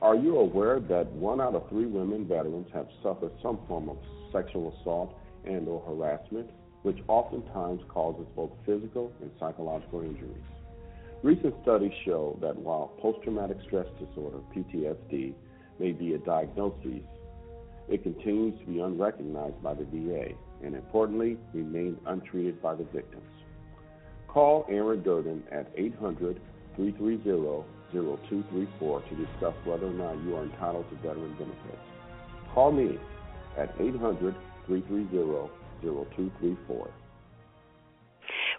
Are 0.00 0.14
you 0.14 0.38
aware 0.38 0.78
that 0.78 1.10
one 1.10 1.40
out 1.40 1.56
of 1.56 1.68
three 1.68 1.86
women 1.86 2.24
veterans 2.24 2.68
have 2.72 2.86
suffered 3.02 3.32
some 3.42 3.58
form 3.66 3.88
of 3.88 3.96
sexual 4.32 4.72
assault 4.80 5.18
and 5.44 5.66
or 5.66 5.80
harassment, 5.80 6.50
which 6.82 6.98
oftentimes 7.08 7.80
causes 7.88 8.28
both 8.36 8.52
physical 8.64 9.12
and 9.20 9.32
psychological 9.40 10.02
injuries? 10.02 10.46
Recent 11.24 11.56
studies 11.62 11.90
show 12.04 12.38
that 12.40 12.56
while 12.56 12.92
post-traumatic 13.00 13.56
stress 13.66 13.86
disorder, 13.98 14.38
PTSD, 14.54 15.34
may 15.80 15.90
be 15.90 16.14
a 16.14 16.18
diagnosis, 16.18 17.02
it 17.88 18.04
continues 18.04 18.56
to 18.60 18.66
be 18.66 18.78
unrecognized 18.78 19.60
by 19.64 19.74
the 19.74 19.84
VA 19.86 20.28
and 20.64 20.76
importantly 20.76 21.38
remains 21.52 21.98
untreated 22.06 22.62
by 22.62 22.76
the 22.76 22.84
victims. 22.84 23.39
Call 24.32 24.64
Aaron 24.68 25.02
Durden 25.02 25.42
at 25.50 25.72
800 25.76 26.40
330 26.76 27.66
0234 27.92 29.02
to 29.02 29.14
discuss 29.16 29.54
whether 29.64 29.86
or 29.86 29.92
not 29.92 30.22
you 30.22 30.36
are 30.36 30.44
entitled 30.44 30.88
to 30.90 30.96
veteran 30.96 31.34
benefits. 31.34 31.82
Call 32.54 32.70
me 32.70 32.98
at 33.58 33.74
800 33.80 34.36
330 34.66 35.50
0234. 35.82 36.90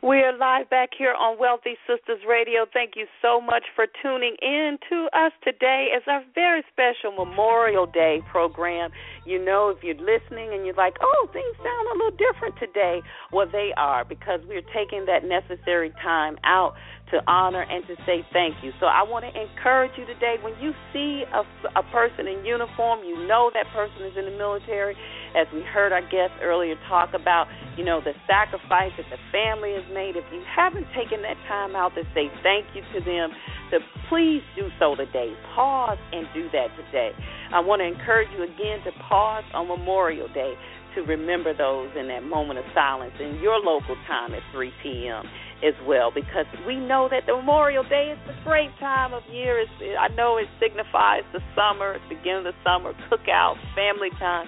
We 0.03 0.17
are 0.17 0.35
live 0.35 0.67
back 0.69 0.89
here 0.97 1.13
on 1.13 1.37
Wealthy 1.39 1.77
Sistas 1.87 2.27
Radio. 2.27 2.65
Thank 2.73 2.93
you 2.95 3.05
so 3.21 3.39
much 3.39 3.63
for 3.75 3.85
tuning 4.01 4.35
in 4.41 4.79
to 4.89 5.07
us 5.13 5.31
today 5.43 5.89
as 5.95 6.01
our 6.07 6.23
very 6.33 6.63
special 6.73 7.11
Memorial 7.23 7.85
Day 7.85 8.21
program. 8.31 8.89
You 9.25 9.43
know, 9.43 9.69
if 9.69 9.83
you're 9.83 9.95
listening 9.95 10.53
and 10.53 10.65
you're 10.65 10.75
like, 10.75 10.95
oh, 11.01 11.27
things 11.31 11.55
sound 11.57 11.87
a 11.93 11.95
little 11.97 12.17
different 12.17 12.55
today, 12.57 13.01
well, 13.31 13.47
they 13.51 13.71
are 13.77 14.03
because 14.03 14.39
we're 14.47 14.65
taking 14.73 15.05
that 15.05 15.23
necessary 15.23 15.91
time 16.01 16.37
out 16.43 16.73
to 17.11 17.19
honor 17.27 17.61
and 17.61 17.85
to 17.87 17.95
say 18.07 18.25
thank 18.33 18.55
you. 18.63 18.71
So 18.79 18.87
I 18.87 19.03
want 19.03 19.27
to 19.27 19.31
encourage 19.35 19.91
you 19.99 20.05
today 20.05 20.35
when 20.41 20.55
you 20.59 20.71
see 20.91 21.23
a, 21.27 21.43
a 21.77 21.83
person 21.91 22.27
in 22.27 22.43
uniform, 22.43 23.03
you 23.03 23.27
know 23.27 23.51
that 23.53 23.67
person 23.75 24.07
is 24.07 24.15
in 24.17 24.25
the 24.25 24.35
military 24.35 24.95
as 25.35 25.47
we 25.53 25.61
heard 25.61 25.91
our 25.91 26.01
guest 26.01 26.35
earlier 26.41 26.75
talk 26.87 27.13
about, 27.13 27.47
you 27.77 27.83
know, 27.83 28.01
the 28.03 28.15
sacrifice 28.27 28.91
that 28.97 29.07
the 29.11 29.21
family 29.31 29.75
has 29.75 29.85
made. 29.93 30.15
If 30.15 30.25
you 30.31 30.43
haven't 30.47 30.87
taken 30.95 31.21
that 31.23 31.39
time 31.47 31.75
out 31.75 31.95
to 31.95 32.03
say 32.15 32.31
thank 32.43 32.67
you 32.75 32.83
to 32.95 32.99
them, 33.03 33.31
to 33.71 33.79
please 34.09 34.43
do 34.55 34.67
so 34.79 34.95
today. 34.95 35.31
Pause 35.55 35.99
and 36.11 36.27
do 36.33 36.47
that 36.51 36.71
today. 36.75 37.11
I 37.53 37.59
want 37.59 37.79
to 37.83 37.87
encourage 37.87 38.31
you 38.35 38.43
again 38.43 38.83
to 38.87 38.91
pause 39.07 39.43
on 39.53 39.67
Memorial 39.67 40.27
Day 40.33 40.55
to 40.95 41.01
remember 41.03 41.55
those 41.55 41.89
in 41.97 42.07
that 42.07 42.23
moment 42.23 42.59
of 42.59 42.65
silence 42.73 43.13
in 43.19 43.39
your 43.39 43.59
local 43.59 43.95
time 44.07 44.33
at 44.33 44.41
3 44.51 44.71
p.m. 44.83 45.23
as 45.63 45.75
well, 45.85 46.11
because 46.13 46.45
we 46.65 46.75
know 46.75 47.07
that 47.09 47.25
the 47.25 47.35
Memorial 47.35 47.83
Day 47.83 48.13
is 48.13 48.19
the 48.27 48.33
great 48.43 48.71
time 48.79 49.13
of 49.13 49.23
year. 49.31 49.59
It's, 49.59 49.71
I 49.99 50.07
know 50.15 50.37
it 50.37 50.47
signifies 50.59 51.23
the 51.33 51.39
summer, 51.55 51.93
it's 51.93 52.03
the 52.09 52.15
beginning 52.15 52.47
of 52.47 52.53
the 52.53 52.59
summer, 52.63 52.93
cookout, 53.09 53.55
family 53.75 54.09
time 54.19 54.47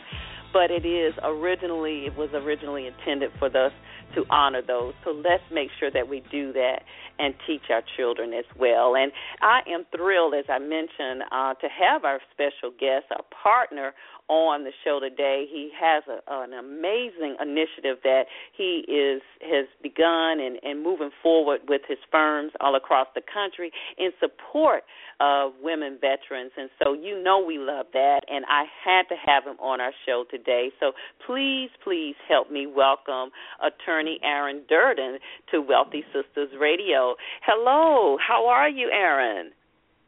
but 0.54 0.70
it 0.70 0.86
is 0.86 1.14
originally 1.24 2.06
it 2.06 2.16
was 2.16 2.30
originally 2.34 2.86
intended 2.86 3.32
for 3.40 3.48
us 3.48 3.74
to 4.16 4.26
honor 4.30 4.62
those. 4.66 4.94
So 5.04 5.12
let's 5.12 5.44
make 5.52 5.70
sure 5.80 5.92
that 5.92 6.08
we 6.08 6.24
do 6.32 6.54
that 6.54 6.82
and 7.20 7.34
teach 7.46 7.64
our 7.70 7.84
children 7.98 8.34
as 8.34 8.46
well. 8.60 8.96
And 8.96 9.12
I 9.42 9.60
am 9.70 9.86
thrilled, 9.96 10.34
as 10.34 10.46
I 10.50 10.60
mentioned, 10.60 11.24
uh, 11.32 11.54
to 11.56 11.68
have 11.70 12.06
our 12.06 12.20
special 12.34 12.72
guest, 12.72 13.06
our 13.12 13.24
partner 13.44 13.94
on 14.30 14.64
the 14.64 14.72
show 14.84 15.00
today. 15.00 15.46
He 15.52 15.70
has 15.80 16.04
a, 16.08 16.20
an 16.28 16.54
amazing 16.54 17.36
initiative 17.42 17.98
that 18.04 18.24
he 18.56 18.86
is 18.88 19.22
has 19.42 19.68
begun 19.82 20.40
and, 20.40 20.58
and 20.64 20.84
moving 20.84 21.12
forward 21.22 21.62
with 21.68 21.82
his 21.88 21.98
firms 22.12 22.52
all 22.62 22.76
across 22.76 23.08
the 23.16 23.22
country 23.22 23.72
in 23.98 24.12
support 24.20 24.84
of 25.20 25.52
women 25.62 25.98
veterans. 26.00 26.52
And 26.58 26.70
so 26.82 26.94
you 26.94 27.22
know 27.22 27.44
we 27.46 27.58
love 27.58 27.88
that, 27.94 28.22
and 28.28 28.46
I 28.50 28.66
had 28.84 29.04
to 29.10 29.16
have 29.26 29.44
him 29.44 29.60
on 29.60 29.82
our 29.82 29.92
show 30.06 30.24
today. 30.30 30.72
So 30.80 30.94
please, 31.26 31.70
please 31.84 32.16
help 32.28 32.52
me 32.52 32.66
welcome 32.66 33.32
attorney 33.62 34.03
Aaron 34.24 34.62
Durden 34.68 35.20
to 35.52 35.62
Wealthy 35.62 36.04
Sistas 36.14 36.60
Radio. 36.60 37.16
Hello, 37.46 38.18
how 38.26 38.48
are 38.48 38.70
you, 38.70 38.90
Aaron? 38.92 39.52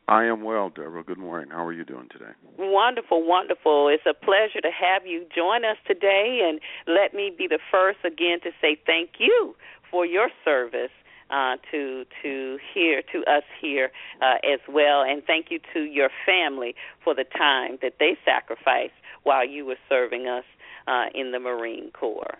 I 0.07 0.25
am 0.25 0.43
well, 0.43 0.69
Deborah. 0.69 1.03
Good 1.03 1.17
morning. 1.17 1.49
How 1.49 1.65
are 1.65 1.73
you 1.73 1.83
doing 1.83 2.07
today? 2.11 2.31
Wonderful, 2.59 3.27
wonderful. 3.27 3.87
It's 3.87 4.05
a 4.05 4.13
pleasure 4.13 4.61
to 4.61 4.69
have 4.69 5.07
you 5.07 5.25
join 5.35 5.65
us 5.65 5.77
today, 5.87 6.47
and 6.47 6.59
let 6.87 7.15
me 7.15 7.31
be 7.35 7.47
the 7.47 7.59
first 7.71 7.99
again 8.05 8.39
to 8.43 8.51
say 8.61 8.77
thank 8.85 9.11
you 9.17 9.55
for 9.89 10.05
your 10.05 10.29
service 10.43 10.91
uh, 11.31 11.55
to 11.71 12.05
to 12.21 12.59
here 12.73 13.01
to 13.11 13.19
us 13.21 13.43
here 13.59 13.91
uh, 14.21 14.35
as 14.45 14.59
well, 14.69 15.01
and 15.01 15.23
thank 15.25 15.47
you 15.49 15.59
to 15.73 15.81
your 15.81 16.09
family 16.23 16.75
for 17.03 17.15
the 17.15 17.23
time 17.23 17.79
that 17.81 17.93
they 17.99 18.15
sacrificed 18.23 18.93
while 19.23 19.47
you 19.47 19.65
were 19.65 19.77
serving 19.89 20.27
us 20.27 20.43
uh, 20.87 21.05
in 21.15 21.31
the 21.31 21.39
Marine 21.39 21.89
Corps. 21.91 22.37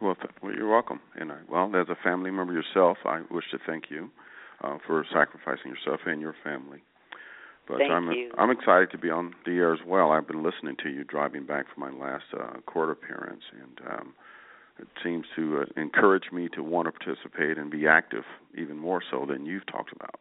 Well, 0.00 0.14
th- 0.14 0.34
well, 0.42 0.54
you're 0.54 0.70
welcome. 0.70 1.00
And 1.14 1.32
I, 1.32 1.38
well, 1.48 1.70
as 1.76 1.88
a 1.88 1.96
family 2.02 2.30
member 2.30 2.52
yourself, 2.52 2.98
I 3.04 3.22
wish 3.30 3.44
to 3.50 3.58
thank 3.66 3.90
you 3.90 4.10
uh, 4.62 4.78
for 4.86 5.04
sacrificing 5.12 5.70
yourself 5.70 6.00
and 6.06 6.20
your 6.20 6.34
family. 6.42 6.82
But 7.68 7.78
Thank 7.78 7.92
I'm 7.92 8.10
you. 8.10 8.32
I'm 8.36 8.50
excited 8.50 8.90
to 8.90 8.98
be 8.98 9.10
on 9.10 9.34
the 9.44 9.52
air 9.52 9.72
as 9.72 9.80
well. 9.86 10.10
I've 10.10 10.26
been 10.26 10.42
listening 10.42 10.76
to 10.82 10.88
you 10.88 11.04
driving 11.04 11.46
back 11.46 11.66
from 11.72 11.94
my 11.94 12.04
last 12.04 12.24
uh, 12.34 12.60
court 12.66 12.90
appearance, 12.90 13.42
and 13.52 13.80
um, 13.92 14.14
it 14.80 14.88
seems 15.04 15.26
to 15.36 15.60
uh, 15.60 15.80
encourage 15.80 16.32
me 16.32 16.48
to 16.54 16.62
want 16.62 16.88
to 16.88 16.92
participate 16.92 17.58
and 17.58 17.70
be 17.70 17.86
active 17.86 18.24
even 18.56 18.76
more 18.76 19.02
so 19.08 19.24
than 19.28 19.46
you've 19.46 19.66
talked 19.66 19.92
about. 19.92 20.18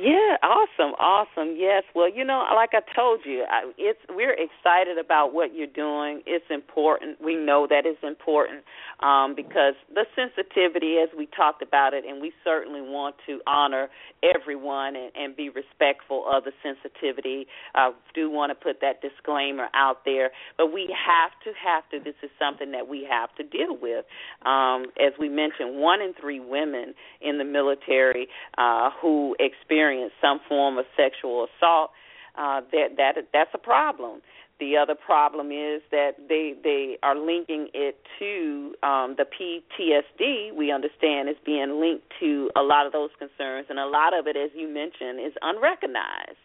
Yeah, 0.00 0.40
awesome, 0.42 0.94
awesome. 0.98 1.56
Yes. 1.58 1.82
Well, 1.94 2.08
you 2.08 2.24
know, 2.24 2.46
like 2.54 2.70
I 2.72 2.80
told 2.96 3.20
you, 3.26 3.44
it's 3.76 3.98
we're 4.08 4.32
excited 4.32 4.96
about 4.96 5.34
what 5.34 5.54
you're 5.54 5.66
doing. 5.66 6.22
It's 6.26 6.46
important. 6.48 7.20
We 7.22 7.36
know 7.36 7.66
that 7.68 7.84
it's 7.84 8.00
important 8.02 8.64
um, 9.00 9.34
because 9.36 9.74
the 9.92 10.06
sensitivity, 10.16 10.96
as 11.02 11.10
we 11.16 11.26
talked 11.36 11.60
about 11.60 11.92
it, 11.92 12.04
and 12.08 12.22
we 12.22 12.32
certainly 12.44 12.80
want 12.80 13.16
to 13.26 13.40
honor 13.46 13.88
everyone 14.22 14.96
and, 14.96 15.12
and 15.14 15.36
be 15.36 15.50
respectful 15.50 16.24
of 16.32 16.44
the 16.44 16.52
sensitivity. 16.62 17.46
I 17.74 17.92
do 18.14 18.30
want 18.30 18.50
to 18.50 18.54
put 18.54 18.80
that 18.80 19.02
disclaimer 19.02 19.68
out 19.74 20.06
there, 20.06 20.30
but 20.56 20.72
we 20.72 20.88
have 20.96 21.32
to 21.44 21.52
have 21.60 21.84
to. 21.90 21.98
This 22.02 22.16
is 22.22 22.30
something 22.38 22.72
that 22.72 22.88
we 22.88 23.06
have 23.10 23.34
to 23.36 23.42
deal 23.42 23.76
with. 23.76 24.06
Um, 24.46 24.86
as 24.96 25.12
we 25.18 25.28
mentioned, 25.28 25.76
one 25.78 26.00
in 26.00 26.14
three 26.18 26.40
women 26.40 26.94
in 27.20 27.36
the 27.36 27.44
military 27.44 28.28
uh, 28.56 28.88
who 29.02 29.36
experience 29.38 29.89
experience 29.90 30.12
some 30.20 30.40
form 30.48 30.78
of 30.78 30.84
sexual 30.96 31.46
assault, 31.46 31.90
uh, 32.36 32.60
that 32.72 32.96
that 32.96 33.14
that's 33.32 33.50
a 33.54 33.58
problem. 33.58 34.20
The 34.58 34.76
other 34.76 34.94
problem 34.94 35.50
is 35.50 35.82
that 35.90 36.12
they 36.28 36.54
they 36.62 36.98
are 37.02 37.16
linking 37.16 37.68
it 37.74 37.96
to 38.18 38.74
um, 38.82 39.16
the 39.16 39.24
PTSD. 39.24 40.54
We 40.54 40.70
understand 40.70 41.28
is 41.28 41.36
being 41.44 41.80
linked 41.80 42.04
to 42.20 42.50
a 42.56 42.62
lot 42.62 42.86
of 42.86 42.92
those 42.92 43.10
concerns, 43.18 43.66
and 43.70 43.78
a 43.78 43.86
lot 43.86 44.16
of 44.16 44.26
it, 44.26 44.36
as 44.36 44.50
you 44.54 44.68
mentioned, 44.68 45.20
is 45.20 45.32
unrecognized 45.42 46.38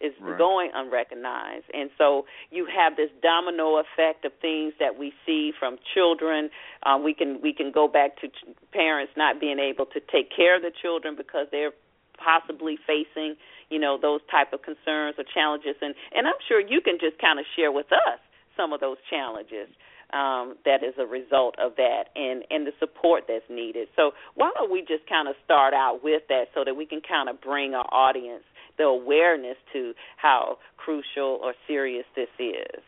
is 0.00 0.12
right. 0.20 0.38
going 0.38 0.70
unrecognized. 0.74 1.64
And 1.74 1.90
so 1.98 2.24
you 2.50 2.66
have 2.66 2.96
this 2.96 3.10
domino 3.20 3.82
effect 3.82 4.24
of 4.24 4.32
things 4.40 4.72
that 4.78 4.96
we 4.96 5.12
see 5.26 5.52
from 5.58 5.76
children. 5.92 6.50
Um, 6.84 7.02
we 7.02 7.14
can 7.14 7.40
we 7.42 7.52
can 7.52 7.72
go 7.72 7.88
back 7.88 8.20
to 8.20 8.28
ch- 8.28 8.56
parents 8.72 9.12
not 9.16 9.40
being 9.40 9.58
able 9.58 9.86
to 9.86 10.00
take 10.00 10.30
care 10.34 10.56
of 10.56 10.62
the 10.62 10.70
children 10.70 11.16
because 11.16 11.48
they're 11.50 11.72
possibly 12.18 12.78
facing, 12.86 13.36
you 13.70 13.78
know, 13.78 13.98
those 14.00 14.20
type 14.30 14.52
of 14.52 14.62
concerns 14.62 15.16
or 15.18 15.24
challenges 15.24 15.76
and 15.80 15.94
and 16.14 16.26
I'm 16.26 16.40
sure 16.46 16.60
you 16.60 16.80
can 16.80 16.98
just 17.00 17.18
kind 17.18 17.38
of 17.38 17.46
share 17.56 17.72
with 17.72 17.90
us 17.92 18.20
some 18.56 18.72
of 18.72 18.80
those 18.80 18.98
challenges 19.08 19.68
um, 20.12 20.56
that 20.64 20.82
is 20.82 20.94
a 20.98 21.06
result 21.06 21.54
of 21.58 21.76
that 21.76 22.10
and 22.16 22.44
and 22.50 22.66
the 22.66 22.72
support 22.78 23.24
that's 23.28 23.48
needed. 23.48 23.88
So 23.96 24.12
why 24.34 24.50
don't 24.54 24.70
we 24.70 24.80
just 24.80 25.06
kind 25.08 25.28
of 25.28 25.34
start 25.44 25.74
out 25.74 26.00
with 26.02 26.22
that 26.28 26.46
so 26.54 26.64
that 26.64 26.74
we 26.74 26.86
can 26.86 27.00
kind 27.00 27.28
of 27.28 27.40
bring 27.40 27.74
our 27.74 27.86
audience 27.92 28.44
the 28.78 28.84
awareness 28.84 29.56
to 29.72 29.92
how 30.16 30.58
crucial 30.76 31.40
or 31.42 31.52
serious 31.66 32.04
this 32.16 32.28
is. 32.38 32.80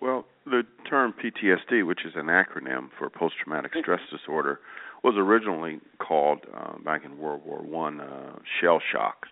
Well, 0.00 0.26
the 0.44 0.62
term 0.88 1.14
PTSD, 1.14 1.86
which 1.86 2.00
is 2.04 2.12
an 2.14 2.26
acronym 2.26 2.90
for 2.98 3.08
post 3.10 3.34
traumatic 3.42 3.72
stress 3.80 4.00
disorder, 4.10 4.60
was 5.02 5.14
originally 5.16 5.80
called 5.98 6.40
uh, 6.54 6.78
back 6.84 7.04
in 7.04 7.18
World 7.18 7.42
War 7.44 7.62
One 7.62 8.00
uh, 8.00 8.38
shell 8.60 8.80
shock, 8.92 9.26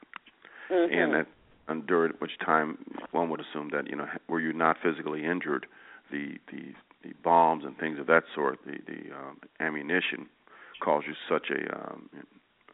mm-hmm. 0.70 0.92
and 0.92 1.14
that 1.14 1.26
and 1.68 1.86
during 1.86 2.12
which 2.18 2.38
time 2.44 2.78
one 3.10 3.28
would 3.30 3.40
assume 3.40 3.70
that 3.72 3.88
you 3.88 3.96
know 3.96 4.06
were 4.28 4.40
you 4.40 4.52
not 4.52 4.76
physically 4.82 5.24
injured, 5.24 5.66
the 6.10 6.38
the 6.50 6.72
the 7.02 7.14
bombs 7.22 7.64
and 7.64 7.76
things 7.78 7.98
of 7.98 8.06
that 8.06 8.24
sort, 8.34 8.58
the 8.64 8.78
the 8.86 9.14
um, 9.14 9.38
ammunition, 9.60 10.26
caused 10.82 11.06
you 11.06 11.14
such 11.28 11.50
a 11.50 11.74
um, 11.74 12.08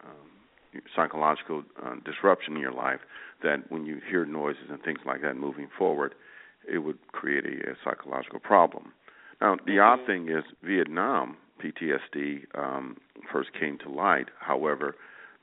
um, 0.03 0.81
psychological 0.95 1.63
uh, 1.83 1.95
disruption 2.05 2.55
in 2.55 2.61
your 2.61 2.73
life 2.73 2.99
that 3.41 3.69
when 3.69 3.85
you 3.85 3.99
hear 4.09 4.25
noises 4.25 4.63
and 4.69 4.81
things 4.83 4.99
like 5.05 5.21
that 5.21 5.35
moving 5.35 5.67
forward, 5.77 6.15
it 6.71 6.79
would 6.79 6.97
create 7.11 7.45
a, 7.45 7.71
a 7.71 7.75
psychological 7.83 8.39
problem. 8.39 8.93
Now, 9.41 9.57
the 9.65 9.73
mm-hmm. 9.73 10.01
odd 10.01 10.07
thing 10.07 10.29
is 10.29 10.43
Vietnam 10.63 11.37
PTSD 11.63 12.45
um, 12.55 12.97
first 13.31 13.49
came 13.59 13.77
to 13.79 13.89
light. 13.89 14.27
However, 14.39 14.95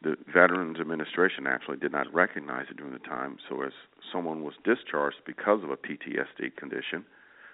the 0.03 0.17
Veterans 0.33 0.79
Administration 0.81 1.47
actually 1.47 1.77
did 1.79 1.93
not 1.93 2.13
recognize 2.13 2.67
it 2.71 2.77
during 2.77 2.93
the 2.93 2.99
time. 3.01 3.37
So, 3.49 3.63
as 3.63 3.73
someone 4.13 4.43
was 4.43 4.55
discharged 4.65 5.19
because 5.27 5.63
of 5.63 5.71
a 5.71 5.77
PTSD 5.77 6.57
condition, 6.57 7.05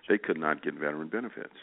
they 0.09 0.19
could 0.19 0.39
not 0.39 0.63
get 0.63 0.75
veteran 0.75 1.09
benefits. 1.09 1.55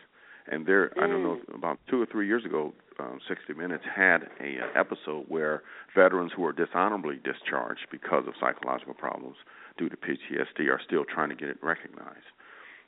And 0.48 0.66
there, 0.66 0.90
mm. 0.90 1.04
I 1.04 1.08
don't 1.08 1.24
know, 1.24 1.40
Mm. 1.50 1.56
about 1.56 1.80
two 1.88 2.02
or 2.02 2.06
three 2.06 2.28
years 2.28 2.46
ago, 2.46 2.74
um, 3.00 3.20
60 3.28 3.54
Minutes 3.54 3.86
had 3.86 4.30
a 4.40 4.60
uh, 4.60 4.68
episode 4.76 5.26
where 5.28 5.64
veterans 5.96 6.32
who 6.36 6.42
were 6.42 6.52
dishonorably 6.54 7.20
discharged 7.24 7.88
because 7.90 8.28
of 8.28 8.34
psychological 8.40 8.94
problems 8.94 9.38
due 9.78 9.90
to 9.90 9.98
PTSD 9.98 10.70
are 10.70 10.82
still 10.86 11.06
trying 11.06 11.30
to 11.30 11.36
get 11.36 11.50
it 11.50 11.58
recognized. 11.64 12.28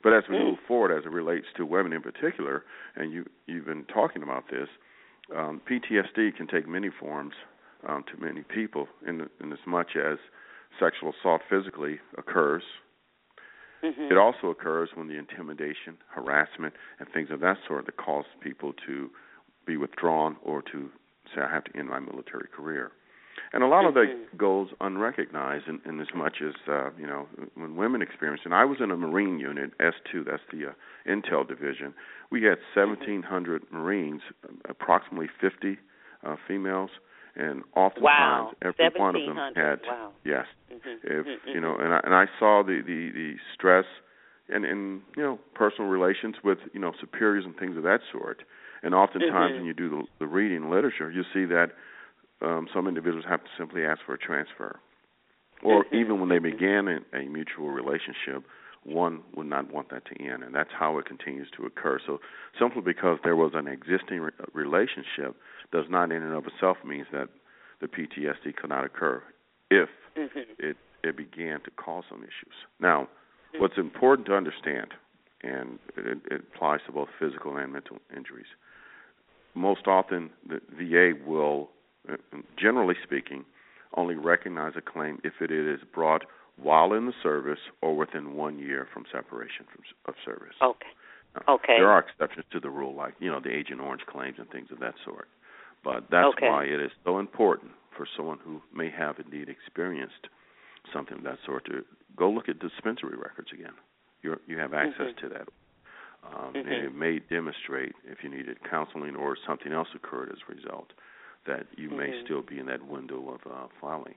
But 0.06 0.12
as 0.12 0.28
we 0.28 0.36
Mm. 0.36 0.44
move 0.44 0.60
forward, 0.68 0.92
as 0.92 1.04
it 1.04 1.10
relates 1.10 1.52
to 1.54 1.66
women 1.66 1.92
in 1.92 2.00
particular, 2.00 2.64
and 2.94 3.12
you 3.12 3.26
you've 3.46 3.64
been 3.64 3.84
talking 3.86 4.22
about 4.22 4.46
this, 4.46 4.68
um, 5.34 5.60
PTSD 5.66 6.30
can 6.30 6.46
take 6.46 6.68
many 6.68 6.90
forms 6.90 7.34
um, 7.88 8.04
to 8.04 8.16
many 8.16 8.44
people, 8.44 8.88
in, 9.04 9.28
in 9.40 9.52
as 9.52 9.66
much 9.66 9.96
as 9.96 10.18
sexual 10.78 11.12
assault 11.12 11.42
physically 11.50 11.98
occurs. 12.16 12.62
Mm-hmm. 13.82 14.12
It 14.12 14.16
also 14.16 14.50
occurs 14.50 14.90
when 14.94 15.08
the 15.08 15.18
intimidation, 15.18 15.98
harassment, 16.06 16.74
and 17.00 17.08
things 17.08 17.32
of 17.32 17.40
that 17.40 17.58
sort 17.66 17.86
that 17.86 17.96
cause 17.96 18.26
people 18.38 18.74
to 18.86 19.10
be 19.66 19.76
withdrawn 19.76 20.36
or 20.40 20.62
to 20.70 20.88
say, 21.34 21.40
I 21.42 21.50
have 21.50 21.64
to 21.64 21.76
end 21.76 21.88
my 21.88 21.98
military 21.98 22.46
career. 22.46 22.92
And 23.52 23.62
a 23.62 23.66
lot 23.66 23.84
mm-hmm. 23.84 23.88
of 23.88 23.94
that 23.94 24.38
goes 24.38 24.68
unrecognized 24.80 25.66
in, 25.68 25.80
in 25.84 26.00
as 26.00 26.08
much 26.14 26.38
as, 26.46 26.54
uh, 26.68 26.90
you 26.98 27.06
know, 27.06 27.26
when 27.54 27.76
women 27.76 28.02
experience, 28.02 28.42
and 28.44 28.54
I 28.54 28.64
was 28.64 28.78
in 28.80 28.90
a 28.90 28.96
Marine 28.96 29.38
unit, 29.38 29.70
S2, 29.78 30.26
that's 30.26 30.42
the 30.52 30.68
uh, 30.68 30.72
Intel 31.08 31.46
division, 31.46 31.94
we 32.30 32.42
had 32.42 32.58
1,700 32.74 33.62
mm-hmm. 33.62 33.76
Marines, 33.76 34.22
approximately 34.68 35.28
50 35.40 35.78
uh, 36.26 36.36
females, 36.48 36.90
and 37.36 37.62
oftentimes 37.74 38.02
wow. 38.02 38.52
every 38.62 38.90
one 38.98 39.14
of 39.14 39.22
them 39.26 39.36
had 39.54 39.80
wow. 39.86 40.10
yes 40.24 40.46
mm-hmm. 40.72 40.88
if 41.02 41.26
mm-hmm. 41.26 41.48
you 41.50 41.60
know 41.60 41.76
and 41.78 41.92
I 41.92 42.00
and 42.02 42.14
I 42.14 42.24
saw 42.38 42.62
the 42.62 42.80
the 42.84 43.10
the 43.12 43.34
stress 43.54 43.84
and 44.48 44.64
and 44.64 45.02
you 45.16 45.22
know 45.22 45.38
personal 45.54 45.90
relations 45.90 46.36
with 46.42 46.58
you 46.72 46.80
know 46.80 46.92
superiors 46.98 47.44
and 47.44 47.54
things 47.56 47.76
of 47.76 47.82
that 47.82 48.00
sort 48.10 48.42
and 48.82 48.94
oftentimes 48.94 49.32
mm-hmm. 49.32 49.56
when 49.56 49.64
you 49.66 49.74
do 49.74 49.90
the, 49.90 50.02
the 50.20 50.26
reading 50.26 50.70
literature 50.70 51.10
you 51.10 51.22
see 51.34 51.44
that 51.44 51.72
um 52.42 52.66
some 52.72 52.86
individuals 52.86 53.24
have 53.28 53.42
to 53.42 53.50
simply 53.58 53.84
ask 53.84 54.00
for 54.04 54.14
a 54.14 54.18
transfer 54.18 54.78
or 55.62 55.86
even 55.92 56.20
when 56.20 56.28
they 56.28 56.38
began 56.38 56.86
a, 56.88 56.98
a 57.16 57.28
mutual 57.28 57.68
relationship 57.68 58.44
one 58.84 59.22
would 59.34 59.46
not 59.48 59.72
want 59.72 59.90
that 59.90 60.04
to 60.06 60.22
end 60.22 60.42
and 60.42 60.54
that's 60.54 60.70
how 60.78 60.98
it 60.98 61.06
continues 61.06 61.48
to 61.56 61.64
occur 61.64 61.98
so 62.06 62.20
simply 62.58 62.82
because 62.82 63.18
there 63.24 63.36
was 63.36 63.52
an 63.54 63.66
existing 63.66 64.20
re- 64.20 64.32
relationship 64.52 65.36
does 65.72 65.86
not 65.88 66.12
in 66.12 66.22
and 66.22 66.32
of 66.34 66.44
itself 66.46 66.76
means 66.84 67.06
that 67.12 67.28
the 67.80 67.86
PTSD 67.86 68.56
could 68.56 68.70
not 68.70 68.84
occur 68.84 69.22
if 69.70 69.88
mm-hmm. 70.16 70.38
it 70.58 70.76
it 71.06 71.16
began 71.16 71.60
to 71.60 71.70
cause 71.70 72.04
some 72.08 72.22
issues. 72.22 72.54
Now, 72.80 73.02
mm-hmm. 73.02 73.60
what's 73.60 73.78
important 73.78 74.26
to 74.26 74.34
understand, 74.34 74.88
and 75.42 75.78
it, 75.96 76.18
it, 76.30 76.42
applies 76.54 76.80
to 76.86 76.92
both 76.92 77.08
physical 77.18 77.56
and 77.56 77.72
mental 77.72 77.98
injuries. 78.14 78.46
Most 79.54 79.86
often, 79.86 80.30
the 80.48 80.60
VA 80.72 81.12
will, 81.26 81.70
uh, 81.70 81.75
generally 82.58 82.94
speaking, 83.02 83.44
only 83.94 84.14
recognize 84.14 84.72
a 84.76 84.82
claim 84.82 85.18
if 85.24 85.34
it 85.40 85.50
is 85.50 85.80
brought 85.94 86.24
while 86.56 86.92
in 86.92 87.06
the 87.06 87.12
service 87.22 87.58
or 87.82 87.96
within 87.96 88.34
one 88.34 88.58
year 88.58 88.88
from 88.92 89.04
separation 89.12 89.66
from, 89.72 89.84
of 90.06 90.14
service. 90.24 90.54
Okay. 90.62 90.86
Now, 91.34 91.54
okay. 91.56 91.76
There 91.78 91.90
are 91.90 92.00
exceptions 92.00 92.46
to 92.52 92.60
the 92.60 92.70
rule, 92.70 92.94
like 92.94 93.14
you 93.18 93.30
know 93.30 93.40
the 93.40 93.54
Agent 93.54 93.80
Orange 93.80 94.02
claims 94.06 94.36
and 94.38 94.48
things 94.50 94.68
of 94.70 94.80
that 94.80 94.94
sort. 95.04 95.28
But 95.84 96.04
that's 96.10 96.34
okay. 96.36 96.48
why 96.48 96.64
it 96.64 96.80
is 96.80 96.90
so 97.04 97.18
important 97.18 97.72
for 97.96 98.06
someone 98.16 98.38
who 98.42 98.60
may 98.74 98.90
have 98.90 99.16
indeed 99.18 99.48
experienced 99.48 100.28
something 100.92 101.18
of 101.18 101.24
that 101.24 101.38
sort 101.44 101.64
to 101.66 101.84
go 102.16 102.30
look 102.30 102.48
at 102.48 102.58
dispensary 102.58 103.16
records 103.16 103.48
again. 103.52 103.74
you 104.22 104.36
you 104.46 104.58
have 104.58 104.72
access 104.72 105.12
mm-hmm. 105.14 105.28
to 105.28 105.34
that. 105.34 105.48
Um, 106.24 106.54
mm-hmm. 106.54 106.56
And 106.56 106.84
it 106.84 106.94
may 106.94 107.20
demonstrate 107.20 107.94
if 108.04 108.18
you 108.22 108.30
needed 108.30 108.56
counseling 108.68 109.14
or 109.14 109.36
something 109.46 109.72
else 109.72 109.88
occurred 109.94 110.30
as 110.30 110.38
a 110.48 110.54
result 110.54 110.90
that 111.46 111.66
you 111.76 111.88
mm-hmm. 111.88 111.98
may 111.98 112.22
still 112.24 112.42
be 112.42 112.58
in 112.58 112.66
that 112.66 112.86
window 112.86 113.28
of 113.28 113.40
uh, 113.50 113.66
filing. 113.80 114.14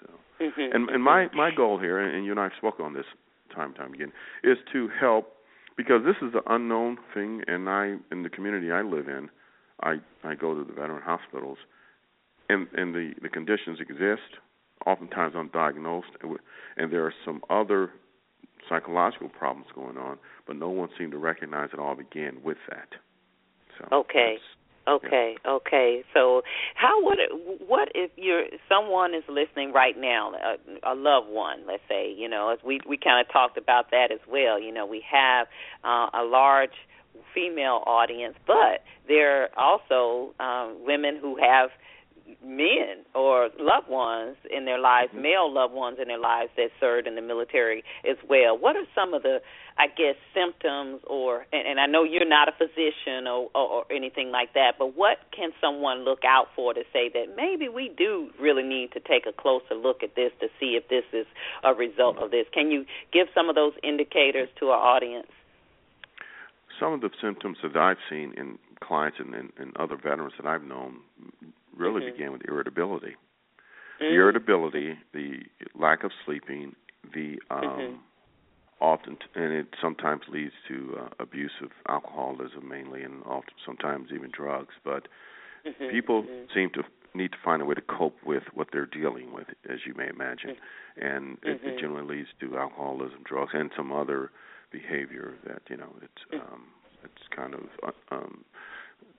So, 0.00 0.10
mm-hmm. 0.40 0.74
and 0.76 0.90
and 0.90 1.02
my 1.02 1.28
my 1.34 1.50
goal 1.54 1.78
here, 1.78 1.98
and 1.98 2.24
you 2.24 2.30
and 2.30 2.40
I 2.40 2.44
have 2.44 2.52
spoken 2.58 2.84
on 2.84 2.94
this 2.94 3.06
time 3.54 3.68
and 3.68 3.76
time 3.76 3.94
again, 3.94 4.12
is 4.44 4.58
to 4.72 4.88
help 5.00 5.32
because 5.76 6.02
this 6.04 6.16
is 6.26 6.34
an 6.34 6.42
unknown 6.46 6.98
thing, 7.14 7.42
and 7.46 7.68
I 7.68 7.96
in 8.10 8.22
the 8.22 8.30
community 8.30 8.70
I 8.70 8.82
live 8.82 9.08
in, 9.08 9.28
I 9.82 9.96
I 10.24 10.34
go 10.34 10.54
to 10.54 10.64
the 10.64 10.72
veteran 10.72 11.02
hospitals, 11.02 11.58
and 12.48 12.66
and 12.74 12.94
the 12.94 13.12
the 13.22 13.28
conditions 13.28 13.78
exist, 13.80 14.40
oftentimes 14.86 15.34
undiagnosed, 15.34 16.38
and 16.76 16.92
there 16.92 17.04
are 17.04 17.14
some 17.24 17.40
other 17.50 17.90
psychological 18.68 19.28
problems 19.28 19.68
going 19.74 19.96
on, 19.96 20.18
but 20.46 20.56
no 20.56 20.68
one 20.68 20.88
seemed 20.98 21.12
to 21.12 21.18
recognize 21.18 21.70
it 21.72 21.78
all 21.78 21.94
began 21.94 22.42
with 22.42 22.58
that. 22.70 22.88
So 23.78 23.96
okay. 24.00 24.36
Okay, 24.88 25.36
okay. 25.44 26.04
So, 26.14 26.42
how 26.76 27.04
would 27.04 27.18
it? 27.18 27.30
What 27.66 27.88
if 27.94 28.10
you're 28.16 28.44
someone 28.68 29.14
is 29.14 29.24
listening 29.28 29.72
right 29.72 29.98
now, 29.98 30.32
a, 30.32 30.92
a 30.92 30.94
loved 30.94 31.28
one, 31.28 31.66
let's 31.66 31.82
say, 31.88 32.14
you 32.16 32.28
know, 32.28 32.50
as 32.50 32.58
we 32.64 32.80
we 32.88 32.96
kind 32.96 33.20
of 33.24 33.32
talked 33.32 33.58
about 33.58 33.90
that 33.90 34.12
as 34.12 34.20
well. 34.30 34.60
You 34.60 34.72
know, 34.72 34.86
we 34.86 35.02
have 35.10 35.48
uh, 35.82 36.10
a 36.14 36.22
large 36.22 36.70
female 37.34 37.82
audience, 37.86 38.36
but 38.46 38.84
there 39.08 39.44
are 39.44 39.48
also 39.58 40.34
um, 40.38 40.76
women 40.84 41.18
who 41.20 41.36
have 41.36 41.70
men 42.44 43.04
or 43.14 43.50
loved 43.58 43.88
ones 43.88 44.36
in 44.50 44.64
their 44.64 44.78
lives, 44.78 45.10
mm-hmm. 45.10 45.22
male 45.22 45.52
loved 45.52 45.74
ones 45.74 45.98
in 46.00 46.08
their 46.08 46.18
lives 46.18 46.50
that 46.56 46.70
served 46.80 47.06
in 47.06 47.14
the 47.14 47.22
military 47.22 47.82
as 48.08 48.16
well. 48.28 48.56
What 48.58 48.76
are 48.76 48.84
some 48.94 49.14
of 49.14 49.22
the, 49.22 49.40
I 49.78 49.88
guess, 49.88 50.16
symptoms 50.32 51.02
or, 51.06 51.44
and, 51.52 51.68
and 51.68 51.80
I 51.80 51.86
know 51.86 52.02
you're 52.02 52.26
not 52.26 52.48
a 52.48 52.52
physician 52.52 53.26
or, 53.26 53.50
or, 53.54 53.68
or 53.68 53.84
anything 53.90 54.30
like 54.30 54.54
that, 54.54 54.74
but 54.78 54.96
what 54.96 55.18
can 55.36 55.50
someone 55.60 56.04
look 56.04 56.20
out 56.26 56.46
for 56.56 56.72
to 56.72 56.80
say 56.92 57.10
that 57.12 57.36
maybe 57.36 57.68
we 57.68 57.92
do 57.96 58.30
really 58.40 58.62
need 58.62 58.92
to 58.92 59.00
take 59.00 59.26
a 59.28 59.32
closer 59.32 59.74
look 59.74 60.02
at 60.02 60.16
this 60.16 60.32
to 60.40 60.48
see 60.58 60.78
if 60.80 60.88
this 60.88 61.04
is 61.12 61.26
a 61.62 61.74
result 61.74 62.16
of 62.18 62.30
this? 62.30 62.46
Can 62.54 62.70
you 62.70 62.86
give 63.12 63.26
some 63.34 63.50
of 63.50 63.54
those 63.54 63.74
indicators 63.82 64.48
to 64.60 64.68
our 64.68 64.96
audience? 64.96 65.28
Some 66.80 66.94
of 66.94 67.02
the 67.02 67.10
symptoms 67.20 67.58
that 67.62 67.76
I've 67.76 68.00
seen 68.08 68.32
in 68.36 68.58
clients 68.82 69.18
and, 69.20 69.34
and, 69.34 69.52
and 69.58 69.76
other 69.76 69.96
veterans 69.96 70.32
that 70.40 70.46
I've 70.46 70.64
known 70.64 71.00
really 71.76 72.00
mm-hmm. 72.00 72.16
began 72.16 72.32
with 72.32 72.42
irritability. 72.48 73.16
Mm-hmm. 74.00 74.04
The 74.04 74.14
irritability, 74.14 74.94
the 75.12 75.40
lack 75.78 76.04
of 76.04 76.12
sleeping, 76.24 76.74
the 77.14 77.38
um 77.50 77.62
mm-hmm. 77.62 77.96
Often 78.80 79.16
and 79.34 79.52
it 79.52 79.66
sometimes 79.80 80.22
leads 80.28 80.52
to 80.68 80.96
uh, 81.00 81.08
abuse 81.18 81.52
of 81.62 81.70
alcoholism 81.88 82.68
mainly 82.68 83.02
and 83.02 83.22
often 83.24 83.54
sometimes 83.64 84.08
even 84.14 84.30
drugs, 84.30 84.74
but 84.84 85.08
mm-hmm. 85.66 85.90
people 85.90 86.22
mm-hmm. 86.22 86.44
seem 86.54 86.70
to 86.74 86.82
need 87.14 87.32
to 87.32 87.38
find 87.42 87.62
a 87.62 87.64
way 87.64 87.74
to 87.74 87.80
cope 87.80 88.16
with 88.26 88.42
what 88.52 88.68
they're 88.72 88.84
dealing 88.86 89.32
with 89.32 89.46
as 89.70 89.78
you 89.86 89.94
may 89.94 90.08
imagine. 90.08 90.56
And 91.00 91.38
it, 91.42 91.48
it 91.48 91.62
Mm-hmm. 91.62 91.80
generally 91.80 92.16
leads 92.18 92.28
to 92.40 92.58
alcoholism, 92.58 93.20
drugs 93.24 93.52
and 93.54 93.70
some 93.76 93.90
other 93.92 94.30
behavior 94.70 95.34
that, 95.46 95.62
you 95.70 95.76
know, 95.76 95.94
it's 96.02 96.22
Mm. 96.32 96.52
um 96.52 96.62
it's 97.04 97.28
kind 97.34 97.54
of 97.54 97.64
uh, 97.82 97.92
um 98.14 98.44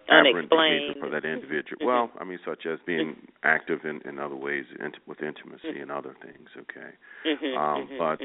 Unexplained. 0.10 0.28
aberrant 0.28 0.50
behavior 0.50 1.02
for 1.02 1.10
that 1.10 1.26
individual. 1.26 1.82
Mhm. 1.82 1.86
Well, 1.86 2.12
I 2.20 2.24
mean, 2.24 2.40
such 2.46 2.66
as 2.66 2.80
being 2.86 3.28
active 3.44 3.86
in, 3.86 4.02
in 4.06 4.20
other 4.20 4.36
ways 4.36 4.66
int- 4.80 5.06
with 5.06 5.22
intimacy 5.22 5.80
and 5.80 5.92
other 5.92 6.16
things. 6.22 6.50
Okay, 6.58 6.92
um, 7.58 7.90
but. 7.98 8.22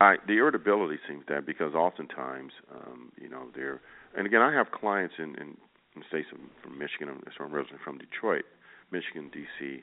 I 0.00 0.16
the 0.26 0.34
irritability 0.34 0.98
seems 1.06 1.24
that 1.28 1.46
because 1.46 1.74
oftentimes, 1.74 2.52
um, 2.74 3.12
you 3.20 3.28
know, 3.28 3.44
they're 3.54 3.80
and 4.16 4.26
again, 4.26 4.40
I 4.40 4.52
have 4.52 4.72
clients 4.72 5.14
in, 5.18 5.36
in, 5.36 5.56
in 5.94 6.02
states 6.08 6.28
from, 6.62 6.78
Michigan. 6.78 7.08
I'm 7.08 7.54
originally 7.54 7.78
from 7.84 7.98
Detroit, 7.98 8.44
Michigan, 8.90 9.30
D.C., 9.32 9.82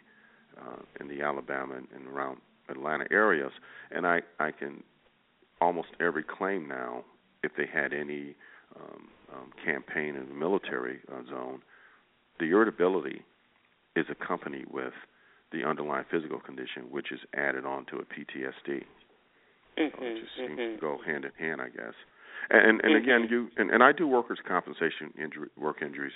uh, 0.59 0.81
in 0.99 1.07
the 1.07 1.21
Alabama 1.21 1.75
and, 1.75 1.87
and 1.95 2.07
around 2.07 2.39
Atlanta 2.69 3.05
areas, 3.11 3.51
and 3.91 4.07
I 4.07 4.21
I 4.39 4.51
can 4.51 4.83
almost 5.61 5.89
every 5.99 6.23
claim 6.23 6.67
now 6.67 7.03
if 7.43 7.51
they 7.55 7.65
had 7.71 7.93
any 7.93 8.35
um, 8.75 9.07
um, 9.33 9.51
campaign 9.63 10.15
in 10.15 10.27
the 10.27 10.33
military 10.33 10.99
uh, 11.11 11.23
zone, 11.29 11.61
the 12.39 12.45
irritability 12.45 13.21
is 13.95 14.05
accompanied 14.09 14.67
with 14.71 14.93
the 15.51 15.63
underlying 15.63 16.05
physical 16.11 16.39
condition, 16.39 16.83
which 16.89 17.11
is 17.11 17.19
added 17.35 17.65
on 17.65 17.85
to 17.85 17.97
a 17.97 18.03
PTSD. 18.03 18.83
Mm-hmm, 19.77 19.95
so 19.99 20.05
it 20.05 20.19
just 20.19 20.35
seems 20.37 20.59
mm-hmm. 20.59 20.75
to 20.75 20.81
go 20.81 20.97
hand 21.05 21.25
in 21.25 21.31
hand, 21.37 21.61
I 21.61 21.69
guess. 21.69 21.93
And 22.49 22.61
and, 22.65 22.81
and 22.81 22.95
again, 22.95 23.21
Mm-hmm. 23.23 23.33
you 23.33 23.49
and, 23.57 23.69
and 23.71 23.83
I 23.83 23.91
do 23.91 24.07
workers' 24.07 24.39
compensation 24.47 25.13
injury, 25.21 25.49
work 25.57 25.81
injuries. 25.81 26.13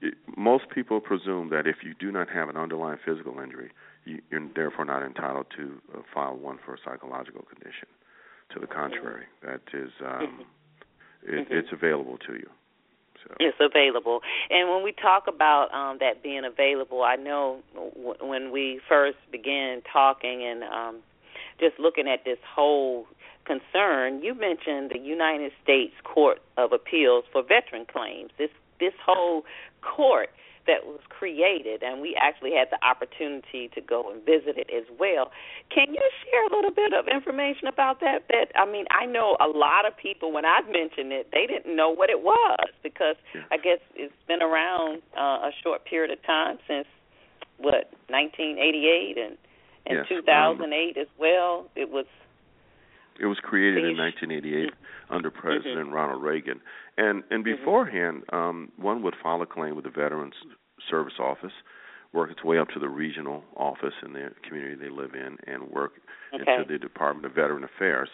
It, 0.00 0.14
most 0.36 0.64
people 0.74 1.00
presume 1.00 1.50
that 1.50 1.66
if 1.66 1.76
you 1.82 1.94
do 1.98 2.12
not 2.12 2.28
have 2.30 2.48
an 2.48 2.56
underlying 2.56 2.98
physical 3.04 3.38
injury, 3.40 3.70
you, 4.04 4.20
you're 4.30 4.48
therefore 4.54 4.84
not 4.84 5.02
entitled 5.02 5.46
to 5.56 5.80
uh, 5.94 6.02
file 6.12 6.36
one 6.36 6.58
for 6.64 6.74
a 6.74 6.78
psychological 6.84 7.42
condition. 7.42 7.88
To 8.54 8.60
the 8.60 8.66
contrary, 8.68 9.24
that 9.42 9.62
is 9.74 9.90
um, 10.04 10.46
it, 11.24 11.48
Mm-hmm. 11.48 11.52
it's 11.52 11.68
available 11.72 12.16
to 12.28 12.34
you. 12.34 12.48
So. 13.26 13.34
It's 13.40 13.56
available, 13.58 14.20
and 14.50 14.70
when 14.70 14.84
we 14.84 14.92
talk 14.92 15.24
about 15.26 15.74
um, 15.74 15.98
that 15.98 16.22
being 16.22 16.44
available, 16.44 17.02
I 17.02 17.16
know 17.16 17.58
w- 17.74 18.14
when 18.20 18.52
we 18.52 18.80
first 18.88 19.18
began 19.32 19.82
talking 19.92 20.44
and 20.44 20.62
um, 20.62 21.02
just 21.58 21.78
looking 21.78 22.08
at 22.08 22.24
this 22.24 22.38
whole 22.46 23.06
concern, 23.44 24.22
you 24.22 24.34
mentioned 24.34 24.90
the 24.92 24.98
United 24.98 25.52
States 25.62 25.94
Court 26.04 26.38
of 26.56 26.72
Appeals 26.72 27.24
for 27.32 27.42
Veteran 27.42 27.86
Claims. 27.90 28.30
This 28.38 28.50
this 28.78 28.92
whole 29.04 29.44
court 29.80 30.28
that 30.66 30.84
was 30.84 31.00
created, 31.08 31.82
and 31.82 32.02
we 32.02 32.18
actually 32.20 32.50
had 32.50 32.68
the 32.70 32.84
opportunity 32.84 33.70
to 33.72 33.80
go 33.80 34.10
and 34.10 34.20
visit 34.26 34.58
it 34.58 34.68
as 34.68 34.84
well. 34.98 35.30
Can 35.72 35.94
you 35.94 36.02
share 36.24 36.44
a 36.44 36.54
little 36.54 36.72
bit 36.72 36.92
of 36.92 37.06
information 37.06 37.68
about 37.68 38.00
that? 38.00 38.26
That 38.28 38.50
I 38.56 38.66
mean, 38.70 38.84
I 38.90 39.06
know 39.06 39.36
a 39.40 39.46
lot 39.46 39.86
of 39.86 39.96
people 39.96 40.32
when 40.32 40.44
I 40.44 40.60
mentioned 40.62 41.12
it, 41.12 41.28
they 41.32 41.46
didn't 41.46 41.74
know 41.74 41.90
what 41.90 42.10
it 42.10 42.22
was 42.22 42.68
because. 42.82 43.16
I 43.50 43.58
guess 43.58 43.78
it's 43.94 44.12
been 44.26 44.42
around 44.42 45.02
uh, 45.16 45.48
a 45.48 45.50
short 45.62 45.84
period 45.84 46.10
of 46.10 46.22
time 46.24 46.58
since 46.66 46.86
what 47.58 47.90
1988 48.08 49.16
and 49.18 49.38
and 49.86 49.98
yes, 49.98 50.06
2008 50.08 50.96
um, 50.96 51.02
as 51.02 51.08
well. 51.18 51.66
It 51.74 51.90
was 51.90 52.06
it 53.18 53.26
was 53.26 53.38
created 53.42 53.84
in 53.84 53.96
1988 53.96 54.74
under 55.08 55.30
mm-hmm. 55.30 55.38
President 55.38 55.86
mm-hmm. 55.86 55.92
Ronald 55.92 56.22
Reagan, 56.22 56.60
and 56.96 57.22
and 57.30 57.44
mm-hmm. 57.44 57.56
beforehand, 57.56 58.22
um, 58.32 58.72
one 58.76 59.02
would 59.02 59.14
file 59.22 59.42
a 59.42 59.46
claim 59.46 59.74
with 59.74 59.84
the 59.84 59.90
Veterans 59.90 60.34
Service 60.90 61.14
Office, 61.18 61.52
work 62.12 62.30
its 62.30 62.44
way 62.44 62.58
up 62.58 62.68
to 62.70 62.80
the 62.80 62.88
regional 62.88 63.42
office 63.56 63.94
in 64.04 64.12
the 64.12 64.30
community 64.46 64.76
they 64.76 64.90
live 64.90 65.14
in, 65.14 65.38
and 65.46 65.70
work 65.70 65.92
okay. 66.34 66.44
into 66.52 66.72
the 66.72 66.78
Department 66.78 67.26
of 67.26 67.32
Veteran 67.32 67.64
Affairs, 67.64 68.08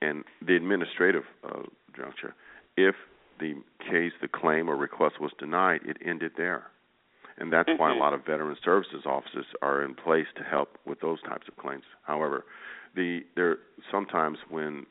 and 0.00 0.24
the 0.46 0.56
administrative 0.56 1.24
uh, 1.44 1.62
juncture. 1.96 2.34
If 2.76 2.94
the 3.38 3.54
case, 3.80 4.12
the 4.20 4.28
claim 4.28 4.68
or 4.68 4.76
request 4.76 5.20
was 5.20 5.32
denied, 5.38 5.80
it 5.84 5.96
ended 6.04 6.32
there. 6.36 6.64
And 7.40 7.50
that's 7.52 7.68
mm-hmm. 7.68 7.80
why 7.80 7.92
a 7.92 7.98
lot 7.98 8.12
of 8.12 8.20
veteran 8.20 8.56
services 8.62 9.02
offices 9.06 9.46
are 9.62 9.82
in 9.82 9.94
place 9.94 10.26
to 10.36 10.44
help 10.44 10.78
with 10.86 11.00
those 11.00 11.20
types 11.22 11.48
of 11.48 11.56
claims. 11.56 11.84
However, 12.02 12.44
the 12.94 13.20
there 13.34 13.58
sometimes 13.90 14.38
when 14.48 14.86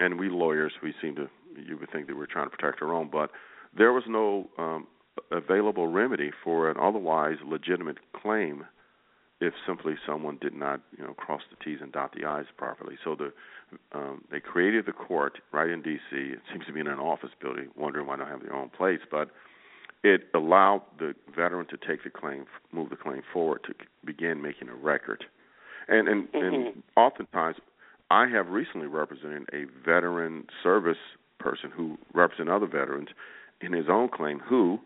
and 0.00 0.18
we 0.18 0.30
lawyers 0.30 0.72
we 0.82 0.94
seem 1.00 1.14
to 1.16 1.28
you 1.56 1.76
would 1.78 1.90
think 1.92 2.06
that 2.06 2.16
we're 2.16 2.26
trying 2.26 2.48
to 2.48 2.56
protect 2.56 2.80
our 2.80 2.94
own, 2.94 3.10
but 3.12 3.30
there 3.76 3.92
was 3.92 4.04
no 4.08 4.48
um, 4.56 4.86
available 5.30 5.88
remedy 5.88 6.30
for 6.42 6.70
an 6.70 6.76
otherwise 6.80 7.36
legitimate 7.44 7.98
claim 8.14 8.64
if 9.40 9.52
simply 9.66 9.94
someone 10.06 10.38
did 10.40 10.54
not 10.54 10.80
you 10.96 11.04
know 11.04 11.12
cross 11.14 11.42
the 11.50 11.62
T's 11.62 11.80
and 11.82 11.92
dot 11.92 12.14
the 12.18 12.26
I's 12.26 12.46
properly. 12.56 12.96
So 13.04 13.14
the 13.14 13.32
um, 13.92 14.24
they 14.30 14.40
created 14.40 14.86
the 14.86 14.92
court 14.92 15.38
right 15.52 15.68
in 15.68 15.82
D.C. 15.82 16.16
It 16.16 16.40
seems 16.50 16.64
to 16.66 16.72
be 16.72 16.80
in 16.80 16.86
an 16.86 16.98
office 16.98 17.30
building, 17.42 17.68
wondering 17.76 18.06
why 18.06 18.16
they 18.16 18.22
don't 18.22 18.30
have 18.30 18.42
their 18.42 18.54
own 18.54 18.70
place, 18.70 19.00
but 19.10 19.30
it 20.02 20.22
allowed 20.34 20.82
the 20.98 21.14
veteran 21.34 21.66
to 21.66 21.76
take 21.76 22.04
the 22.04 22.10
claim, 22.10 22.46
move 22.72 22.90
the 22.90 22.96
claim 22.96 23.22
forward 23.32 23.60
to 23.64 23.74
begin 24.04 24.40
making 24.40 24.68
a 24.68 24.74
record 24.74 25.24
and 25.90 26.08
and, 26.08 26.28
mm-hmm. 26.28 26.38
and 26.38 26.82
oftentimes, 26.96 27.56
I 28.10 28.28
have 28.28 28.48
recently 28.48 28.86
represented 28.86 29.48
a 29.52 29.64
veteran 29.84 30.46
service 30.62 30.96
person 31.38 31.70
who 31.70 31.98
represents 32.14 32.50
other 32.52 32.66
veterans 32.66 33.08
in 33.60 33.72
his 33.72 33.86
own 33.90 34.08
claim 34.08 34.38
who 34.38 34.78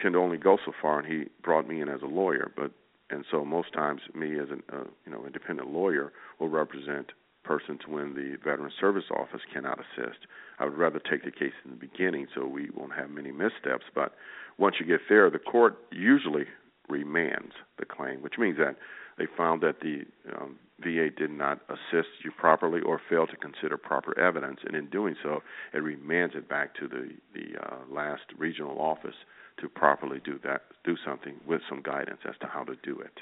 can 0.00 0.16
only 0.16 0.38
go 0.38 0.56
so 0.64 0.72
far, 0.80 1.00
and 1.00 1.12
he 1.12 1.28
brought 1.42 1.68
me 1.68 1.80
in 1.80 1.88
as 1.88 2.00
a 2.02 2.06
lawyer. 2.06 2.50
But 2.56 2.70
and 3.10 3.24
so 3.28 3.44
most 3.44 3.72
times, 3.72 4.02
me 4.14 4.38
as 4.38 4.50
an 4.50 4.62
uh, 4.72 4.84
you 5.04 5.12
know 5.12 5.26
independent 5.26 5.68
lawyer 5.68 6.12
will 6.38 6.48
represent 6.48 7.12
persons 7.42 7.80
when 7.86 8.14
the 8.14 8.36
Veteran 8.44 8.70
Service 8.80 9.04
Office 9.10 9.40
cannot 9.52 9.78
assist. 9.78 10.18
I 10.58 10.64
would 10.64 10.76
rather 10.76 11.00
take 11.00 11.24
the 11.24 11.30
case 11.30 11.52
in 11.64 11.70
the 11.70 11.76
beginning 11.76 12.26
so 12.34 12.46
we 12.46 12.70
won't 12.74 12.94
have 12.94 13.10
many 13.10 13.32
missteps. 13.32 13.84
But 13.94 14.14
once 14.58 14.76
you 14.78 14.86
get 14.86 15.00
there, 15.08 15.30
the 15.30 15.38
court 15.38 15.78
usually 15.90 16.44
remands 16.90 17.52
the 17.78 17.86
claim, 17.86 18.22
which 18.22 18.34
means 18.38 18.58
that 18.58 18.76
they 19.18 19.26
found 19.36 19.62
that 19.62 19.80
the 19.80 20.04
um, 20.34 20.56
VA 20.80 21.10
did 21.10 21.30
not 21.30 21.60
assist 21.68 22.08
you 22.24 22.30
properly 22.38 22.80
or 22.80 23.00
failed 23.08 23.30
to 23.30 23.36
consider 23.36 23.76
proper 23.76 24.18
evidence, 24.18 24.60
and 24.64 24.74
in 24.74 24.88
doing 24.88 25.14
so, 25.22 25.42
it 25.74 25.82
remands 25.82 26.34
it 26.34 26.48
back 26.48 26.74
to 26.76 26.88
the 26.88 27.10
the 27.34 27.58
uh, 27.62 27.76
last 27.90 28.22
regional 28.38 28.80
office 28.80 29.14
to 29.60 29.68
properly 29.68 30.20
do 30.24 30.38
that, 30.42 30.62
do 30.84 30.96
something 31.04 31.34
with 31.46 31.60
some 31.68 31.82
guidance 31.82 32.20
as 32.26 32.34
to 32.40 32.46
how 32.46 32.64
to 32.64 32.76
do 32.82 32.98
it. 32.98 33.12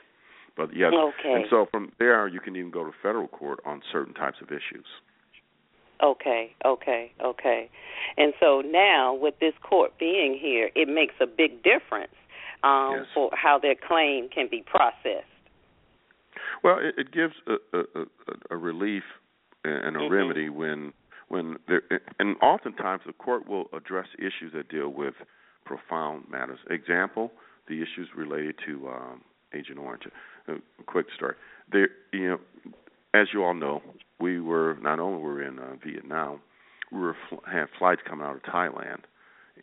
But 0.59 0.77
yes, 0.77 0.93
okay. 0.93 1.35
and 1.35 1.45
so 1.49 1.67
from 1.71 1.93
there, 2.01 2.27
you 2.27 2.41
can 2.41 2.57
even 2.57 2.73
go 2.73 2.85
to 2.85 2.91
federal 3.01 3.29
court 3.29 3.61
on 3.65 3.81
certain 3.93 4.13
types 4.13 4.39
of 4.43 4.49
issues. 4.49 4.87
Okay, 6.03 6.53
okay, 6.65 7.13
okay. 7.25 7.71
And 8.17 8.33
so 8.41 8.61
now, 8.67 9.15
with 9.15 9.35
this 9.41 9.55
court 9.63 9.93
being 10.01 10.37
here, 10.41 10.71
it 10.75 10.89
makes 10.89 11.15
a 11.21 11.27
big 11.27 11.63
difference 11.63 12.13
um, 12.65 12.95
yes. 12.97 13.07
for 13.15 13.31
how 13.33 13.61
their 13.61 13.77
claim 13.77 14.29
can 14.29 14.49
be 14.51 14.65
processed. 14.67 15.31
Well, 16.65 16.79
it, 16.81 16.95
it 16.99 17.13
gives 17.13 17.35
a, 17.47 17.79
a, 17.79 18.05
a, 18.51 18.57
relief 18.57 19.05
and 19.63 19.97
a 19.97 20.01
mm-hmm. 20.01 20.13
remedy 20.13 20.49
when 20.49 20.93
when 21.29 21.57
there, 21.69 21.83
and 22.19 22.37
oftentimes 22.43 23.03
the 23.07 23.13
court 23.13 23.49
will 23.49 23.67
address 23.73 24.07
issues 24.19 24.53
that 24.55 24.69
deal 24.69 24.89
with 24.89 25.15
profound 25.65 26.25
matters. 26.29 26.59
Example: 26.69 27.31
the 27.69 27.75
issues 27.75 28.09
related 28.17 28.57
to 28.67 28.89
um, 28.89 29.23
Agent 29.55 29.79
Orange. 29.79 30.05
A 30.49 30.55
quick 30.87 31.07
story. 31.15 31.35
There, 31.71 31.89
you 32.13 32.29
know, 32.29 32.39
as 33.15 33.29
you 33.33 33.45
all 33.45 33.55
know, 33.55 33.83
we 34.21 34.41
were 34.41 34.79
not 34.81 34.99
only 34.99 35.23
were 35.23 35.43
in 35.43 35.59
uh, 35.59 35.75
Vietnam, 35.85 36.41
we 36.93 37.01
were 37.01 37.17
fl- 37.29 37.45
had 37.47 37.67
flights 37.79 38.03
coming 38.09 38.27
out 38.27 38.37
of 38.37 38.43
Thailand 38.43 39.01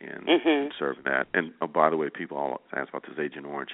and, 0.00 0.26
mm-hmm. 0.26 0.48
and 0.48 0.72
serving 0.78 1.04
that. 1.04 1.26
And 1.34 1.52
oh, 1.60 1.66
by 1.66 1.90
the 1.90 1.96
way, 1.96 2.08
people 2.10 2.36
all 2.36 2.60
ask 2.72 2.88
about 2.88 3.02
this 3.02 3.18
Agent 3.18 3.46
Orange 3.46 3.70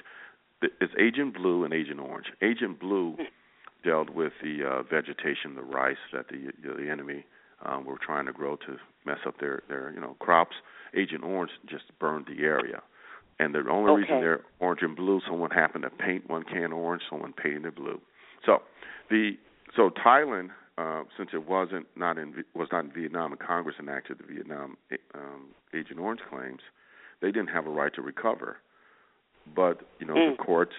it's 0.79 0.93
Agent 0.99 1.33
Blue 1.33 1.63
and 1.63 1.73
Agent 1.73 1.99
Orange. 1.99 2.27
Agent 2.41 2.79
Blue 2.79 3.17
dealt 3.83 4.09
with 4.09 4.33
the 4.41 4.63
uh, 4.65 4.83
vegetation, 4.83 5.55
the 5.55 5.61
rice 5.61 5.97
that 6.13 6.27
the 6.29 6.51
the 6.61 6.89
enemy 6.89 7.25
um, 7.65 7.85
were 7.85 7.97
trying 7.97 8.25
to 8.25 8.33
grow 8.33 8.55
to 8.57 8.77
mess 9.05 9.19
up 9.27 9.39
their 9.39 9.63
their 9.67 9.91
you 9.93 9.99
know 9.99 10.15
crops. 10.19 10.55
Agent 10.95 11.23
Orange 11.23 11.51
just 11.69 11.85
burned 11.99 12.27
the 12.27 12.43
area, 12.43 12.81
and 13.39 13.53
the 13.53 13.63
only 13.69 13.91
okay. 13.91 14.01
reason 14.01 14.21
they're 14.21 14.41
orange 14.59 14.81
and 14.81 14.95
blue, 14.95 15.21
someone 15.27 15.51
happened 15.51 15.83
to 15.83 15.89
paint 15.89 16.29
one 16.29 16.43
can 16.43 16.71
orange, 16.71 17.03
someone 17.09 17.33
painted 17.33 17.65
it 17.65 17.75
blue. 17.75 17.99
So 18.45 18.59
the 19.09 19.31
so 19.75 19.89
Thailand, 19.89 20.49
uh, 20.77 21.03
since 21.17 21.29
it 21.33 21.47
wasn't 21.47 21.87
not 21.95 22.17
in 22.17 22.43
was 22.55 22.69
not 22.71 22.85
in 22.85 22.91
Vietnam, 22.91 23.31
and 23.31 23.39
Congress 23.39 23.75
enacted 23.79 24.19
the 24.19 24.33
Vietnam 24.33 24.77
um, 25.15 25.47
Agent 25.73 25.99
Orange 25.99 26.21
claims, 26.29 26.61
they 27.21 27.31
didn't 27.31 27.49
have 27.49 27.67
a 27.67 27.71
right 27.71 27.93
to 27.95 28.01
recover. 28.01 28.57
But 29.55 29.81
you 29.99 30.05
know, 30.05 30.15
mm. 30.15 30.37
the 30.37 30.43
court 30.43 30.69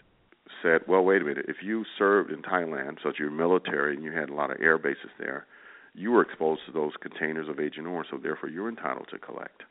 said, 0.62 0.82
well, 0.86 1.02
wait 1.02 1.22
a 1.22 1.24
minute. 1.24 1.46
If 1.48 1.56
you 1.62 1.84
served 1.98 2.30
in 2.30 2.42
Thailand, 2.42 2.98
such 3.02 3.16
you're 3.18 3.30
military 3.30 3.94
and 3.94 4.04
you 4.04 4.12
had 4.12 4.28
a 4.28 4.34
lot 4.34 4.50
of 4.50 4.60
air 4.60 4.78
bases 4.78 5.10
there, 5.18 5.46
you 5.94 6.10
were 6.10 6.22
exposed 6.22 6.62
to 6.66 6.72
those 6.72 6.92
containers 7.00 7.48
of 7.48 7.60
Agent 7.60 7.86
Orange, 7.86 8.08
so 8.10 8.18
therefore 8.18 8.48
you're 8.48 8.68
entitled 8.68 9.08
to 9.10 9.18
collect. 9.18 9.62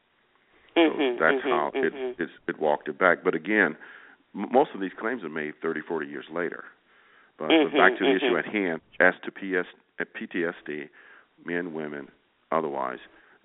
Mm-hmm, 0.77 1.17
so 1.17 1.23
that's 1.23 1.45
mm-hmm, 1.45 1.49
how 1.49 1.71
mm-hmm. 1.75 2.21
it, 2.21 2.29
it 2.47 2.59
walked 2.59 2.87
it 2.87 2.97
back. 2.97 3.23
But 3.23 3.35
again, 3.35 3.75
m- 4.35 4.49
most 4.51 4.71
of 4.73 4.81
these 4.81 4.91
claims 4.99 5.23
are 5.23 5.29
made 5.29 5.53
30, 5.61 5.81
40 5.87 6.07
years 6.07 6.25
later. 6.33 6.63
But, 7.37 7.49
but 7.49 7.77
back 7.77 7.97
to 7.97 8.05
the 8.05 8.15
issue 8.15 8.35
mm-hmm. 8.35 8.47
at 8.47 8.53
hand, 8.53 8.81
as 8.99 9.13
to 9.25 9.31
PS, 9.31 9.67
PTSD, 9.99 10.89
men, 11.45 11.73
women, 11.73 12.07
otherwise, 12.51 12.99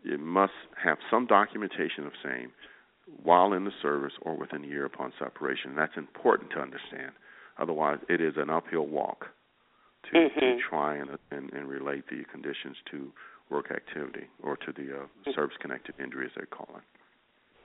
it 0.05 0.20
must 0.20 0.53
have 0.83 0.99
some 1.11 1.26
documentation 1.26 2.07
of 2.07 2.12
same 2.22 2.53
while 3.22 3.53
in 3.53 3.64
the 3.64 3.72
service 3.81 4.12
or 4.22 4.37
within 4.37 4.64
a 4.64 4.66
year 4.66 4.85
upon 4.85 5.12
separation. 5.18 5.74
That's 5.74 5.97
important 5.97 6.51
to 6.53 6.61
understand. 6.61 7.12
Otherwise, 7.59 7.99
it 8.09 8.20
is 8.20 8.35
an 8.37 8.51
uphill 8.51 8.87
walk 8.87 9.26
to, 10.05 10.18
mm-hmm. 10.18 10.41
to 10.41 10.57
try 10.68 10.97
and, 10.97 11.11
and, 11.31 11.53
and 11.53 11.68
relate 11.68 12.05
the 12.09 12.22
conditions 12.31 12.76
to 12.91 13.11
work 13.51 13.70
activity 13.70 14.26
or 14.43 14.57
to 14.57 14.72
the 14.72 14.83
uh, 14.83 15.03
mm-hmm. 15.03 15.31
service-connected 15.35 15.95
injury, 16.03 16.26
as 16.26 16.33
they 16.39 16.47
call 16.47 16.68
it. 16.76 16.83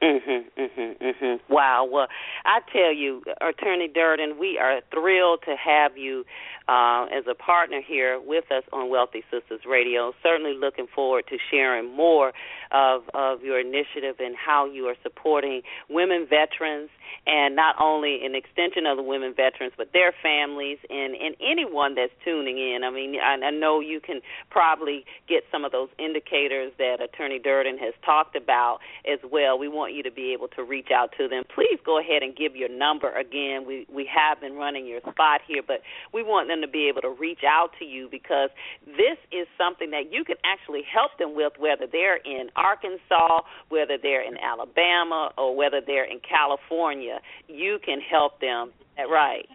Mhm, 0.03 0.43
mhm, 0.57 0.97
mhm. 0.99 1.39
Wow. 1.47 1.85
Well, 1.85 2.07
I 2.43 2.59
tell 2.73 2.91
you, 2.91 3.23
Attorney 3.39 3.87
Durden, 3.87 4.37
we 4.37 4.57
are 4.57 4.81
thrilled 4.91 5.43
to 5.45 5.55
have 5.55 5.97
you 5.97 6.25
uh, 6.67 7.05
as 7.05 7.23
a 7.29 7.35
partner 7.35 7.81
here 7.81 8.19
with 8.19 8.51
us 8.51 8.63
on 8.73 8.89
Wealthy 8.89 9.23
Sistas 9.31 9.65
Radio. 9.65 10.13
Certainly 10.21 10.55
looking 10.59 10.87
forward 10.93 11.25
to 11.29 11.37
sharing 11.49 11.95
more 11.95 12.33
of 12.71 13.03
of 13.13 13.43
your 13.43 13.59
initiative 13.59 14.15
and 14.19 14.35
how 14.35 14.65
you 14.65 14.87
are 14.87 14.95
supporting 15.03 15.61
women 15.89 16.25
veterans 16.29 16.89
and 17.27 17.55
not 17.55 17.75
only 17.79 18.25
an 18.25 18.35
extension 18.35 18.85
of 18.85 18.97
the 18.97 19.03
women 19.03 19.33
veterans 19.35 19.73
but 19.77 19.93
their 19.93 20.13
families 20.23 20.79
and 20.89 21.15
and 21.15 21.35
anyone 21.39 21.95
that's 21.95 22.13
tuning 22.25 22.57
in. 22.57 22.83
I 22.83 22.89
mean, 22.89 23.15
I, 23.23 23.35
I 23.45 23.51
know 23.51 23.79
you 23.79 23.99
can 24.01 24.21
probably 24.49 25.05
get 25.29 25.43
some 25.51 25.63
of 25.63 25.71
those 25.71 25.89
indicators 25.99 26.73
that 26.77 27.01
Attorney 27.01 27.39
Durden 27.39 27.77
has 27.77 27.93
talked 28.05 28.35
about 28.35 28.79
as 29.05 29.19
well. 29.31 29.57
We 29.57 29.67
want 29.67 29.92
you 29.93 30.03
to 30.03 30.11
be 30.11 30.33
able 30.33 30.47
to 30.49 30.63
reach 30.63 30.89
out 30.93 31.13
to 31.17 31.27
them. 31.27 31.43
Please 31.53 31.79
go 31.85 31.99
ahead 31.99 32.23
and 32.23 32.35
give 32.35 32.55
your 32.55 32.69
number 32.69 33.11
again. 33.15 33.65
We 33.65 33.85
we 33.93 34.09
have 34.13 34.41
been 34.41 34.55
running 34.55 34.85
your 34.85 35.01
spot 35.01 35.41
here, 35.47 35.61
but 35.65 35.81
we 36.13 36.23
want 36.23 36.47
them 36.47 36.61
to 36.61 36.67
be 36.67 36.87
able 36.89 37.01
to 37.01 37.09
reach 37.09 37.43
out 37.47 37.71
to 37.79 37.85
you 37.85 38.07
because 38.09 38.49
this 38.85 39.17
is 39.31 39.47
something 39.57 39.91
that 39.91 40.11
you 40.11 40.23
can 40.23 40.37
actually 40.43 40.83
help 40.83 41.17
them 41.17 41.35
with 41.35 41.53
whether 41.57 41.85
they're 41.85 42.17
in 42.17 42.49
Arkansas, 42.55 43.41
whether 43.69 43.97
they're 44.01 44.25
in 44.25 44.37
Alabama, 44.37 45.31
or 45.37 45.55
whether 45.55 45.81
they're 45.85 46.09
in 46.09 46.19
California. 46.19 47.19
You 47.47 47.79
can 47.83 47.99
help 48.01 48.39
them. 48.39 48.71
Right. 48.97 49.47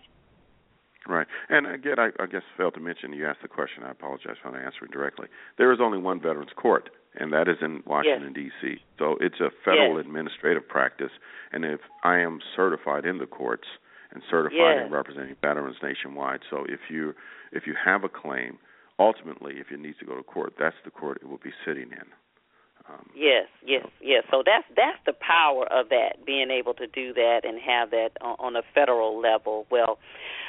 Right. 1.07 1.26
And 1.49 1.66
again, 1.66 1.99
I, 1.99 2.11
I 2.22 2.26
guess 2.26 2.43
failed 2.57 2.74
to 2.74 2.80
mention, 2.80 3.14
you 3.14 3.26
asked 3.26 3.41
the 3.41 3.49
question, 3.49 3.82
I 3.82 3.91
apologize 3.91 4.36
for 4.43 4.51
not 4.51 4.61
answering 4.61 4.91
directly. 4.91 5.28
There 5.57 5.72
is 5.72 5.78
only 5.80 5.97
one 5.97 6.20
Veterans 6.20 6.51
Court 6.55 6.91
and 7.19 7.33
that 7.33 7.49
is 7.49 7.57
in 7.61 7.83
Washington 7.87 8.33
yes. 8.35 8.53
D.C. 8.62 8.77
So 8.99 9.16
it's 9.21 9.41
a 9.41 9.51
federal 9.64 9.97
yes. 9.97 10.07
administrative 10.07 10.66
practice, 10.66 11.11
and 11.53 11.64
if 11.64 11.81
I 12.05 12.19
am 12.19 12.39
certified 12.57 13.05
in 13.05 13.19
the 13.19 13.27
courts 13.27 13.66
and 14.12 14.23
certified 14.31 14.77
yes. 14.77 14.87
in 14.87 14.93
representing 14.93 15.37
veterans 15.43 15.77
nationwide, 15.83 16.41
so 16.49 16.64
if 16.69 16.81
you 16.89 17.14
if 17.53 17.66
you 17.66 17.75
have 17.83 18.05
a 18.05 18.09
claim, 18.09 18.59
ultimately, 18.99 19.55
if 19.59 19.71
it 19.73 19.81
needs 19.81 19.99
to 19.99 20.05
go 20.05 20.16
to 20.16 20.23
court, 20.23 20.55
that's 20.59 20.77
the 20.85 20.91
court 20.91 21.19
it 21.23 21.29
will 21.29 21.41
be 21.43 21.53
sitting 21.64 21.91
in. 21.91 22.09
Um, 22.89 23.07
yes, 23.14 23.47
yes, 23.64 23.86
yes. 24.01 24.24
So 24.30 24.43
that's 24.45 24.64
that's 24.76 24.99
the 25.05 25.12
power 25.12 25.66
of 25.70 25.89
that, 25.91 26.24
being 26.24 26.51
able 26.51 26.74
to 26.74 26.86
do 26.86 27.12
that 27.14 27.41
and 27.45 27.61
have 27.61 27.91
that 27.91 28.11
on, 28.20 28.36
on 28.39 28.57
a 28.57 28.62
federal 28.74 29.20
level. 29.20 29.66
Well, 29.70 29.99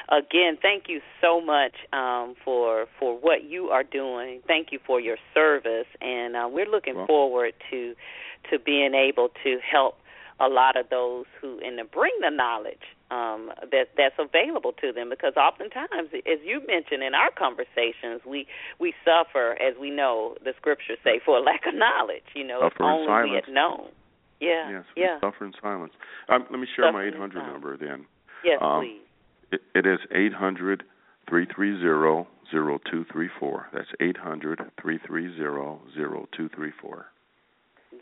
again, 0.09 0.57
thank 0.61 0.85
you 0.87 1.01
so 1.21 1.41
much 1.41 1.73
um, 1.91 2.35
for 2.43 2.85
for 2.99 3.17
what 3.17 3.43
you 3.43 3.69
are 3.69 3.83
doing. 3.83 4.41
Thank 4.47 4.71
you 4.71 4.79
for 4.85 4.99
your 4.99 5.17
service, 5.33 5.87
and 6.01 6.35
uh, 6.35 6.47
we're 6.51 6.69
looking 6.69 6.95
well, 6.95 7.07
forward 7.07 7.53
to 7.71 7.95
to 8.49 8.59
being 8.59 8.93
able 8.93 9.29
to 9.43 9.59
help 9.69 9.97
a 10.39 10.47
lot 10.47 10.77
of 10.77 10.89
those 10.89 11.25
who 11.41 11.59
and 11.59 11.77
to 11.77 11.83
bring 11.83 12.13
the 12.21 12.29
knowledge 12.29 12.95
um, 13.11 13.51
that 13.71 13.89
that's 13.97 14.15
available 14.19 14.73
to 14.81 14.91
them 14.91 15.09
because 15.09 15.33
oftentimes, 15.35 16.13
as 16.13 16.39
you 16.43 16.61
mentioned 16.67 17.03
in 17.03 17.13
our 17.13 17.31
conversations, 17.31 18.21
we 18.25 18.47
we 18.79 18.93
suffer, 19.03 19.57
as 19.61 19.75
we 19.79 19.89
know 19.89 20.35
the 20.43 20.53
scriptures 20.57 20.97
say, 21.03 21.19
for 21.23 21.37
a 21.37 21.41
lack 21.41 21.65
of 21.67 21.73
knowledge. 21.73 22.25
You 22.35 22.45
know, 22.45 22.61
suffer 22.61 22.75
if 22.75 22.81
only 22.81 23.07
silence. 23.07 23.29
we 23.29 23.35
had 23.35 23.53
known. 23.53 23.87
Yeah, 24.39 24.71
yes, 24.71 24.83
yeah. 24.95 25.19
Suffer 25.19 25.45
in 25.45 25.53
silence. 25.61 25.93
Um, 26.29 26.45
let 26.49 26.59
me 26.59 26.67
share 26.75 26.85
suffer 26.85 26.97
my 26.97 27.05
800 27.05 27.45
number 27.51 27.77
then. 27.77 28.05
Yes, 28.43 28.59
um, 28.61 28.81
please. 28.81 29.01
It, 29.51 29.61
it 29.75 29.85
is 29.85 29.99
eight 30.13 30.33
hundred 30.33 30.83
three 31.27 31.47
three 31.53 31.79
zero 31.79 32.27
zero 32.51 32.79
two 32.89 33.05
three 33.11 33.29
four. 33.39 33.67
That's 33.73 33.89
eight 33.99 34.17
hundred 34.17 34.61
three 34.81 34.99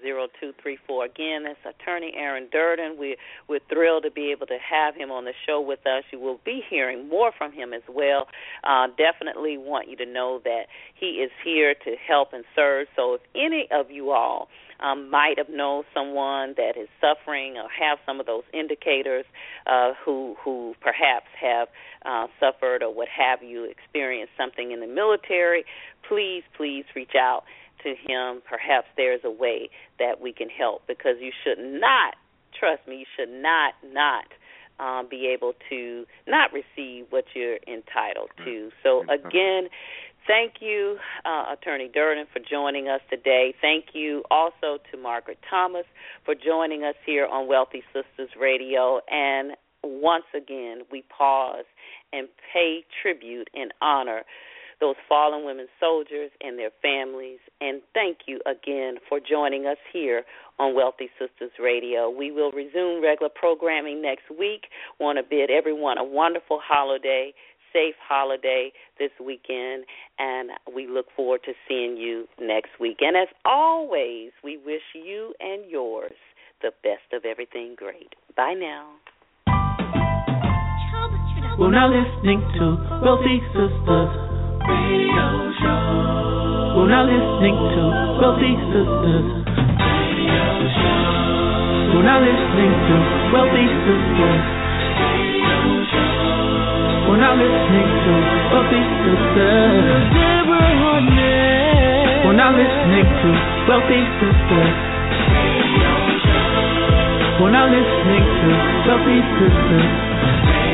Zero 0.07 0.27
two 0.39 0.53
three 0.63 0.77
four. 0.87 1.03
Again, 1.03 1.43
that's 1.43 1.75
Attorney 1.75 2.13
Aaron 2.15 2.47
Durden. 2.49 2.97
We 2.97 3.17
we're 3.49 3.59
thrilled 3.67 4.03
to 4.03 4.11
be 4.11 4.31
able 4.31 4.47
to 4.47 4.57
have 4.57 4.95
him 4.95 5.11
on 5.11 5.25
the 5.25 5.33
show 5.45 5.59
with 5.59 5.85
us. 5.85 6.03
You 6.13 6.19
will 6.19 6.39
be 6.45 6.63
hearing 6.69 7.09
more 7.09 7.33
from 7.37 7.51
him 7.51 7.73
as 7.73 7.81
well. 7.89 8.29
Uh, 8.63 8.87
definitely 8.97 9.57
want 9.57 9.89
you 9.89 9.97
to 9.97 10.05
know 10.05 10.39
that 10.45 10.67
he 10.95 11.19
is 11.25 11.31
here 11.43 11.75
to 11.83 11.95
help 12.07 12.31
and 12.31 12.45
serve. 12.55 12.87
So 12.95 13.15
if 13.15 13.21
any 13.35 13.67
of 13.69 13.91
you 13.91 14.11
all 14.11 14.47
um, 14.79 15.09
might 15.09 15.37
have 15.37 15.49
known 15.49 15.83
someone 15.93 16.53
that 16.55 16.77
is 16.79 16.87
suffering 17.01 17.57
or 17.57 17.67
have 17.67 17.97
some 18.05 18.21
of 18.21 18.25
those 18.25 18.43
indicators 18.53 19.25
uh, 19.65 19.91
who 20.05 20.37
who 20.41 20.73
perhaps 20.79 21.27
have 21.39 21.67
uh, 22.05 22.27
suffered 22.39 22.81
or 22.81 22.93
what 22.93 23.09
have 23.09 23.43
you 23.43 23.65
experienced 23.65 24.31
something 24.37 24.71
in 24.71 24.79
the 24.79 24.87
military, 24.87 25.65
please 26.07 26.43
please 26.55 26.85
reach 26.95 27.15
out 27.19 27.43
to 27.83 27.89
him. 27.89 28.41
Perhaps 28.47 28.87
there's 28.97 29.21
a 29.23 29.31
way 29.31 29.69
that 29.99 30.21
we 30.21 30.33
can 30.33 30.49
help 30.49 30.83
because 30.87 31.15
you 31.19 31.31
should 31.43 31.59
not 31.59 32.15
trust 32.57 32.87
me. 32.87 32.97
You 32.97 33.05
should 33.15 33.29
not 33.29 33.73
not 33.83 34.25
um, 34.79 35.07
be 35.09 35.27
able 35.27 35.53
to 35.69 36.05
not 36.27 36.51
receive 36.53 37.05
what 37.09 37.25
you're 37.33 37.57
entitled 37.67 38.29
to. 38.45 38.69
So 38.83 39.03
again, 39.09 39.69
thank 40.27 40.55
you, 40.59 40.97
uh, 41.25 41.53
Attorney 41.53 41.89
Durden, 41.91 42.27
for 42.31 42.39
joining 42.39 42.87
us 42.87 43.01
today. 43.09 43.55
Thank 43.59 43.85
you 43.93 44.23
also 44.29 44.77
to 44.91 44.97
Margaret 44.97 45.39
Thomas 45.49 45.85
for 46.25 46.35
joining 46.35 46.83
us 46.83 46.95
here 47.05 47.25
on 47.25 47.47
Wealthy 47.47 47.83
Sistas 47.95 48.29
Radio. 48.39 49.01
And 49.09 49.53
once 49.83 50.25
again, 50.35 50.81
we 50.91 51.03
pause 51.15 51.65
and 52.13 52.27
pay 52.53 52.85
tribute 53.01 53.49
and 53.53 53.73
honor 53.81 54.23
those 54.79 54.95
fallen 55.07 55.45
women 55.45 55.67
soldiers 55.79 56.31
and 56.41 56.57
their 56.57 56.71
families. 56.81 57.39
And 57.61 57.81
thank 57.93 58.19
you 58.27 58.39
again 58.45 58.95
for 59.07 59.19
joining 59.19 59.65
us 59.65 59.77
here 59.91 60.23
on 60.59 60.75
Wealthy 60.75 61.09
Sistas 61.19 61.57
Radio. 61.61 62.09
We 62.09 62.31
will 62.31 62.51
resume 62.51 63.01
regular 63.01 63.31
programming 63.33 64.01
next 64.01 64.29
week. 64.29 64.65
Want 64.99 65.17
to 65.17 65.23
bid 65.27 65.49
everyone 65.49 65.97
a 65.97 66.03
wonderful 66.03 66.59
holiday, 66.63 67.33
safe 67.73 67.95
holiday 68.07 68.71
this 68.99 69.11
weekend, 69.19 69.85
and 70.19 70.51
we 70.73 70.87
look 70.87 71.07
forward 71.15 71.41
to 71.45 71.53
seeing 71.67 71.97
you 71.97 72.25
next 72.39 72.71
week. 72.79 72.97
And 73.01 73.17
as 73.17 73.27
always, 73.45 74.31
we 74.43 74.57
wish 74.57 74.81
you 74.93 75.33
and 75.39 75.69
yours 75.69 76.13
the 76.61 76.71
best 76.83 77.13
of 77.13 77.25
everything 77.25 77.75
great. 77.75 78.15
Bye 78.35 78.55
now. 78.57 78.93
We're 81.59 81.71
now 81.71 81.89
listening 81.89 82.39
to 82.59 82.99
Wealthy 83.03 83.41
Sistas 83.55 84.26
Radio 84.67 85.27
Show. 85.63 86.75
We're 86.75 86.91
now 86.91 87.03
listening 87.07 87.55
to 87.55 87.83
Wealthy 88.19 88.53
Radio 88.59 89.15
Show. 90.75 91.95
We're 91.95 92.03
now 92.03 92.19
listening 92.19 92.73
to 92.75 92.95
Wealthy 93.31 93.65
Radio 93.87 94.27
Show. 95.87 96.11
We're 97.07 97.21
now 97.23 97.33
listening 97.39 97.87
to 98.03 98.13
Wealthy 98.51 98.81
Sistas. 99.07 100.11
We're 102.27 102.35
now 102.35 102.51
listening 102.51 103.07
to 103.07 103.29
Wealthy 103.71 104.01
Radio 104.03 105.93
Show. 106.27 106.43
We're 107.39 107.55
now 107.55 107.67
listening 107.71 108.25
to 108.27 108.49
Wealthy 108.83 109.17
Sistas 109.39 110.66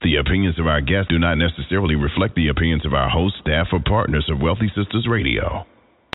The 0.00 0.16
opinions 0.16 0.60
of 0.60 0.66
our 0.68 0.80
guests 0.80 1.08
do 1.10 1.18
not 1.18 1.34
necessarily 1.38 1.96
reflect 1.96 2.36
the 2.36 2.48
opinions 2.48 2.86
of 2.86 2.94
our 2.94 3.10
host, 3.10 3.34
staff, 3.40 3.66
or 3.72 3.80
partners 3.84 4.28
of 4.30 4.40
Wealthy 4.40 4.70
Sistas 4.76 5.08
Radio. 5.08 5.66